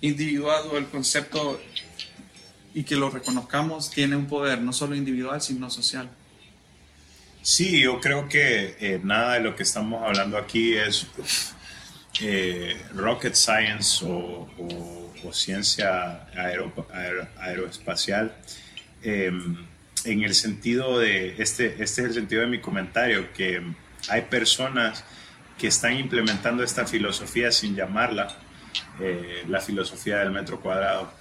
individual 0.00 0.62
o 0.72 0.78
el 0.78 0.86
concepto, 0.86 1.60
y 2.72 2.84
que 2.84 2.96
lo 2.96 3.10
reconozcamos, 3.10 3.90
tiene 3.90 4.16
un 4.16 4.28
poder 4.28 4.62
no 4.62 4.72
solo 4.72 4.94
individual, 4.94 5.42
sino 5.42 5.68
social. 5.68 6.08
Sí, 7.42 7.80
yo 7.80 8.00
creo 8.00 8.28
que 8.28 8.76
eh, 8.80 9.00
nada 9.02 9.34
de 9.34 9.40
lo 9.40 9.56
que 9.56 9.62
estamos 9.62 10.02
hablando 10.02 10.36
aquí 10.36 10.76
es 10.76 11.06
eh, 12.20 12.76
rocket 12.94 13.34
science 13.34 14.04
o, 14.06 14.48
ciencia 15.32 16.26
aeroespacial. 17.38 18.34
Em, 19.02 19.56
en 20.04 20.22
el 20.22 20.34
sentido 20.34 20.98
de, 20.98 21.36
este, 21.38 21.66
este 21.82 21.82
es 21.82 21.98
el 21.98 22.14
sentido 22.14 22.42
de 22.42 22.48
mi 22.48 22.60
comentario, 22.60 23.32
que 23.32 23.62
hay 24.08 24.22
personas 24.22 25.04
que 25.58 25.68
están 25.68 25.98
implementando 25.98 26.64
esta 26.64 26.86
filosofía 26.86 27.52
sin 27.52 27.76
llamarla 27.76 28.34
eh, 28.98 29.44
la 29.48 29.60
filosofía 29.60 30.18
del 30.18 30.30
metro 30.30 30.60
cuadrado. 30.60 31.12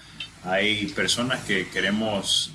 Hay 0.43 0.87
personas 0.87 1.43
que 1.43 1.67
queremos 1.67 2.53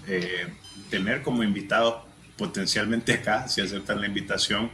tener 0.91 1.23
como 1.23 1.43
invitados 1.43 1.97
potencialmente 2.37 3.13
acá, 3.13 3.49
si 3.49 3.61
aceptan 3.61 4.01
la 4.01 4.07
invitación, 4.07 4.71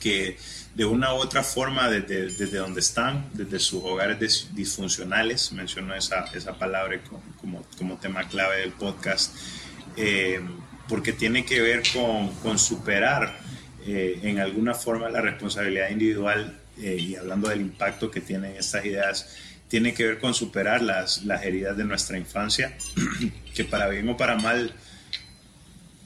que 0.00 0.36
de 0.74 0.84
una 0.84 1.14
u 1.14 1.18
otra 1.18 1.42
forma, 1.42 1.88
desde, 1.88 2.28
desde 2.28 2.58
donde 2.58 2.80
están, 2.80 3.28
desde 3.34 3.58
sus 3.58 3.82
hogares 3.82 4.48
disfuncionales, 4.54 5.52
menciono 5.52 5.94
esa, 5.94 6.24
esa 6.32 6.54
palabra 6.54 7.00
como, 7.40 7.64
como 7.76 7.96
tema 7.96 8.26
clave 8.28 8.60
del 8.60 8.72
podcast, 8.72 9.36
eh, 9.96 10.40
porque 10.88 11.12
tiene 11.12 11.44
que 11.44 11.60
ver 11.60 11.82
con, 11.92 12.34
con 12.36 12.58
superar 12.58 13.38
eh, 13.86 14.20
en 14.22 14.38
alguna 14.38 14.74
forma 14.74 15.08
la 15.08 15.20
responsabilidad 15.20 15.90
individual 15.90 16.58
eh, 16.78 16.96
y 16.96 17.16
hablando 17.16 17.48
del 17.48 17.60
impacto 17.60 18.10
que 18.10 18.20
tienen 18.20 18.56
estas 18.56 18.84
ideas, 18.84 19.36
tiene 19.68 19.94
que 19.94 20.04
ver 20.04 20.18
con 20.18 20.34
superar 20.34 20.82
las, 20.82 21.24
las 21.24 21.44
heridas 21.44 21.76
de 21.76 21.84
nuestra 21.84 22.18
infancia, 22.18 22.76
que 23.54 23.64
para 23.64 23.88
bien 23.88 24.08
o 24.08 24.16
para 24.16 24.36
mal, 24.36 24.74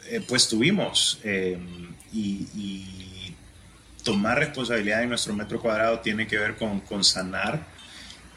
eh, 0.08 0.22
pues 0.26 0.48
tuvimos. 0.48 1.20
Eh, 1.24 1.58
y, 2.12 3.34
tomar 4.04 4.38
responsabilidad 4.38 5.02
en 5.02 5.08
nuestro 5.08 5.32
metro 5.34 5.58
cuadrado 5.58 6.00
tiene 6.00 6.26
que 6.26 6.36
ver 6.36 6.56
con, 6.56 6.80
con 6.80 7.02
sanar 7.02 7.64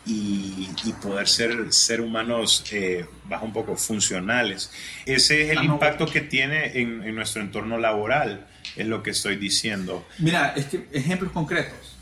y, 0.05 0.69
y, 0.85 0.93
poder 0.93 1.27
ser, 1.27 1.73
ser 1.73 1.99
humanos 1.99 2.63
eh, 2.71 3.05
bajo 3.25 3.45
un 3.45 3.51
poco 3.51 3.75
funcionales. 3.75 4.71
Ese 5.05 5.43
es 5.43 5.49
el 5.51 5.57
Ah, 5.57 5.63
impacto 5.65 6.05
que 6.05 6.21
tiene 6.21 6.79
en, 6.79 7.03
en 7.03 7.13
nuestro 7.13 7.41
entorno 7.41 7.77
laboral, 7.77 8.47
es 8.77 8.87
lo 8.87 9.03
que 9.03 9.09
estoy 9.09 9.35
diciendo. 9.35 10.07
Mira, 10.19 10.53
es 10.55 10.67
que 10.67 10.87
ejemplos 10.93 11.33
concretos. 11.33 11.97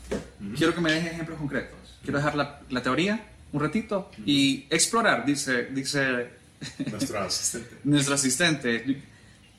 Quiero 0.56 0.72
que 0.72 0.80
me 0.80 0.92
dejes 0.92 1.14
ejemplos 1.14 1.36
concretos. 1.38 1.98
Quiero 2.04 2.18
dejar 2.18 2.36
la, 2.36 2.60
la 2.70 2.82
teoría 2.82 3.26
un 3.52 3.60
ratito 3.60 4.10
y 4.24 4.66
explorar, 4.70 5.24
dice, 5.26 5.64
dice 5.72 6.28
Nuestro 6.90 7.20
asistente. 7.20 7.76
nuestro 7.84 8.14
asistente. 8.14 9.02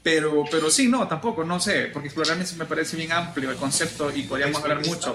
Pero, 0.08 0.46
pero 0.50 0.70
sí, 0.70 0.88
no, 0.88 1.06
tampoco, 1.06 1.44
no 1.44 1.60
sé, 1.60 1.90
porque 1.92 2.08
explorar 2.08 2.38
me 2.38 2.46
me 2.46 2.64
parece 2.64 2.96
bien 2.96 3.12
amplio 3.12 3.52
el 3.52 3.58
concepto 3.58 4.10
y 4.16 4.24
podríamos 4.24 4.64
hablar 4.64 4.80
mucho. 4.86 5.14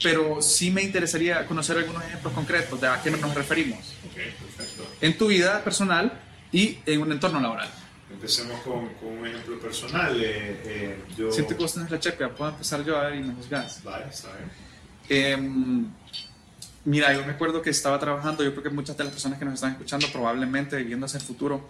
Pero 0.00 0.40
sí 0.40 0.70
me 0.70 0.84
interesaría 0.84 1.44
conocer 1.46 1.78
algunos 1.78 2.04
ejemplos 2.04 2.32
concretos 2.32 2.80
de 2.80 2.86
a 2.86 3.02
qué 3.02 3.10
nos 3.10 3.34
referimos 3.34 3.80
perfecto. 4.14 4.86
en 5.00 5.18
tu 5.18 5.26
vida 5.26 5.64
personal 5.64 6.12
y 6.52 6.78
en 6.86 7.00
un 7.00 7.10
entorno 7.10 7.40
laboral. 7.40 7.68
Empecemos 8.08 8.60
con, 8.60 8.88
con 8.94 9.18
un 9.18 9.26
ejemplo 9.26 9.58
personal. 9.58 10.16
eh, 10.22 10.60
eh, 10.64 11.04
yo... 11.18 11.32
Siento 11.32 11.56
que 11.56 11.62
vos 11.64 11.74
tenés 11.74 11.90
la 11.90 11.98
checa, 11.98 12.28
puedo 12.28 12.52
empezar 12.52 12.84
yo 12.84 12.96
a 12.96 13.08
ver 13.08 13.16
y 13.16 13.20
me 13.20 13.34
juzgas. 13.34 13.82
Vale, 13.82 14.04
está 14.10 14.28
bien. 15.08 15.32
Em, 15.32 15.86
mira, 16.84 17.12
yo 17.12 17.26
me 17.26 17.32
acuerdo 17.32 17.60
que 17.60 17.70
estaba 17.70 17.98
trabajando, 17.98 18.44
yo 18.44 18.52
creo 18.52 18.62
que 18.62 18.70
muchas 18.70 18.96
de 18.96 19.02
las 19.02 19.12
personas 19.12 19.40
que 19.40 19.44
nos 19.44 19.54
están 19.54 19.72
escuchando 19.72 20.06
probablemente 20.12 20.80
viendo 20.84 21.06
hacia 21.06 21.18
el 21.18 21.24
futuro 21.24 21.68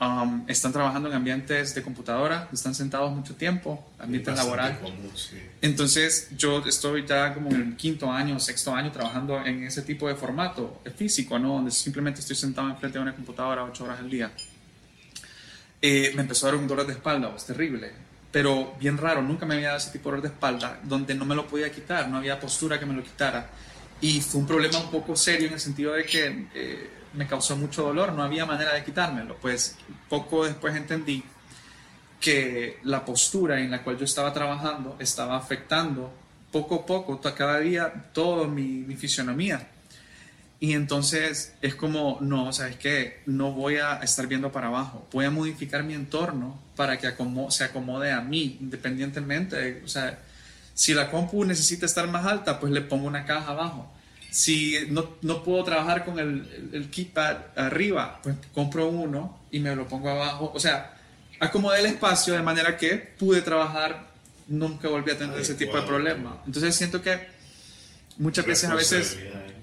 um, 0.00 0.44
están 0.48 0.72
trabajando 0.72 1.08
en 1.08 1.14
ambientes 1.14 1.74
de 1.74 1.82
computadora, 1.82 2.48
están 2.52 2.74
sentados 2.74 3.12
mucho 3.12 3.34
tiempo, 3.34 3.84
ambiente 3.98 4.30
laboral. 4.32 4.78
común, 4.80 5.10
sí. 5.14 5.36
Entonces 5.62 6.28
yo 6.36 6.64
estoy 6.66 7.06
ya 7.06 7.34
como 7.34 7.50
en 7.50 7.62
el 7.62 7.76
quinto 7.76 8.10
año, 8.10 8.38
sexto 8.38 8.74
año 8.74 8.92
trabajando 8.92 9.44
en 9.44 9.64
ese 9.64 9.82
tipo 9.82 10.08
de 10.08 10.14
formato 10.14 10.80
eh, 10.84 10.90
físico, 10.90 11.38
¿no? 11.38 11.54
Donde 11.54 11.70
simplemente 11.70 12.20
estoy 12.20 12.36
sentado 12.36 12.68
enfrente 12.68 12.98
de 12.98 13.02
una 13.02 13.14
computadora 13.14 13.64
ocho 13.64 13.84
horas 13.84 14.00
al 14.00 14.10
día. 14.10 14.30
Eh, 15.80 16.12
me 16.14 16.22
empezó 16.22 16.46
a 16.46 16.52
dar 16.52 16.60
un 16.60 16.66
dolor 16.66 16.86
de 16.86 16.94
espalda, 16.94 17.32
es 17.36 17.44
terrible, 17.44 17.92
pero 18.32 18.74
bien 18.80 18.98
raro, 18.98 19.22
nunca 19.22 19.46
me 19.46 19.54
había 19.54 19.68
dado 19.68 19.78
ese 19.78 19.90
tipo 19.90 20.08
de 20.10 20.16
dolor 20.16 20.22
de 20.22 20.34
espalda, 20.34 20.80
donde 20.84 21.14
no 21.14 21.24
me 21.24 21.34
lo 21.34 21.46
podía 21.46 21.70
quitar, 21.70 22.08
no 22.08 22.16
había 22.16 22.40
postura 22.40 22.78
que 22.78 22.86
me 22.86 22.94
lo 22.94 23.02
quitara. 23.02 23.50
Y 24.00 24.20
fue 24.20 24.40
un 24.40 24.46
problema 24.46 24.78
un 24.78 24.90
poco 24.90 25.16
serio 25.16 25.48
en 25.48 25.54
el 25.54 25.60
sentido 25.60 25.94
de 25.94 26.04
que 26.04 26.46
eh, 26.54 26.90
me 27.14 27.26
causó 27.26 27.56
mucho 27.56 27.82
dolor, 27.82 28.12
no 28.12 28.22
había 28.22 28.46
manera 28.46 28.74
de 28.74 28.84
quitármelo. 28.84 29.36
Pues 29.36 29.76
poco 30.08 30.44
después 30.44 30.74
entendí 30.76 31.22
que 32.20 32.78
la 32.84 33.04
postura 33.04 33.60
en 33.60 33.70
la 33.70 33.82
cual 33.82 33.98
yo 33.98 34.04
estaba 34.04 34.32
trabajando 34.32 34.96
estaba 34.98 35.36
afectando 35.36 36.12
poco 36.50 36.76
a 36.76 36.86
poco, 36.86 37.20
cada 37.20 37.58
día, 37.60 37.92
toda 38.12 38.46
mi, 38.48 38.62
mi 38.62 38.96
fisionomía. 38.96 39.68
Y 40.58 40.72
entonces 40.72 41.54
es 41.60 41.74
como, 41.74 42.16
no, 42.22 42.50
¿sabes 42.52 42.76
qué? 42.76 43.20
No 43.26 43.52
voy 43.52 43.76
a 43.76 43.96
estar 43.96 44.26
viendo 44.26 44.50
para 44.50 44.68
abajo, 44.68 45.06
voy 45.12 45.26
a 45.26 45.30
modificar 45.30 45.82
mi 45.82 45.92
entorno 45.92 46.58
para 46.76 46.98
que 46.98 47.12
se 47.50 47.64
acomode 47.64 48.10
a 48.10 48.22
mí, 48.22 48.56
independientemente. 48.60 49.56
de- 49.56 49.84
o 49.84 49.88
sea, 49.88 50.18
si 50.72 50.94
la 50.94 51.10
compu 51.10 51.44
necesita 51.44 51.84
estar 51.84 52.08
más 52.08 52.24
alta, 52.24 52.58
pues 52.58 52.72
le 52.72 52.80
pongo 52.80 53.06
una 53.06 53.24
caja 53.26 53.50
abajo. 53.50 53.92
Si 54.30 54.86
no, 54.90 55.16
no 55.22 55.42
puedo 55.42 55.64
trabajar 55.64 56.04
con 56.04 56.18
el, 56.18 56.28
el, 56.28 56.70
el 56.74 56.90
keypad 56.90 57.36
arriba, 57.56 58.20
pues 58.22 58.36
compro 58.52 58.88
uno 58.88 59.40
y 59.50 59.60
me 59.60 59.74
lo 59.74 59.86
pongo 59.88 60.10
abajo. 60.10 60.52
O 60.54 60.60
sea, 60.60 60.96
acomodé 61.40 61.80
el 61.80 61.86
espacio 61.86 62.34
de 62.34 62.42
manera 62.42 62.76
que 62.76 62.96
pude 62.96 63.42
trabajar, 63.42 64.08
nunca 64.48 64.88
volví 64.88 65.10
a 65.10 65.18
tener 65.18 65.38
ese 65.38 65.54
tipo 65.54 65.76
de 65.76 65.82
problema. 65.82 66.42
Entonces 66.46 66.74
siento 66.74 67.02
que 67.02 67.28
muchas 68.18 68.46
veces 68.46 68.70
a 68.70 68.74
veces 68.74 69.12
individual. 69.14 69.54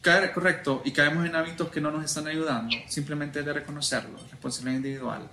caer 0.00 0.32
correcto 0.32 0.82
y 0.84 0.92
caemos 0.92 1.26
en 1.26 1.36
hábitos 1.36 1.70
que 1.70 1.80
no 1.80 1.90
nos 1.90 2.04
están 2.04 2.26
ayudando, 2.26 2.76
simplemente 2.88 3.42
de 3.42 3.52
reconocerlo, 3.52 4.18
responsabilidad 4.30 4.76
individual. 4.76 5.28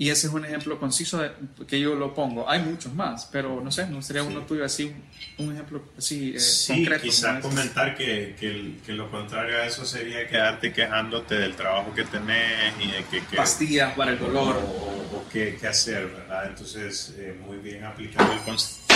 Y 0.00 0.08
ese 0.08 0.28
es 0.28 0.32
un 0.32 0.42
ejemplo 0.46 0.80
conciso 0.80 1.18
de- 1.18 1.30
que 1.68 1.78
yo 1.78 1.94
lo 1.94 2.14
pongo. 2.14 2.48
Hay 2.48 2.60
muchos 2.62 2.94
más, 2.94 3.26
pero 3.30 3.60
no 3.60 3.70
sé, 3.70 3.84
me 3.84 3.96
gustaría 3.96 4.22
uno 4.22 4.40
tuyo 4.46 4.64
así, 4.64 4.94
un, 5.36 5.48
un 5.48 5.52
ejemplo 5.52 5.82
así 5.98 6.32
eh, 6.34 6.40
Sí, 6.40 6.72
concreto. 6.72 7.02
quizás 7.02 7.42
comentar 7.42 7.94
que, 7.94 8.34
que, 8.40 8.92
lo 8.94 9.10
contrario 9.10 9.58
a 9.58 9.66
eso 9.66 9.84
sería 9.84 10.26
quedarte 10.26 10.72
quejándote 10.72 11.34
del 11.34 11.54
trabajo 11.54 11.92
que 11.94 12.04
tenés 12.04 12.72
y 12.80 12.90
de 12.92 13.04
que... 13.10 13.26
que 13.26 13.36
Pastillas 13.36 13.92
para 13.94 14.12
el 14.12 14.18
dolor. 14.18 14.56
o- 14.56 15.16
o 15.18 15.24
qué, 15.30 15.58
qué 15.60 15.66
hacer, 15.66 16.06
¿verdad? 16.06 16.46
Entonces, 16.46 17.12
eh, 17.18 17.38
muy 17.46 17.58
bien 17.58 17.84
aplicado 17.84 18.32
el 18.32 18.38
concepto. 18.40 18.94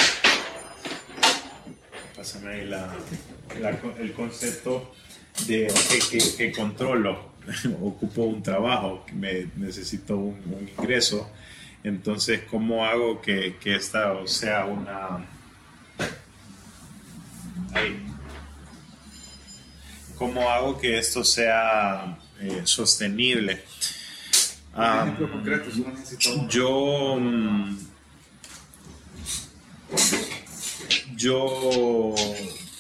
Pásame 2.17 2.49
ahí 2.55 2.65
la, 2.67 2.95
la- 3.61 3.79
el 3.99 4.13
concepto 4.15 4.95
de 5.47 5.71
que, 6.11 6.19
que 6.39 6.53
controlo, 6.53 7.34
ocupo 7.83 8.23
un 8.25 8.43
trabajo, 8.43 9.05
me, 9.13 9.47
necesito 9.57 10.17
un, 10.17 10.41
un 10.47 10.69
ingreso. 10.79 11.31
Entonces, 11.83 12.43
¿cómo 12.51 12.85
hago 12.85 13.21
que, 13.21 13.57
que 13.61 13.77
esta 13.77 14.15
sea 14.27 14.65
una... 14.65 15.27
¿Cómo 20.17 20.49
hago 20.49 20.79
que 20.79 20.97
esto 20.99 21.25
sea 21.25 22.17
eh, 22.41 22.63
sostenible? 22.65 23.63
Un 26.27 26.39
uno. 26.39 26.49
yo. 26.49 27.17
mm, 27.21 27.79
Yo 31.17 32.15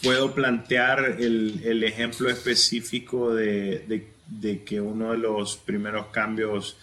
puedo 0.03 0.35
plantear 0.35 1.17
el, 1.19 1.61
el 1.65 1.83
ejemplo 1.85 2.29
específico 2.29 3.35
de, 3.35 3.85
de- 3.89 4.14
de 4.27 4.63
que 4.65 4.81
uno 4.81 5.13
de 5.13 5.19
los 5.19 5.57
primeros 5.57 6.07
cambios 6.07 6.77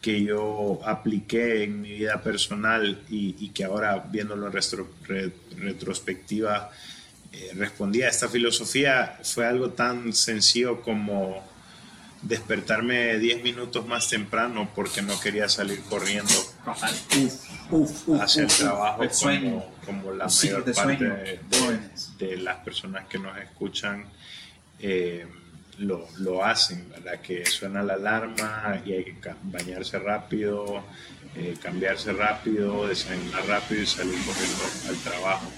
que 0.00 0.22
yo 0.22 0.80
apliqué 0.84 1.64
en 1.64 1.80
mi 1.80 1.92
vida 1.92 2.22
personal 2.22 3.02
y, 3.08 3.34
y 3.38 3.48
que 3.50 3.64
ahora 3.64 3.98
viéndolo 4.10 4.46
en 4.48 4.52
re- 4.52 5.32
retrospectiva 5.56 6.70
eh, 7.32 7.50
respondí 7.54 8.02
a 8.02 8.08
esta 8.10 8.28
filosofía 8.28 9.18
fue 9.22 9.46
algo 9.46 9.70
tan 9.70 10.12
sencillo 10.12 10.82
como 10.82 11.42
despertarme 12.22 13.18
10 13.18 13.42
minutos 13.42 13.86
más 13.86 14.08
temprano 14.08 14.70
porque 14.74 15.02
no 15.02 15.18
quería 15.20 15.48
salir 15.48 15.80
corriendo 15.82 16.32
Uf, 16.66 17.70
uf, 17.70 18.08
uf, 18.08 18.20
hacia 18.20 18.42
el 18.42 18.48
trabajo 18.48 19.02
el 19.02 19.10
como, 19.10 19.74
como 19.84 20.12
la 20.12 20.28
Sí, 20.28 20.46
mayor 20.48 20.64
parte 20.74 21.40
de 22.18 22.36
las 22.38 22.56
personas 22.58 23.06
que 23.08 23.18
nos 23.18 23.36
escuchan. 23.38 24.04
Eh, 24.80 25.26
lo, 25.78 26.06
lo 26.18 26.44
hacen, 26.44 26.88
¿verdad? 26.90 27.20
Que 27.20 27.44
suena 27.46 27.82
la 27.82 27.94
alarma 27.94 28.80
y 28.84 28.92
hay 28.92 29.04
que 29.04 29.34
bañarse 29.44 29.98
rápido, 29.98 30.84
eh, 31.36 31.56
cambiarse 31.62 32.12
rápido, 32.12 32.86
desayunar 32.86 33.46
rápido 33.46 33.82
y 33.82 33.86
salir 33.86 34.18
corriendo 34.24 34.64
al 34.88 34.96
trabajo. 34.96 35.50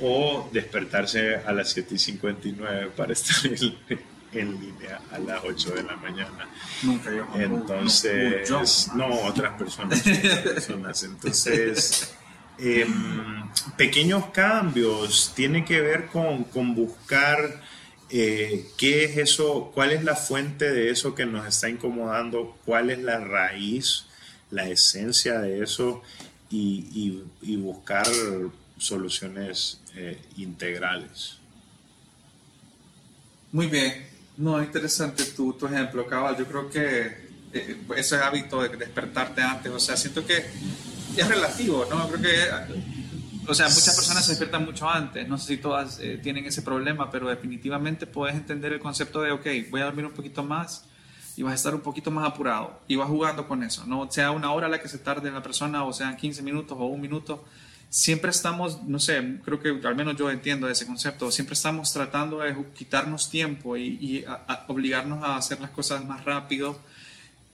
O 0.00 0.48
despertarse 0.52 1.36
a 1.36 1.52
las 1.52 1.70
7 1.70 1.94
y 1.94 1.98
59 1.98 2.92
para 2.96 3.12
estar 3.14 3.46
en, 3.46 3.78
en 4.32 4.60
línea 4.60 5.00
a 5.12 5.18
las 5.18 5.42
8 5.44 5.70
de 5.74 5.82
la 5.82 5.96
mañana. 5.96 6.48
Nunca 6.82 7.10
yo. 7.12 7.26
Entonces, 7.34 8.90
no, 8.94 9.08
otras 9.22 9.58
personas. 9.58 10.00
otras 10.00 10.38
personas. 10.38 11.02
Entonces, 11.02 12.14
em, 12.58 13.48
pequeños 13.76 14.26
cambios 14.26 15.32
tiene 15.34 15.64
que 15.64 15.80
ver 15.80 16.06
con, 16.06 16.44
con 16.44 16.74
buscar 16.74 17.60
eh, 18.10 18.66
qué 18.76 19.04
es 19.04 19.16
eso, 19.18 19.70
cuál 19.74 19.90
es 19.92 20.02
la 20.04 20.16
fuente 20.16 20.70
de 20.70 20.90
eso 20.90 21.14
que 21.14 21.26
nos 21.26 21.46
está 21.46 21.68
incomodando, 21.68 22.56
cuál 22.64 22.90
es 22.90 22.98
la 23.00 23.18
raíz, 23.20 24.04
la 24.50 24.68
esencia 24.68 25.38
de 25.40 25.62
eso 25.62 26.02
y, 26.50 26.86
y- 26.94 27.24
y 27.52 27.56
buscar 27.56 28.06
soluciones 28.78 29.80
eh, 29.94 30.18
integrales. 30.36 31.34
Muy 33.52 33.66
bien. 33.66 34.06
No, 34.36 34.62
interesante 34.62 35.24
tu, 35.24 35.52
tu 35.54 35.66
ejemplo, 35.66 36.06
cabal. 36.06 36.36
Yo 36.36 36.46
creo 36.46 36.70
que 36.70 37.28
eh, 37.52 37.76
ese 37.96 38.16
hábito 38.16 38.62
de 38.62 38.68
despertarte 38.76 39.42
antes, 39.42 39.72
o 39.72 39.80
sea, 39.80 39.96
siento 39.96 40.24
que 40.24 40.44
es 41.16 41.28
relativo, 41.28 41.86
¿no? 41.90 42.08
Creo 42.08 42.20
que, 42.22 42.97
o 43.48 43.54
sea, 43.54 43.68
muchas 43.68 43.94
personas 43.96 44.24
se 44.24 44.32
despiertan 44.32 44.64
mucho 44.64 44.88
antes. 44.88 45.26
No 45.28 45.38
sé 45.38 45.46
si 45.48 45.56
todas 45.58 45.98
eh, 46.00 46.18
tienen 46.22 46.44
ese 46.44 46.62
problema, 46.62 47.10
pero 47.10 47.28
definitivamente 47.28 48.06
puedes 48.06 48.36
entender 48.36 48.72
el 48.72 48.80
concepto 48.80 49.22
de, 49.22 49.32
ok, 49.32 49.46
voy 49.70 49.80
a 49.80 49.84
dormir 49.86 50.06
un 50.06 50.12
poquito 50.12 50.42
más 50.44 50.84
y 51.36 51.42
vas 51.42 51.52
a 51.52 51.54
estar 51.56 51.74
un 51.74 51.80
poquito 51.80 52.10
más 52.10 52.26
apurado 52.28 52.80
y 52.88 52.96
vas 52.96 53.08
jugando 53.08 53.46
con 53.48 53.62
eso, 53.62 53.84
¿no? 53.86 54.10
Sea 54.10 54.30
una 54.32 54.52
hora 54.52 54.68
la 54.68 54.80
que 54.80 54.88
se 54.88 54.98
tarde 54.98 55.30
la 55.30 55.42
persona 55.42 55.84
o 55.84 55.92
sean 55.92 56.16
15 56.16 56.42
minutos 56.42 56.76
o 56.80 56.86
un 56.86 57.00
minuto, 57.00 57.44
siempre 57.88 58.30
estamos, 58.30 58.82
no 58.84 58.98
sé, 58.98 59.38
creo 59.44 59.60
que 59.60 59.80
al 59.86 59.94
menos 59.96 60.16
yo 60.16 60.30
entiendo 60.30 60.68
ese 60.68 60.86
concepto, 60.86 61.30
siempre 61.30 61.54
estamos 61.54 61.92
tratando 61.92 62.40
de 62.40 62.54
quitarnos 62.74 63.30
tiempo 63.30 63.76
y, 63.76 63.96
y 64.00 64.24
a- 64.26 64.44
a 64.46 64.64
obligarnos 64.68 65.22
a 65.24 65.36
hacer 65.36 65.60
las 65.60 65.70
cosas 65.70 66.04
más 66.04 66.24
rápido 66.24 66.78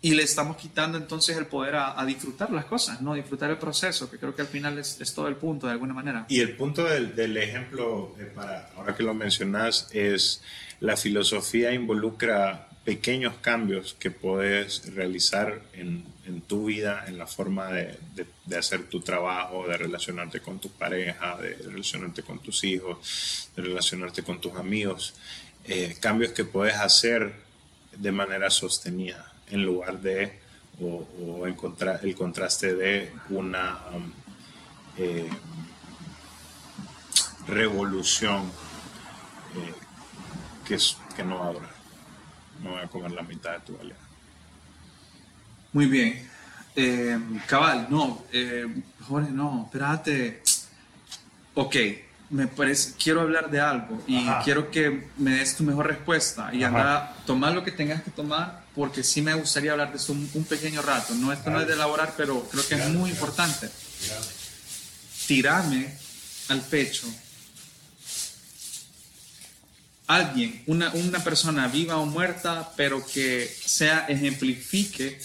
y 0.05 0.15
le 0.15 0.23
estamos 0.23 0.59
quitando 0.59 0.99
entonces 0.99 1.35
el 1.39 1.47
poder 1.47 1.77
a, 1.77 2.05
disfrutar 2.05 2.51
las 2.51 2.67
cosas, 2.67 3.01
¿no? 3.01 3.15
Disfrutar 3.15 3.49
el 3.49 3.57
proceso, 3.57 4.11
que 4.11 4.19
creo 4.19 4.37
que 4.37 4.43
al 4.43 4.49
final 4.49 4.79
es, 4.79 5.15
todo 5.15 5.29
el 5.29 5.37
punto 5.37 5.67
de 5.67 5.73
alguna 5.73 5.95
manera. 5.95 6.27
Y 6.29 6.41
el 6.41 6.55
punto 6.57 6.85
del, 6.85 7.35
ejemplo, 7.39 8.15
eh, 8.21 8.31
para, 8.35 8.69
ahora 8.77 8.95
que 8.95 9.03
lo 9.03 9.15
mencionas, 9.15 9.89
es 9.93 10.43
la 10.81 10.99
filosofía 10.99 11.73
involucra 11.73 12.69
pequeños 12.85 13.37
cambios 13.41 13.97
que 13.99 14.11
puedes 14.11 14.95
realizar 14.95 15.63
en, 15.73 16.05
tu 16.47 16.67
vida, 16.67 17.07
en 17.07 17.17
la 17.17 17.27
forma 17.27 17.69
de, 17.73 17.97
hacer 18.59 18.83
tu 18.91 19.01
trabajo, 19.01 19.67
de 19.67 19.79
relacionarte 19.79 20.41
con 20.41 20.59
tu 20.59 20.69
pareja, 20.69 21.39
de 21.39 21.55
relacionarte 21.65 22.23
con 22.23 22.41
tus 22.41 22.63
hijos, 22.65 23.49
de 23.57 23.63
relacionarte 23.63 24.23
con 24.23 24.39
tus 24.39 24.55
amigos. 24.57 25.15
Eh, 25.65 25.97
cambios 25.99 26.33
que 26.33 26.45
puedes 26.45 26.77
hacer 26.77 27.44
de 27.97 28.13
manera 28.13 28.51
sostenida 28.51 29.33
en 29.51 29.65
lugar 29.65 30.01
de 30.01 30.41
o, 30.81 31.47
el, 31.47 31.55
contra, 31.55 31.97
el, 31.97 32.15
contraste 32.15 32.75
de 32.75 33.13
una 33.31 33.79
um, 33.95 34.13
eh, 34.97 35.31
revolución 37.47 38.51
eh, 39.55 39.75
que, 40.67 40.75
es, 40.75 40.97
que 41.15 41.23
no 41.23 41.39
va 41.39 41.51
a. 41.51 41.75
No 42.63 42.71
voy 42.71 42.81
a 42.81 42.89
comer 42.89 43.11
la 43.13 43.23
mitad 43.23 43.53
de 43.53 43.61
tu 43.61 43.77
valía. 43.77 43.97
Muy 45.73 45.87
bien. 45.87 46.29
Eh, 46.77 47.19
cabal, 47.47 47.89
no, 47.91 48.25
Jorge, 49.07 49.31
no, 49.31 49.65
espérate. 49.65 50.43
Ok, 51.55 51.77
me 52.31 52.47
parece, 52.47 52.95
quiero 53.03 53.20
hablar 53.20 53.51
de 53.51 53.61
algo 53.61 54.03
y 54.07 54.16
Ajá. 54.16 54.43
quiero 54.45 54.70
que 54.70 55.09
me 55.18 55.37
des 55.37 55.57
tu 55.57 55.62
mejor 55.62 55.87
respuesta 55.87 56.51
y 56.53 56.64
anda, 56.64 57.16
tomar 57.27 57.53
lo 57.53 57.62
que 57.62 57.70
tengas 57.70 58.03
que 58.03 58.11
tomar 58.11 58.64
porque 58.75 59.05
sí 59.05 59.22
me 59.22 59.35
gustaría 59.35 59.72
hablar 59.72 59.91
de 59.91 59.99
eso 59.99 60.12
un, 60.12 60.29
un 60.35 60.45
pequeño 60.45 60.83
rato. 60.83 61.14
No, 61.14 61.33
esto 61.33 61.51
no 61.51 61.61
es 61.61 61.66
de 61.66 61.75
elaborar, 61.75 62.14
pero 62.16 62.43
creo 62.51 62.66
que 62.66 62.75
es 62.75 62.89
muy 62.89 63.11
importante. 63.11 63.68
Tirarme 65.27 65.95
al 66.49 66.61
pecho 66.61 67.09
alguien, 70.07 70.62
una, 70.66 70.93
una 70.95 71.22
persona 71.25 71.68
viva 71.68 71.97
o 71.97 72.07
muerta, 72.07 72.72
pero 72.77 73.05
que 73.07 73.51
sea 73.64 74.07
ejemplifique, 74.09 75.18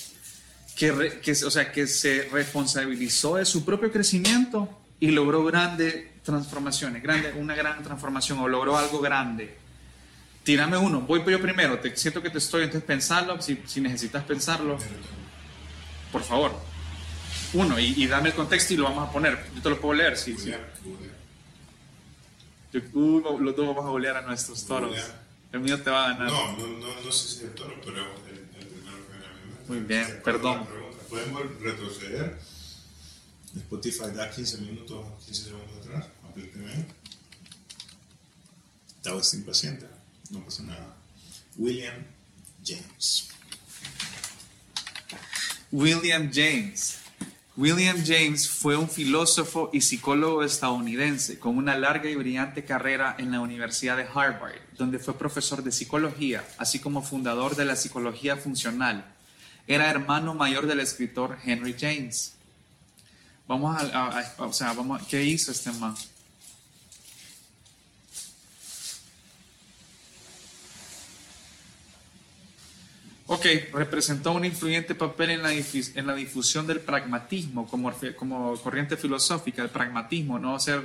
que, 0.75 0.91
re, 0.91 1.19
que, 1.19 1.31
o 1.31 1.51
sea, 1.51 1.71
que 1.71 1.87
se 1.87 2.29
responsabilizó 2.31 3.35
de 3.35 3.45
su 3.45 3.65
propio 3.65 3.91
crecimiento 3.91 4.69
y 4.99 5.11
logró 5.11 5.43
grandes 5.43 6.05
transformaciones, 6.29 7.01
grande, 7.01 7.33
una 7.33 7.55
gran 7.55 7.81
transformación 7.81 8.39
o 8.39 8.47
logró 8.47 8.77
algo 8.77 8.99
grande. 8.99 9.57
Tírame 10.43 10.77
uno, 10.77 11.01
voy 11.01 11.23
yo 11.25 11.41
primero, 11.41 11.79
te 11.79 11.95
siento 11.95 12.21
que 12.21 12.29
te 12.29 12.37
estoy, 12.37 12.63
entonces 12.63 12.85
pensarlo, 12.87 13.41
si, 13.41 13.61
si 13.65 13.81
necesitas 13.81 14.23
pensarlo, 14.23 14.77
por 16.11 16.23
favor. 16.23 16.51
Uno, 17.53 17.79
y, 17.79 17.93
y, 17.97 18.05
dame 18.05 18.29
el 18.29 18.35
contexto 18.35 18.73
y 18.75 18.77
lo 18.77 18.83
vamos 18.83 19.09
a 19.09 19.11
poner. 19.11 19.37
Yo 19.55 19.61
te 19.61 19.69
lo 19.71 19.81
puedo 19.81 19.95
leer, 19.95 20.15
sí. 20.15 20.37
sí. 20.37 20.53
Yo, 22.71 22.81
uh, 22.93 23.39
los 23.39 23.55
dos 23.55 23.67
vamos 23.67 23.85
a 23.85 23.89
golear 23.89 24.17
a 24.17 24.21
nuestros 24.21 24.63
toros. 24.65 24.95
El 25.51 25.61
mío 25.61 25.81
te 25.81 25.89
va 25.89 26.05
a 26.05 26.13
ganar. 26.13 26.27
No, 26.27 26.57
no, 26.57 26.67
no, 26.67 27.01
no 27.03 27.11
sé 27.11 27.27
si 27.27 27.45
el 27.45 27.51
toro, 27.55 27.73
pero 27.83 27.97
el, 27.97 28.37
el 28.37 28.67
primero 28.67 28.97
que 29.07 29.13
mente. 29.15 29.67
Muy 29.67 29.79
bien, 29.79 30.21
perdón. 30.23 30.67
¿Podemos 31.09 31.41
retroceder? 31.59 32.37
Spotify 33.55 34.11
da 34.13 34.29
15 34.29 34.57
minutos, 34.59 35.05
15 35.25 35.43
segundos 35.43 35.78
Aplíqueme. 36.29 36.85
Estaba 38.97 39.21
impaciente. 39.33 39.87
No 40.29 40.43
pasa 40.43 40.63
nada. 40.63 40.95
William 41.57 41.95
James. 42.63 43.29
William 45.71 46.31
James. 46.33 46.99
William 47.57 47.97
James 48.05 48.47
fue 48.47 48.77
un 48.77 48.89
filósofo 48.89 49.69
y 49.73 49.81
psicólogo 49.81 50.43
estadounidense 50.43 51.39
con 51.39 51.57
una 51.57 51.77
larga 51.77 52.09
y 52.09 52.15
brillante 52.15 52.63
carrera 52.63 53.15
en 53.19 53.31
la 53.31 53.41
Universidad 53.41 53.97
de 53.97 54.03
Harvard, 54.03 54.55
donde 54.77 54.97
fue 54.97 55.17
profesor 55.17 55.61
de 55.61 55.73
psicología, 55.73 56.47
así 56.57 56.79
como 56.79 57.01
fundador 57.01 57.57
de 57.57 57.65
la 57.65 57.75
psicología 57.75 58.37
funcional. 58.37 59.13
Era 59.67 59.89
hermano 59.89 60.33
mayor 60.33 60.67
del 60.67 60.79
escritor 60.79 61.37
Henry 61.43 61.75
James. 61.77 62.35
Vamos 63.45 63.75
a 63.93 64.35
o 64.37 64.53
sea, 64.53 64.71
vamos, 64.73 65.01
¿qué 65.07 65.23
hizo 65.23 65.51
este 65.51 65.71
man? 65.73 65.95
Ok, 73.31 73.45
representó 73.73 74.31
un 74.31 74.43
influyente 74.43 74.95
papel 74.95 75.29
en 75.29 75.43
la, 75.43 75.53
en 75.53 76.07
la 76.07 76.15
difusión 76.15 76.65
del 76.65 76.79
pragmatismo 76.79 77.67
como, 77.67 77.93
como, 78.15 78.57
corriente 78.57 78.97
filosófica, 78.97 79.61
el 79.61 79.69
pragmatismo, 79.69 80.39
no 80.39 80.59
ser, 80.59 80.81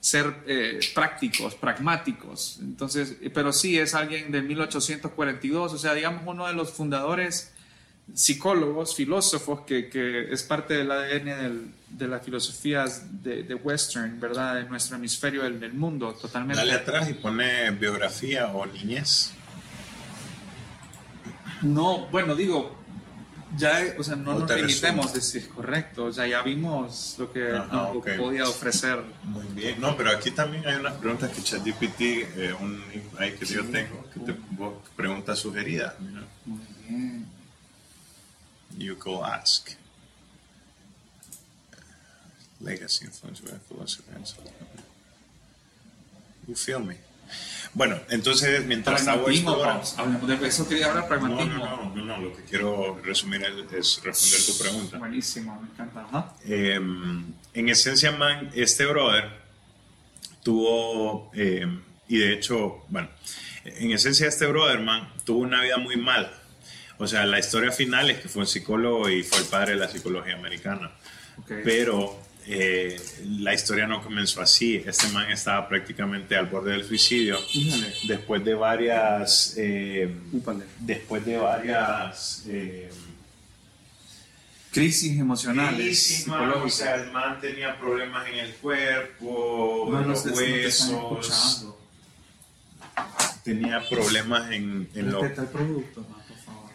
ser 0.00 0.34
eh, 0.46 0.80
prácticos, 0.94 1.54
pragmáticos. 1.54 2.58
Entonces, 2.62 3.16
pero 3.34 3.52
sí 3.52 3.78
es 3.78 3.92
alguien 3.92 4.32
de 4.32 4.40
1842, 4.40 5.74
o 5.74 5.78
sea, 5.78 5.92
digamos 5.92 6.22
uno 6.24 6.46
de 6.46 6.54
los 6.54 6.72
fundadores 6.72 7.52
psicólogos, 8.14 8.96
filósofos, 8.96 9.60
que, 9.66 9.90
que 9.90 10.32
es 10.32 10.42
parte 10.44 10.72
del 10.72 10.90
ADN 10.90 11.24
del, 11.24 11.74
de 11.90 12.08
las 12.08 12.24
filosofías 12.24 13.22
de, 13.22 13.42
de, 13.42 13.54
Western, 13.54 14.18
¿verdad? 14.18 14.54
De 14.54 14.64
nuestro 14.64 14.96
hemisferio 14.96 15.42
del, 15.42 15.60
del 15.60 15.74
mundo, 15.74 16.14
totalmente. 16.14 16.56
Dale 16.56 16.72
atrás 16.72 17.10
y 17.10 17.12
pone 17.12 17.70
biografía 17.72 18.46
o 18.46 18.64
niñez. 18.64 19.32
No, 21.62 22.06
bueno, 22.08 22.34
digo, 22.34 22.76
ya, 23.56 23.94
o 23.98 24.02
sea, 24.02 24.16
no 24.16 24.38
nos 24.38 24.50
limitemos 24.50 25.12
decir 25.12 25.48
correcto, 25.48 26.12
sea, 26.12 26.26
ya 26.26 26.42
vimos 26.42 27.16
lo 27.18 27.32
que 27.32 27.52
Ajá, 27.52 27.66
nos 27.72 27.96
okay. 27.96 28.18
podía 28.18 28.44
ofrecer. 28.44 29.02
Muy 29.24 29.46
bien, 29.46 29.80
no, 29.80 29.96
pero 29.96 30.10
aquí 30.10 30.30
también 30.30 30.66
hay 30.66 30.76
unas 30.76 30.94
preguntas 30.94 31.30
que 31.30 31.42
ChatGPT, 31.42 32.00
eh, 32.00 32.54
un 32.58 32.82
ahí 33.18 33.32
que 33.32 33.46
sí, 33.46 33.54
yo 33.54 33.64
tengo, 33.66 34.04
que 34.12 34.20
te 34.20 34.34
preguntas 34.96 35.38
sugeridas. 35.38 35.94
Mira. 36.00 36.22
Muy 36.46 36.60
bien. 36.88 37.26
You 38.78 38.96
go 38.96 39.24
ask. 39.24 39.70
Legacy, 42.60 43.06
influence, 43.06 43.42
philosophy, 43.68 44.10
and 44.14 44.26
You 46.46 46.54
feel 46.54 46.80
me? 46.80 46.96
Bueno, 47.74 47.98
entonces 48.10 48.66
mientras 48.66 49.08
hago 49.08 49.28
esto... 49.28 49.64
Hablamos 49.96 50.28
de 50.28 50.46
eso 50.46 50.68
quería 50.68 50.88
hablar, 50.88 51.08
pragmatismo. 51.08 51.54
No, 51.54 51.76
no, 51.76 51.94
no, 51.94 52.04
no, 52.04 52.18
lo 52.18 52.36
que 52.36 52.42
quiero 52.44 53.00
resumir 53.02 53.42
es, 53.72 54.00
responder 54.04 54.46
tu 54.46 54.58
pregunta. 54.58 54.98
Buenísimo, 54.98 55.58
me 55.60 55.68
encanta. 55.68 56.00
Ajá. 56.02 56.34
Eh, 56.44 56.78
en 57.54 57.68
esencia, 57.68 58.12
man, 58.12 58.50
este 58.54 58.84
brother 58.84 59.30
tuvo, 60.42 61.30
eh, 61.34 61.66
y 62.08 62.18
de 62.18 62.32
hecho, 62.34 62.84
bueno, 62.88 63.08
en 63.64 63.92
esencia 63.92 64.26
este 64.28 64.46
brother, 64.46 64.80
man, 64.80 65.08
tuvo 65.24 65.40
una 65.40 65.62
vida 65.62 65.78
muy 65.78 65.96
mala. 65.96 66.32
O 66.98 67.06
sea, 67.06 67.24
la 67.26 67.38
historia 67.38 67.72
final 67.72 68.10
es 68.10 68.20
que 68.20 68.28
fue 68.28 68.42
un 68.42 68.46
psicólogo 68.46 69.08
y 69.08 69.22
fue 69.22 69.38
el 69.38 69.46
padre 69.46 69.72
de 69.72 69.80
la 69.80 69.88
psicología 69.88 70.34
americana. 70.34 70.92
Okay. 71.42 71.62
Pero 71.64 72.20
eh, 72.46 73.00
la 73.26 73.54
historia 73.54 73.86
no 73.86 74.02
comenzó 74.02 74.40
así. 74.40 74.82
Este 74.84 75.08
man 75.08 75.30
estaba 75.30 75.68
prácticamente 75.68 76.36
al 76.36 76.46
borde 76.46 76.72
del 76.72 76.84
suicidio. 76.84 77.38
Después 78.06 78.44
de 78.44 78.54
varias. 78.54 79.54
Eh, 79.56 80.14
después 80.80 81.24
de 81.24 81.36
varias. 81.36 82.44
Eh, 82.48 82.90
crisis 84.72 85.18
emocionales. 85.18 85.76
Crisis, 85.76 86.28
o 86.28 86.68
sea, 86.68 86.96
el 86.96 87.12
man 87.12 87.40
tenía 87.40 87.78
problemas 87.78 88.26
en 88.28 88.34
el 88.36 88.54
cuerpo, 88.54 89.98
en 90.00 90.08
los 90.08 90.26
huesos. 90.26 91.66
Tenía 93.44 93.88
problemas 93.88 94.50
en, 94.50 94.88
en 94.94 95.12
los. 95.12 95.30
producto, 95.50 96.00
man, 96.02 96.20
por 96.26 96.36
favor. 96.38 96.70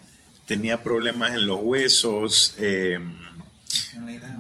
Tenía 0.46 0.82
problemas 0.82 1.32
en 1.32 1.46
los 1.46 1.60
huesos. 1.62 2.56
Eh, 2.58 3.00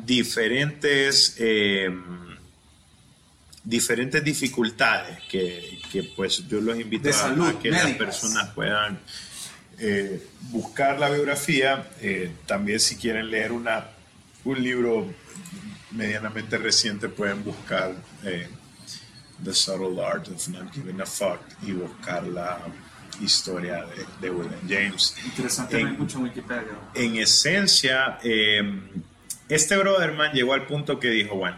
diferentes, 0.05 1.36
eh, 1.39 1.89
diferentes 3.63 4.23
dificultades 4.23 5.19
que, 5.30 5.80
que, 5.91 6.03
pues 6.03 6.47
yo 6.47 6.61
los 6.61 6.80
invito 6.80 7.09
a, 7.09 7.25
a, 7.49 7.59
que 7.59 7.71
médicas. 7.71 7.84
las 7.84 7.97
personas 7.97 8.49
puedan 8.53 8.99
eh, 9.80 10.25
buscar 10.49 10.99
la 10.99 11.09
biografía. 11.09 11.88
Eh, 12.01 12.32
también 12.45 12.80
si 12.80 12.95
quieren 12.95 13.30
leer 13.30 13.51
una, 13.51 13.86
un 14.45 14.61
libro 14.61 15.13
medianamente 15.91 16.57
reciente 16.57 17.09
pueden 17.09 17.43
buscar 17.43 17.95
eh, 18.23 18.47
The 19.43 19.53
Subtle 19.53 20.03
Art 20.03 20.28
of 20.30 20.47
Not 20.49 20.73
Giving 20.73 21.01
a 21.01 21.05
Fuck 21.05 21.39
y 21.63 21.71
buscar 21.71 22.23
la 22.28 22.59
historia 23.21 23.86
de, 23.86 24.05
de 24.21 24.30
William 24.30 24.59
James. 24.67 25.15
Interesante, 25.25 25.80
en, 25.80 25.97
mucho 25.97 26.19
Wikipedia. 26.19 26.78
En 26.93 27.15
esencia, 27.17 28.19
eh, 28.23 28.61
este 29.49 29.77
brother 29.77 30.13
man 30.13 30.31
llegó 30.33 30.53
al 30.53 30.65
punto 30.67 30.99
que 30.99 31.09
dijo, 31.09 31.35
bueno, 31.35 31.57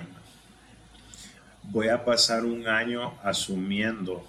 voy 1.63 1.89
a 1.89 2.03
pasar 2.03 2.45
un 2.45 2.67
año 2.67 3.13
asumiendo 3.23 4.25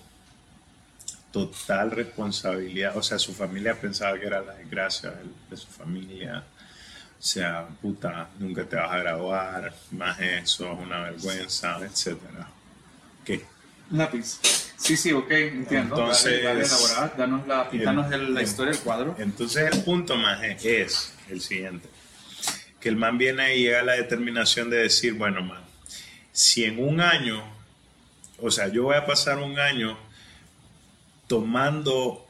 total 1.32 1.90
responsabilidad. 1.90 2.96
O 2.96 3.02
sea, 3.02 3.18
su 3.18 3.34
familia 3.34 3.74
pensaba 3.80 4.18
que 4.18 4.26
era 4.26 4.40
la 4.40 4.54
desgracia 4.54 5.12
de, 5.48 5.56
su 5.56 5.66
familia. 5.66 6.42
O 7.18 7.22
sea, 7.22 7.68
puta, 7.80 8.28
nunca 8.38 8.64
te 8.64 8.76
vas 8.76 8.90
a 8.90 8.98
graduar, 8.98 9.74
más 9.92 10.18
eso, 10.20 10.72
es 10.72 10.78
una 10.78 11.00
vergüenza, 11.00 11.78
etcétera. 11.82 12.48
¿Qué? 13.24 13.44
Lápiz. 13.90 14.38
Sí, 14.76 14.96
sí, 14.96 15.12
ok, 15.12 15.30
entiendo. 15.30 15.96
Entonces- 15.96 16.42
dale, 16.42 16.64
elaborar. 16.64 17.16
danos 17.16 17.46
la, 17.46 17.68
pintanos 17.68 18.10
el- 18.12 18.32
la 18.32 18.42
historia 18.42 18.72
del 18.72 18.80
cuadro. 18.80 19.14
Entonces 19.18 19.70
el 19.74 19.82
punto 19.82 20.16
más 20.16 20.42
es 20.42 21.12
el 21.28 21.40
siguiente. 21.42 21.88
Que 22.80 22.88
el 22.88 22.96
man 22.96 23.18
viene 23.18 23.56
y 23.56 23.62
llega 23.64 23.80
a 23.80 23.84
la 23.84 23.92
determinación 23.92 24.70
de 24.70 24.78
decir, 24.78 25.14
bueno, 25.14 25.42
man, 25.42 25.62
si 26.32 26.64
en 26.64 26.82
un 26.82 27.00
año, 27.00 27.42
o 28.38 28.50
sea, 28.50 28.68
yo 28.68 28.84
voy 28.84 28.96
a 28.96 29.04
pasar 29.06 29.38
un 29.38 29.58
año 29.58 29.98
tomando 31.26 32.26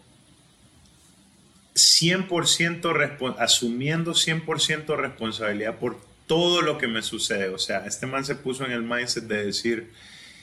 100% 1.74 2.80
respo- 2.92 3.36
asumiendo 3.38 4.12
100% 4.12 4.96
responsabilidad 4.96 5.76
por 5.76 6.00
todo 6.26 6.62
lo 6.62 6.78
que 6.78 6.88
me 6.88 7.02
sucede. 7.02 7.48
O 7.48 7.58
sea, 7.58 7.86
este 7.86 8.06
man 8.06 8.24
se 8.24 8.34
puso 8.34 8.64
en 8.64 8.72
el 8.72 8.82
mindset 8.82 9.24
de 9.24 9.46
decir, 9.46 9.92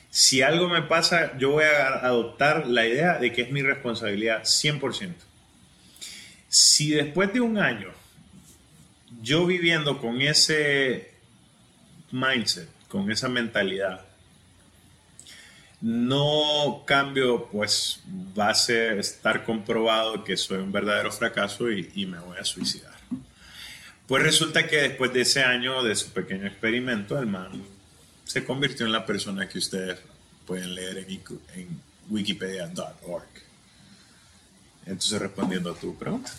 si 0.09 0.41
algo 0.41 0.69
me 0.69 0.81
pasa, 0.83 1.37
yo 1.37 1.51
voy 1.51 1.65
a 1.65 1.87
adoptar 2.05 2.65
la 2.67 2.87
idea 2.87 3.17
de 3.19 3.31
que 3.33 3.41
es 3.41 3.51
mi 3.51 3.61
responsabilidad 3.61 4.43
100%. 4.43 5.13
Si 6.49 6.91
después 6.91 7.33
de 7.33 7.41
un 7.41 7.57
año, 7.57 7.91
yo 9.21 9.45
viviendo 9.45 9.99
con 9.99 10.21
ese 10.21 11.11
mindset, 12.11 12.69
con 12.87 13.11
esa 13.11 13.29
mentalidad, 13.29 14.05
no 15.81 16.83
cambio, 16.85 17.47
pues 17.51 18.01
va 18.37 18.49
a 18.49 18.55
ser 18.55 18.99
estar 18.99 19.43
comprobado 19.43 20.23
que 20.23 20.35
soy 20.35 20.57
un 20.57 20.71
verdadero 20.71 21.11
fracaso 21.11 21.71
y, 21.71 22.05
me 22.05 22.19
voy 22.19 22.37
a 22.37 22.43
suicidar. 22.43 22.95
Pues 24.07 24.23
resulta 24.23 24.67
que 24.67 24.77
después 24.77 25.13
de 25.13 25.21
ese 25.21 25.43
año, 25.43 25.83
de 25.83 25.95
su 25.95 26.09
pequeño 26.11 26.47
experimento, 26.47 27.19
el 27.19 27.27
man 27.27 27.61
se 28.23 28.43
convirtió 28.43 28.85
en 28.85 28.91
la 28.91 29.05
persona 29.05 29.47
que 29.47 29.57
ustedes 29.57 29.99
pueden 30.45 30.73
leer 30.73 30.97
en, 30.99 31.21
en 31.55 31.81
wikipedia.org. 32.09 33.27
Entonces, 34.85 35.21
respondiendo 35.21 35.71
a 35.71 35.75
tu 35.75 35.97
pregunta. 35.97 36.31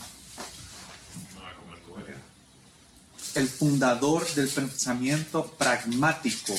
El 3.38 3.48
fundador 3.48 4.26
del 4.34 4.48
pensamiento 4.48 5.46
pragmático. 5.58 6.54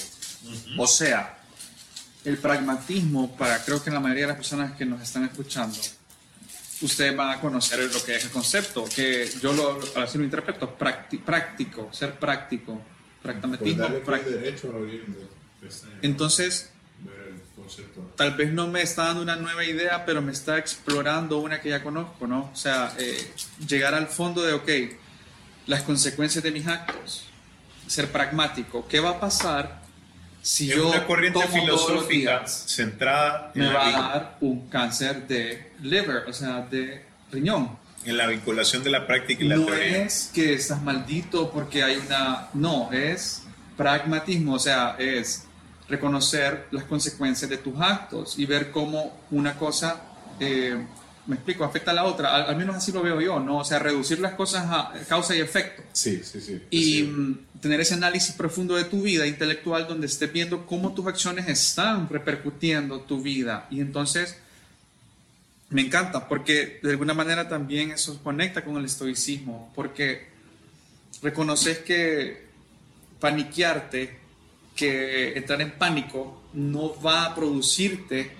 O 0.77 0.88
sea, 0.88 1.38
el 2.25 2.38
pragmatismo, 2.38 3.36
para 3.38 3.63
creo 3.63 3.84
que 3.84 3.91
la 3.91 3.99
mayoría 3.99 4.23
de 4.23 4.27
las 4.30 4.38
personas 4.38 4.75
que 4.77 4.86
nos 4.86 5.01
están 5.01 5.25
escuchando, 5.25 5.77
ustedes 6.82 7.15
van 7.15 7.32
a 7.38 7.41
conocer 7.41 7.80
lo 7.93 8.03
que 8.03 8.15
es 8.15 8.23
el 8.23 8.30
concepto, 8.32 8.86
que 8.86 9.30
yo 9.41 9.51
lo, 9.53 9.80
así 10.01 10.17
lo 10.17 10.23
interpreto, 10.23 10.77
prácti- 10.77 11.21
práctico, 11.21 11.89
ser 11.91 12.17
práctico, 12.17 12.82
pragmatismo. 13.21 13.84
Entonces, 16.01 16.69
tal 18.15 18.36
vez 18.36 18.51
no 18.53 18.67
me 18.67 18.82
está 18.82 19.03
dando 19.05 19.21
una 19.21 19.36
nueva 19.36 19.63
idea, 19.65 20.05
pero 20.05 20.21
me 20.21 20.32
está 20.32 20.57
explorando 20.57 21.39
una 21.39 21.59
que 21.61 21.69
ya 21.69 21.84
conozco, 21.84 22.25
¿no? 22.27 22.49
O 22.53 22.55
sea, 22.55 22.93
eh, 22.97 23.32
llegar 23.67 23.93
al 23.93 24.07
fondo 24.07 24.41
de, 24.43 24.53
ok, 24.53 24.69
las 25.68 25.84
consecuencias 25.84 26.43
de 26.43 26.51
mis 26.51 26.66
actos, 26.68 27.26
ser 27.88 28.12
pragmático, 28.12 28.88
¿qué 28.88 28.99
va 28.99 29.12
a 29.12 29.20
pasar 29.20 29.82
si 30.41 30.70
Es 30.70 30.76
yo 30.78 30.89
una 30.89 31.05
corriente 31.05 31.39
tomo 31.39 31.51
todos 31.51 31.68
los 31.70 31.82
filosófica 31.82 32.39
días? 32.39 32.64
centrada 32.68 33.51
en 33.55 33.62
me 33.62 33.68
la, 33.68 33.74
va 33.74 33.88
a 33.88 33.91
dar 33.91 34.38
un 34.41 34.68
cáncer 34.70 35.28
de 35.28 35.74
liver, 35.82 36.24
o 36.28 36.34
sea, 36.34 36.62
de 36.62 37.05
riñón. 37.32 37.78
en 38.05 38.18
la 38.18 38.28
vinculación 38.28 38.84
de 38.84 38.89
la 38.89 39.05
práctica 39.05 39.43
y 39.43 39.47
la 39.47 39.57
No 39.57 39.66
teoría. 39.66 40.03
es 40.03 40.32
que 40.34 40.53
estás 40.53 40.82
maldito 40.82 41.51
porque 41.51 41.84
hay 41.84 41.97
una... 41.97 42.47
No, 42.53 42.91
es 42.91 43.43
pragmatismo, 43.76 44.53
o 44.55 44.60
sea, 44.60 44.95
es 44.97 45.43
reconocer 45.88 46.68
las 46.72 46.84
consecuencias 46.86 47.49
de 47.49 47.57
tus 47.57 47.80
actos 47.80 48.38
y 48.38 48.45
ver 48.45 48.72
cómo 48.72 49.18
una 49.32 49.55
cosa, 49.55 50.01
eh, 50.39 50.78
me 51.28 51.36
explico, 51.36 51.63
afecta 51.63 51.91
a 51.91 51.93
la 51.93 52.05
otra. 52.05 52.36
Al, 52.36 52.47
al 52.47 52.55
menos 52.55 52.76
así 52.76 52.91
lo 52.91 53.01
veo 53.01 53.22
yo, 53.22 53.39
¿no? 53.39 53.57
O 53.59 53.63
sea, 53.63 53.80
reducir 53.80 54.20
las 54.20 54.34
cosas 54.34 54.65
a 54.67 54.93
causa 55.07 55.36
y 55.36 55.39
efecto. 55.39 55.84
Sí, 55.93 56.22
sí, 56.24 56.41
sí. 56.41 56.61
Y 56.72 57.09
tener 57.61 57.82
ese 57.82 57.93
análisis 57.93 58.34
profundo 58.34 58.76
de 58.76 58.86
tu 58.86 59.01
vida 59.01 59.28
intelectual 59.28 59.88
donde 59.88 60.07
estés 60.07 60.32
viendo 60.32 60.65
cómo 60.65 60.93
tus 60.93 61.07
acciones 61.07 61.47
están 61.47 62.09
repercutiendo 62.09 63.01
tu 63.01 63.22
vida. 63.22 63.67
Y 63.70 63.82
entonces 63.82 64.38
me 65.70 65.82
encanta 65.82 66.28
porque 66.28 66.80
de 66.82 66.91
alguna 66.91 67.13
manera 67.13 67.47
también 67.47 67.91
eso 67.91 68.20
conecta 68.24 68.63
con 68.63 68.78
el 68.78 68.86
estoicismo, 68.86 69.72
porque 69.76 70.28
reconoces 71.22 71.80
que 71.80 72.49
paniquearte, 73.20 74.17
que 74.76 75.38
entrar 75.38 75.61
en 75.61 75.72
pánico 75.72 76.41
no 76.53 76.99
va 77.01 77.26
a 77.26 77.36
producirte, 77.36 78.32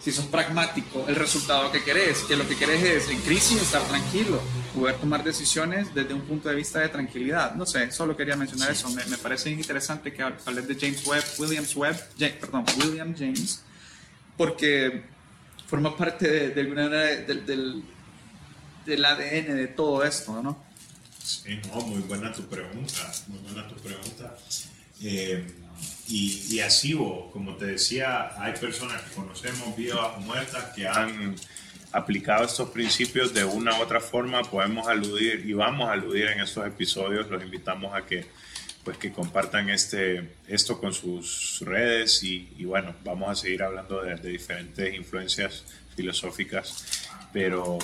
si 0.00 0.12
sos 0.12 0.24
pragmático, 0.26 1.04
el 1.08 1.14
resultado 1.16 1.70
que 1.70 1.82
querés, 1.84 2.20
que 2.20 2.34
lo 2.36 2.48
que 2.48 2.56
querés 2.56 2.82
es 2.82 3.10
en 3.10 3.18
crisis 3.20 3.60
estar 3.60 3.82
tranquilo, 3.82 4.40
poder 4.74 4.96
tomar 4.96 5.22
decisiones 5.22 5.94
desde 5.94 6.14
un 6.14 6.22
punto 6.22 6.48
de 6.48 6.54
vista 6.54 6.80
de 6.80 6.88
tranquilidad. 6.88 7.54
No 7.54 7.66
sé, 7.66 7.90
solo 7.92 8.16
quería 8.16 8.34
mencionar 8.36 8.70
eso. 8.70 8.88
Me, 8.90 9.04
me 9.06 9.18
parece 9.18 9.50
interesante 9.50 10.12
que 10.12 10.22
hables 10.22 10.66
de 10.66 10.74
James 10.74 11.06
Webb, 11.06 11.24
Williams 11.38 11.76
Webb, 11.76 11.96
Ja- 12.18 12.30
perdón, 12.40 12.64
William 12.78 13.14
James, 13.16 13.62
porque 14.36 15.02
forma 15.68 15.96
parte 15.96 16.28
de, 16.30 16.48
de 16.50 16.60
alguna 16.62 16.84
manera 16.84 17.02
del, 17.22 17.44
del, 17.46 17.82
del 18.86 19.04
ADN 19.04 19.54
de 19.56 19.66
todo 19.68 20.02
esto, 20.04 20.42
¿no? 20.42 20.64
Sí, 21.22 21.60
no, 21.68 21.80
muy 21.82 22.00
buena 22.02 22.32
tu 22.32 22.42
pregunta, 22.46 23.12
muy 23.28 23.38
buena 23.40 23.68
tu 23.68 23.74
pregunta. 23.76 24.34
Eh, 25.02 25.46
y, 26.10 26.44
y 26.50 26.60
así, 26.60 26.94
como 27.32 27.54
te 27.56 27.66
decía, 27.66 28.32
hay 28.42 28.52
personas 28.54 29.00
que 29.02 29.14
conocemos 29.14 29.76
vivas 29.76 30.16
o 30.16 30.20
muertas 30.20 30.64
que 30.74 30.88
han 30.88 31.36
aplicado 31.92 32.44
estos 32.44 32.70
principios 32.70 33.32
de 33.32 33.44
una 33.44 33.78
u 33.78 33.82
otra 33.82 34.00
forma. 34.00 34.42
Podemos 34.42 34.88
aludir 34.88 35.44
y 35.46 35.52
vamos 35.52 35.88
a 35.88 35.92
aludir 35.92 36.26
en 36.26 36.40
estos 36.40 36.66
episodios. 36.66 37.30
Los 37.30 37.42
invitamos 37.42 37.94
a 37.94 38.04
que 38.04 38.26
pues 38.84 38.96
que 38.96 39.12
compartan 39.12 39.68
este, 39.68 40.36
esto 40.48 40.80
con 40.80 40.92
sus 40.94 41.60
redes 41.60 42.22
y, 42.24 42.64
bueno, 42.64 42.94
vamos 43.04 43.28
a 43.30 43.34
seguir 43.34 43.62
hablando 43.62 44.02
de, 44.02 44.16
de 44.16 44.30
diferentes 44.30 44.94
influencias 44.94 45.64
filosóficas, 45.94 47.06
pero 47.30 47.78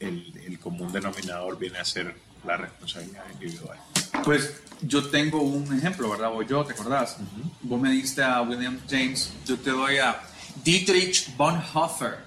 el 0.00 0.58
común 0.58 0.92
denominador 0.92 1.58
viene 1.58 1.78
a 1.78 1.84
ser 1.84 2.12
la 2.44 2.56
responsabilidad 2.56 3.24
individual. 3.32 3.78
Pues 4.24 4.54
yo 4.82 5.08
tengo 5.08 5.42
un 5.42 5.76
ejemplo, 5.76 6.10
¿verdad? 6.10 6.30
O 6.32 6.42
yo, 6.42 6.64
¿te 6.64 6.72
acordás? 6.72 7.16
Vos 7.62 7.80
me 7.80 7.90
diste 7.90 8.22
a 8.22 8.40
William 8.42 8.78
James, 8.88 9.32
yo 9.46 9.58
te 9.58 9.70
doy 9.70 9.98
a 9.98 10.20
Dietrich 10.64 11.36
Bonhoeffer. 11.36 12.18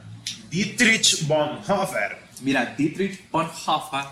Dietrich 0.50 1.28
Bonhoeffer. 1.28 2.20
Mira, 2.42 2.74
Dietrich 2.78 3.30
Bonhoeffer 3.32 4.06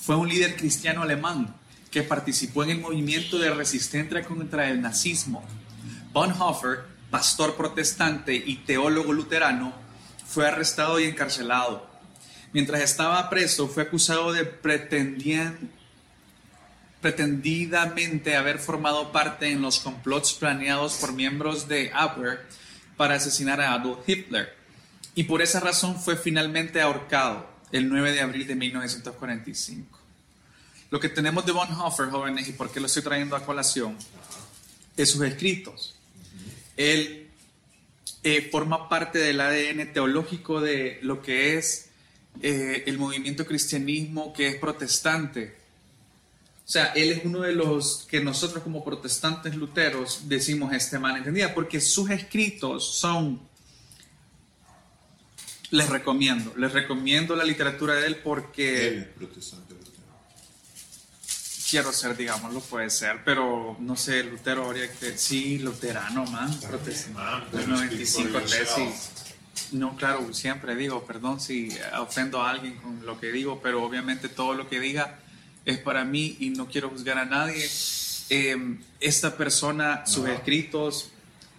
fue 0.00 0.16
un 0.16 0.28
líder 0.28 0.56
cristiano 0.56 1.02
alemán 1.02 1.54
que 1.90 2.02
participó 2.02 2.64
en 2.64 2.70
el 2.70 2.80
movimiento 2.80 3.38
de 3.38 3.50
resistencia 3.50 4.22
contra 4.24 4.68
el 4.70 4.80
nazismo. 4.80 5.42
Bonhoeffer, 6.12 6.80
pastor 7.10 7.56
protestante 7.56 8.34
y 8.34 8.56
teólogo 8.56 9.12
luterano, 9.12 9.72
fue 10.26 10.46
arrestado 10.46 11.00
y 11.00 11.04
encarcelado. 11.04 11.86
Mientras 12.52 12.80
estaba 12.82 13.28
preso, 13.30 13.68
fue 13.68 13.82
acusado 13.84 14.32
de 14.32 14.44
pretendien- 14.44 15.70
pretendidamente 17.00 18.36
haber 18.36 18.58
formado 18.58 19.12
parte 19.12 19.50
en 19.50 19.62
los 19.62 19.78
complots 19.80 20.32
planeados 20.32 20.94
por 20.94 21.12
miembros 21.12 21.68
de 21.68 21.90
Abwehr 21.92 22.46
para 22.96 23.14
asesinar 23.14 23.60
a 23.60 23.74
Adolf 23.74 24.08
Hitler. 24.08 24.56
Y 25.14 25.24
por 25.24 25.42
esa 25.42 25.60
razón 25.60 25.98
fue 26.00 26.16
finalmente 26.16 26.80
ahorcado 26.80 27.48
el 27.72 27.88
9 27.88 28.12
de 28.12 28.20
abril 28.20 28.46
de 28.46 28.54
1945. 28.54 29.98
Lo 30.90 31.00
que 31.00 31.08
tenemos 31.08 31.44
de 31.44 31.52
Bonhoeffer, 31.52 32.08
jóvenes, 32.08 32.48
y 32.48 32.52
por 32.52 32.70
qué 32.70 32.80
lo 32.80 32.86
estoy 32.86 33.02
trayendo 33.02 33.36
a 33.36 33.44
colación, 33.44 33.96
es 34.96 35.10
sus 35.10 35.22
escritos. 35.22 35.94
Él 36.76 37.28
eh, 38.22 38.48
forma 38.50 38.88
parte 38.88 39.18
del 39.18 39.40
ADN 39.40 39.92
teológico 39.92 40.60
de 40.60 40.98
lo 41.02 41.22
que 41.22 41.58
es 41.58 41.90
eh, 42.40 42.84
el 42.86 42.98
movimiento 42.98 43.44
cristianismo 43.44 44.32
que 44.32 44.48
es 44.48 44.56
protestante. 44.56 45.57
O 46.68 46.70
sea, 46.70 46.88
él 46.88 47.12
es 47.12 47.24
uno 47.24 47.40
de 47.40 47.54
los 47.54 48.06
que 48.10 48.20
nosotros 48.20 48.62
como 48.62 48.84
protestantes 48.84 49.54
luteros 49.54 50.28
decimos 50.28 50.74
este 50.74 50.98
man 50.98 51.16
entendía, 51.16 51.54
porque 51.54 51.80
sus 51.80 52.10
escritos 52.10 52.98
son, 52.98 53.40
les 55.70 55.88
recomiendo, 55.88 56.52
les 56.58 56.70
recomiendo 56.70 57.34
la 57.34 57.44
literatura 57.44 57.94
de 57.94 58.08
él 58.08 58.16
porque 58.16 58.98
es 58.98 59.04
protestante. 59.06 59.76
quiero 61.70 61.90
ser, 61.90 62.14
digámoslo, 62.14 62.60
puede 62.60 62.90
ser, 62.90 63.24
pero 63.24 63.78
no 63.80 63.96
sé, 63.96 64.22
Lutero 64.24 64.66
habría 64.66 64.92
que, 64.92 65.16
sí, 65.16 65.60
luterano, 65.60 66.26
man, 66.26 66.54
protestante, 66.60 67.18
man, 67.18 67.44
del 67.50 67.60
bueno, 67.60 67.76
95 67.76 68.28
speak 68.28 68.30
for 68.30 68.42
tesis. 68.42 69.10
No, 69.72 69.96
claro, 69.96 70.34
siempre 70.34 70.76
digo, 70.76 71.02
perdón 71.06 71.40
si 71.40 71.70
ofendo 71.98 72.42
a 72.42 72.50
alguien 72.50 72.76
con 72.76 73.06
lo 73.06 73.18
que 73.18 73.32
digo, 73.32 73.58
pero 73.62 73.82
obviamente 73.82 74.28
todo 74.28 74.52
lo 74.52 74.68
que 74.68 74.80
diga 74.80 75.20
es 75.68 75.78
para 75.78 76.02
mí 76.02 76.34
y 76.40 76.48
no 76.48 76.66
quiero 76.66 76.88
juzgar 76.88 77.18
a 77.18 77.26
nadie. 77.26 77.68
Eh, 78.30 78.78
esta 79.00 79.36
persona, 79.36 80.06
sus 80.06 80.26
escritos 80.26 81.10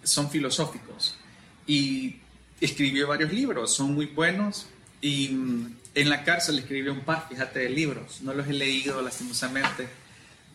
son 0.02 0.28
filosóficos 0.28 1.16
y 1.64 2.16
escribió 2.60 3.06
varios 3.06 3.32
libros, 3.32 3.72
son 3.72 3.94
muy 3.94 4.06
buenos 4.06 4.66
y 5.00 5.28
mm, 5.28 5.76
en 5.94 6.08
la 6.08 6.24
cárcel 6.24 6.58
escribió 6.58 6.92
un 6.92 7.02
par, 7.02 7.28
fíjate, 7.28 7.60
de 7.60 7.70
libros, 7.70 8.20
no 8.22 8.34
los 8.34 8.48
he 8.48 8.52
leído 8.52 9.00
lastimosamente, 9.00 9.88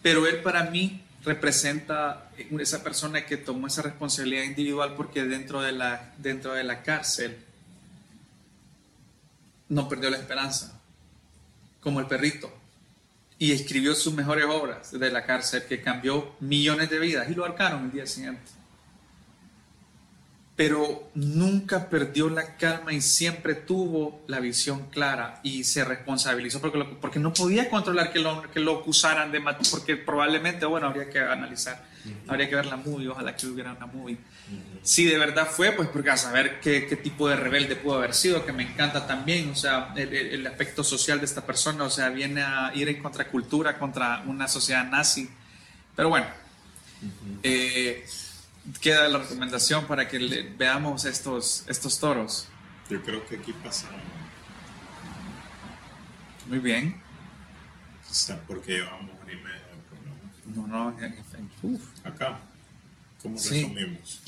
pero 0.02 0.28
él 0.28 0.42
para 0.42 0.70
mí 0.70 1.02
representa 1.24 2.30
esa 2.60 2.84
persona 2.84 3.26
que 3.26 3.38
tomó 3.38 3.68
esa 3.68 3.84
responsabilidad 3.84 4.44
individual 4.44 4.96
porque 4.98 5.24
dentro 5.24 5.62
de 5.62 5.72
la, 5.72 6.14
dentro 6.18 6.54
de 6.54 6.66
la 6.66 6.84
cárcel 6.84 7.38
no 9.70 9.88
perdió 9.88 10.10
la 10.10 10.18
esperanza, 10.18 10.82
como 11.80 12.02
el 12.02 12.08
perrito, 12.08 12.54
y 13.38 13.52
escribió 13.52 13.94
sus 13.96 14.14
mejores 14.14 14.46
obras 14.46 14.92
de 14.98 15.12
la 15.12 15.26
cárcel 15.26 15.64
que 15.68 15.82
cambió 15.82 16.36
millones 16.40 16.90
de 16.90 17.00
vidas 17.00 17.30
y 17.30 17.36
lo 17.36 17.46
arcaron 17.46 17.86
el 17.86 17.92
día 17.92 18.08
siguiente. 18.08 18.52
Pero 20.56 21.10
nunca 21.16 21.90
perdió 21.90 22.30
la 22.30 22.56
calma 22.56 22.94
y 22.94 23.02
siempre 23.02 23.56
tuvo 23.56 24.24
la 24.28 24.40
visión 24.40 24.90
clara 24.90 25.42
y 25.44 25.66
se 25.66 25.84
responsabilizó 25.84 26.62
porque, 26.62 26.80
porque 27.02 27.20
no 27.20 27.34
podía 27.34 27.70
controlar 27.70 28.14
que 28.14 28.20
lo, 28.20 28.50
que 28.50 28.62
lo 28.62 28.80
acusaran 28.80 29.34
de 29.34 29.42
matar, 29.42 29.66
porque 29.70 29.98
probablemente, 29.98 30.66
bueno, 30.66 30.88
habría 30.88 31.10
que 31.10 31.20
analizar, 31.20 31.84
habría 32.28 32.50
que 32.50 32.56
ver 32.56 32.66
la 32.66 32.78
movie, 32.78 33.08
ojalá 33.08 33.36
que 33.36 33.48
hubiera 33.48 33.74
una 33.74 33.86
movie. 33.86 34.18
Si 34.84 35.06
de 35.06 35.18
verdad 35.18 35.48
fue, 35.50 35.72
pues 35.72 35.90
porque 35.90 36.12
a 36.12 36.18
saber 36.18 36.60
qué, 36.60 36.86
qué 36.88 36.96
tipo 36.96 37.28
de 37.28 37.36
rebelde 37.36 37.76
pudo 37.76 37.96
haber 37.96 38.14
sido, 38.14 38.46
que 38.46 38.54
me 38.54 38.64
encanta 38.64 39.08
también, 39.08 39.50
o 39.50 39.56
sea, 39.56 39.94
el, 39.96 40.14
el- 40.14 40.46
aspecto 40.48 40.84
social 40.84 41.20
de 41.20 41.26
esta 41.26 41.46
persona, 41.46 41.84
o 41.84 41.90
sea, 41.90 42.10
viene 42.10 42.42
a 42.44 42.72
ir 42.76 42.88
en 42.90 43.02
contracultura 43.02 43.80
contra 43.80 44.22
una 44.28 44.48
sociedad 44.48 44.86
nazi. 44.88 45.30
Pero 45.96 46.10
bueno, 46.10 46.28
eh, 47.44 48.06
queda 48.82 49.08
la 49.08 49.20
recomendación 49.20 49.86
para 49.86 50.08
que 50.08 50.20
le- 50.20 50.44
veamos 50.58 51.06
estos, 51.06 51.64
estos 51.68 52.00
toros. 52.00 52.48
Yo 52.90 53.02
creo 53.02 53.26
que 53.26 53.38
aquí 53.38 53.54
pasa. 53.54 53.88
Muy 56.48 56.60
bien. 56.60 57.02
Está 58.10 58.40
porque 58.48 58.74
llevamos 58.74 59.12
hora 59.22 59.34
y 59.34 59.36
media 59.38 59.56
de 59.56 59.82
programa. 59.90 60.22
No, 60.56 60.68
no, 60.92 61.00
en- 61.00 61.14
en- 61.14 61.50
uf. 61.64 61.82
Acá, 62.06 62.40
¿cómo 63.22 63.38
Sí. 63.38 63.62
resumimos? 63.64 64.22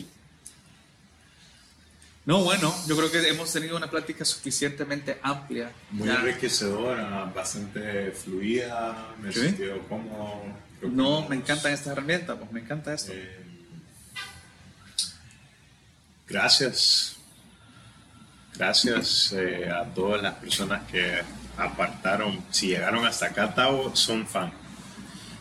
No, 2.26 2.44
bueno, 2.44 2.76
yo 2.88 2.98
creo 2.98 3.10
que 3.10 3.26
hemos 3.30 3.54
tenido 3.54 3.78
una 3.78 3.90
plática 3.90 4.26
suficientemente 4.26 5.18
amplia. 5.22 5.72
Muy 5.92 6.10
Ya. 6.10 6.16
enriquecedora, 6.16 7.24
bastante 7.34 8.12
fluida, 8.12 9.16
me 9.22 9.30
he 9.30 9.34
sentido 9.34 9.80
cómodo. 9.88 10.42
No, 10.82 11.28
me 11.30 11.38
encantan 11.38 11.72
estas 11.72 11.94
herramientas, 11.94 12.38
pues 12.38 12.52
me 12.52 12.60
encanta 12.60 12.94
esto. 12.94 13.14
Eh, 13.14 13.40
gracias. 16.28 17.16
Gracias 18.56 19.32
eh, 19.34 19.70
a 19.70 19.86
todas 19.86 20.22
las 20.22 20.34
personas 20.36 20.82
que 20.92 21.22
apartaron. 21.58 22.44
Si 22.52 22.68
llegaron 22.68 23.06
hasta 23.06 23.28
acá, 23.28 23.54
Tavo, 23.54 23.96
son 23.96 24.26
fan. 24.28 24.52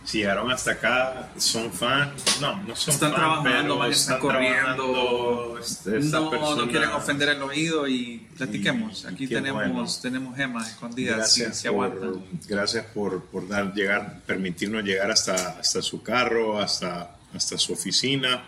Si 0.07 0.18
llegaron 0.18 0.50
hasta 0.52 0.70
acá, 0.70 1.30
son 1.36 1.72
fan. 1.72 2.12
No, 2.40 2.62
no 2.62 2.76
son 2.76 2.94
están 2.94 3.11
fan, 3.11 3.18
trabajando, 3.20 3.74
pero 3.80 3.84
están 3.90 4.16
están 4.16 4.18
corriendo. 4.20 5.59
este, 5.59 5.90
No, 5.98 6.20
no 6.20 6.30
persona- 6.30 6.70
quieren 6.70 6.90
ofender 6.90 7.28
el 7.30 7.42
oído 7.42 7.88
y 7.88 8.18
platiquemos. 8.38 9.02
Y- 9.02 9.04
y 9.04 9.09
Aquí 9.14 9.28
qué 9.28 9.34
tenemos, 9.34 9.62
bueno. 9.68 9.86
tenemos 10.00 10.36
gemas 10.36 10.68
escondidas, 10.70 11.16
Gracias, 11.16 11.59
si, 11.59 11.68
por, 11.68 12.20
gracias 12.48 12.86
por, 12.94 13.24
por 13.24 13.48
dar, 13.48 13.74
llegar, 13.74 14.20
permitirnos 14.24 14.84
llegar 14.84 15.11
hasta, 15.11 15.59
hasta 15.59 15.82
su 15.82 16.00
carro, 16.04 16.61
hasta, 16.61 17.16
hasta 17.34 17.59
su 17.59 17.72
oficina. 17.72 18.44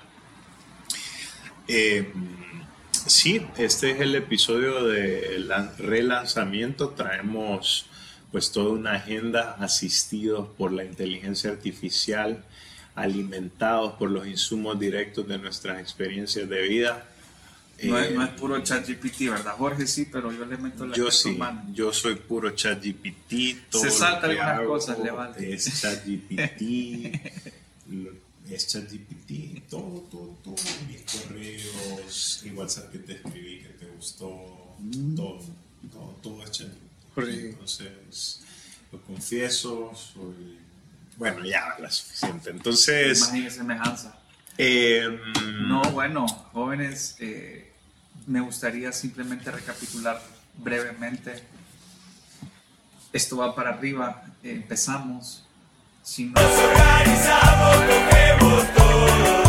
Eh, 1.67 2.13
sí, 3.07 3.45
este 3.57 3.91
es 3.91 4.01
el 4.01 4.15
episodio 4.15 4.85
de 4.85 5.41
la- 5.41 5.73
relanzamiento. 5.77 6.91
Traemos 6.91 7.87
pues 8.33 8.53
toda 8.53 8.71
una 8.71 8.93
agenda 8.95 9.57
asistidos 9.59 10.49
por 10.57 10.73
la 10.73 10.85
inteligencia 10.85 11.51
artificial, 11.51 12.45
alimentados 12.95 13.95
por 13.95 14.11
los 14.11 14.27
insumos 14.27 14.79
directos 14.79 15.27
de 15.29 15.39
nuestras 15.39 15.81
experiencias 15.81 16.49
de 16.49 16.63
vida. 16.63 17.07
No, 17.83 17.97
es, 17.99 18.11
Eh, 18.11 18.15
no 18.15 18.25
es 18.25 18.31
puro 18.31 18.61
chat 18.63 18.87
GPT, 18.89 19.31
¿verdad? 19.31 19.55
Jorge 19.57 19.87
sí, 19.87 20.09
pero 20.11 20.33
yo 20.33 20.45
le 20.45 20.57
meto 20.57 20.85
la 20.85 20.97
yo 20.97 21.11
sí, 21.13 21.31
humano. 21.31 21.65
yo 21.73 21.93
soy 21.93 22.17
puro 22.17 22.51
ChatGPT. 22.51 23.33
Se 23.71 23.91
salta 23.91 24.27
algunas 24.27 24.59
hago 24.59 24.69
cosas, 24.69 24.99
le 24.99 25.11
vale. 25.13 25.55
Es 25.55 25.81
ChatGPT, 25.81 26.61
es 28.51 28.67
ChatGPT, 28.67 29.69
todo, 29.71 30.07
todo, 30.11 30.37
todo. 30.43 30.57
Mis 30.89 31.03
correos, 31.03 32.43
el 32.45 32.53
WhatsApp 32.55 32.91
que 32.91 32.99
te 32.99 33.13
escribí 33.13 33.61
que 33.61 33.69
te 33.69 33.87
gustó, 33.87 34.29
todo, 35.15 35.41
todo, 35.93 36.19
todo 36.21 36.43
es 36.43 36.51
ChatGPT. 36.51 36.88
Entonces, 37.27 38.43
lo 38.93 39.01
confieso, 39.03 39.93
soy. 39.95 40.59
Bueno, 41.17 41.45
ya 41.45 41.73
habla 41.73 41.91
suficiente. 41.91 42.51
Entonces, 42.51 43.19
Imagen 43.29 43.51
semejanza. 43.51 44.19
eh, 44.57 45.19
No, 45.67 45.83
bueno, 45.91 46.27
jóvenes, 46.53 47.17
eh, 47.19 47.73
me 48.27 48.41
gustaría 48.41 48.93
simplemente 48.93 49.51
recapitular 49.51 50.23
brevemente. 50.59 51.43
Esto 53.13 53.39
va 53.39 53.55
para 53.55 53.71
arriba, 53.71 54.23
eh, 54.45 54.53
empezamos. 54.53 55.45
Si 56.03 56.27
no- 56.27 56.41
organizamos, 56.41 57.77
cogemos 57.77 58.75
todo. 58.75 59.48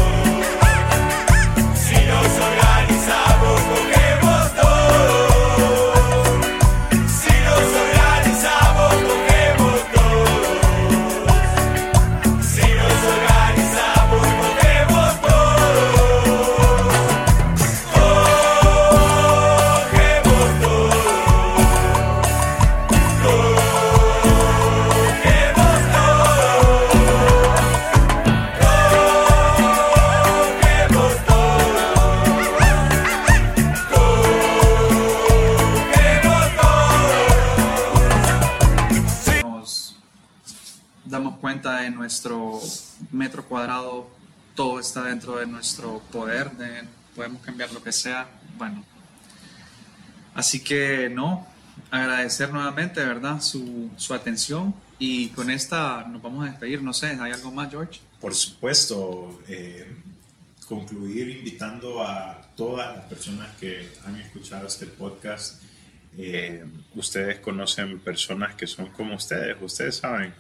Damos 41.09 41.37
cuenta 41.39 41.81
de 41.81 41.89
nuestro 41.89 42.59
metro 43.11 43.43
cuadrado, 43.45 44.09
todo 44.55 44.79
está 44.79 45.03
dentro 45.03 45.37
de 45.37 45.47
nuestro 45.47 45.99
poder, 46.11 46.51
de- 46.51 46.83
podemos 47.15 47.41
cambiar 47.41 47.71
lo 47.73 47.81
que 47.83 47.91
sea, 47.91 48.27
bueno. 48.57 48.83
Así 50.33 50.59
que 50.63 51.09
no, 51.09 51.47
agradecer 51.91 52.51
nuevamente, 52.53 53.03
¿verdad? 53.03 53.41
Su, 53.41 53.89
su 53.97 54.13
atención 54.13 54.73
y 54.99 55.29
con 55.29 55.49
esta 55.49 56.05
nos 56.07 56.21
vamos 56.21 56.47
a 56.47 56.51
despedir, 56.51 56.81
no 56.83 56.93
sé, 56.93 57.07
¿hay 57.19 57.31
algo 57.31 57.51
más, 57.51 57.69
George? 57.71 57.99
Por 58.21 58.33
supuesto, 58.35 59.41
eh, 59.47 59.87
concluir 60.67 61.29
invitando 61.29 62.03
a 62.03 62.41
todas 62.55 62.95
las 62.97 63.05
personas 63.05 63.55
que 63.57 63.89
han 64.05 64.15
escuchado 64.17 64.67
este 64.67 64.85
podcast. 64.85 65.61
Eh, 66.17 66.63
ustedes 66.95 67.39
conocen 67.39 67.99
personas 67.99 68.55
que 68.55 68.67
son 68.67 68.87
como 68.87 69.15
ustedes, 69.15 69.55
ustedes 69.61 69.95
saben, 69.97 70.33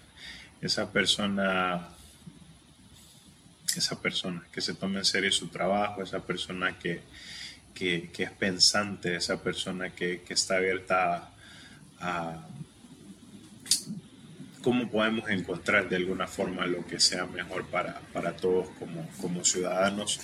esa 0.61 0.91
persona, 0.91 1.87
esa 3.75 4.01
persona 4.01 4.43
que 4.51 4.61
se 4.61 4.73
toma 4.73 4.99
en 4.99 5.05
serio 5.05 5.31
su 5.31 5.47
trabajo, 5.47 6.03
esa 6.03 6.19
persona 6.19 6.77
que, 6.77 7.01
que, 7.73 8.09
es 8.17 8.31
pensante, 8.31 9.15
esa 9.15 9.41
persona 9.41 9.89
que, 9.91 10.21
que 10.21 10.33
está 10.33 10.57
abierta 10.57 11.31
a, 11.99 12.45
cómo 14.61 14.89
podemos 14.89 15.29
encontrar 15.29 15.87
de 15.89 15.95
alguna 15.95 16.27
forma 16.27 16.65
lo 16.65 16.85
que 16.85 16.99
sea 16.99 17.25
mejor 17.25 17.65
para, 17.67 17.99
para 18.13 18.35
todos 18.35 18.69
como, 18.77 19.07
como 19.21 19.43
ciudadanos. 19.45 20.19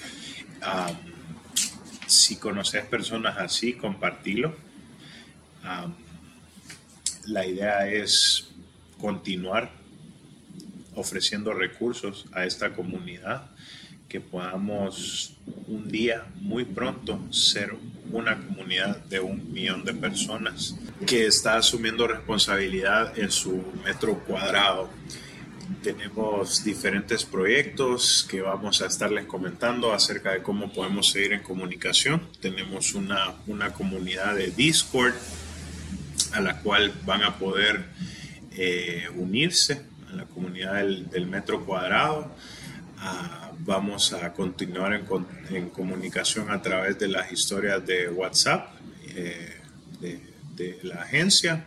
Si 2.08 2.38
conoces 2.38 2.86
personas 2.86 3.38
así, 3.38 3.74
compartilo. 3.74 4.56
La 7.28 7.46
idea 7.46 7.88
es 7.88 8.50
continuar 9.00 9.72
ofreciendo 10.96 11.54
recursos 11.54 12.26
a 12.32 12.46
esta 12.46 12.74
comunidad, 12.74 13.50
que 14.08 14.22
podamos 14.22 15.34
un 15.68 15.88
día 15.88 16.26
muy 16.40 16.64
pronto 16.64 17.20
ser 17.32 17.74
una 18.12 18.38
comunidad 18.38 18.98
de 19.06 19.20
un 19.20 19.52
millón 19.52 19.84
de 19.84 19.94
personas 19.94 20.76
que 21.06 21.26
está 21.26 21.58
asumiendo 21.58 22.08
responsabilidad 22.08 23.18
en 23.18 23.32
su 23.32 23.64
metro 23.84 24.20
cuadrado. 24.20 24.90
Tenemos 25.82 26.64
diferentes 26.64 27.26
proyectos 27.26 28.26
que 28.30 28.42
vamos 28.42 28.82
a 28.82 28.88
estarles 28.88 29.26
comentando 29.26 29.94
acerca 29.94 30.32
de 30.32 30.42
cómo 30.42 30.72
podemos 30.72 31.10
seguir 31.10 31.34
en 31.34 31.44
comunicación. 31.44 32.22
Tenemos 32.40 32.94
una, 32.94 33.34
una 33.48 33.74
comunidad 33.74 34.36
de 34.36 34.52
Discord 34.52 35.14
a 36.34 36.42
la 36.42 36.62
cual 36.62 36.94
van 37.06 37.24
a 37.24 37.38
poder 37.38 37.86
eh, 38.52 39.08
unirse 39.16 39.82
a 40.16 40.24
la 40.24 40.26
comunidad 40.26 40.76
del, 40.76 41.26
metro 41.28 41.66
cuadrado. 41.66 42.32
Ah, 42.98 43.52
vamos 43.60 44.14
a 44.14 44.32
continuar 44.34 44.94
en, 44.94 45.06
en 45.50 45.70
comunicación 45.70 46.50
a 46.50 46.62
través 46.62 46.98
de 46.98 47.08
las 47.08 47.32
historias 47.32 47.86
de 47.86 48.10
WhatsApp 48.10 48.74
eh, 49.10 49.60
de, 50.02 50.80
la 50.84 51.02
agencia. 51.02 51.66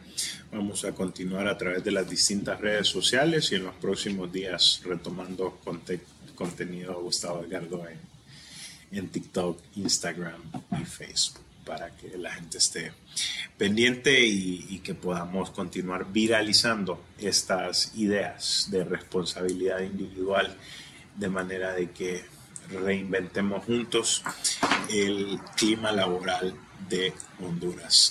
Vamos 0.51 0.85
a 0.85 0.93
continuar 0.93 1.47
a 1.47 1.59
través 1.59 1.85
de 1.85 1.91
las 1.91 2.09
distintas 2.09 2.59
redes 2.59 2.89
sociales 2.89 3.53
y 3.53 3.57
en 3.57 3.65
los 3.65 3.75
próximos 3.75 4.33
días 4.33 4.81
retomando 4.85 5.59
conte- 5.62 6.01
contenido 6.35 6.99
Gustavo 7.03 7.45
Edgardo 7.45 7.87
en, 7.87 8.99
en 8.99 9.09
TikTok, 9.09 9.61
Instagram 9.77 10.41
y 10.81 10.85
Facebook 10.87 11.48
para 11.69 11.90
que 11.90 12.16
la 12.16 12.32
gente 12.32 12.57
esté 12.57 12.93
pendiente 13.59 14.19
y, 14.24 14.81
que 14.82 14.95
podamos 14.95 15.51
continuar 15.51 16.11
viralizando 16.11 17.05
estas 17.19 17.93
ideas 17.95 18.69
de 18.70 18.85
responsabilidad 18.85 19.81
individual 19.81 20.57
de 21.15 21.28
manera 21.28 21.74
de 21.74 21.90
que 21.90 22.24
reinventemos 22.70 23.65
juntos 23.66 24.23
el 24.89 25.39
clima 25.57 25.93
laboral 25.93 26.55
de 26.89 27.12
Honduras. 27.45 28.07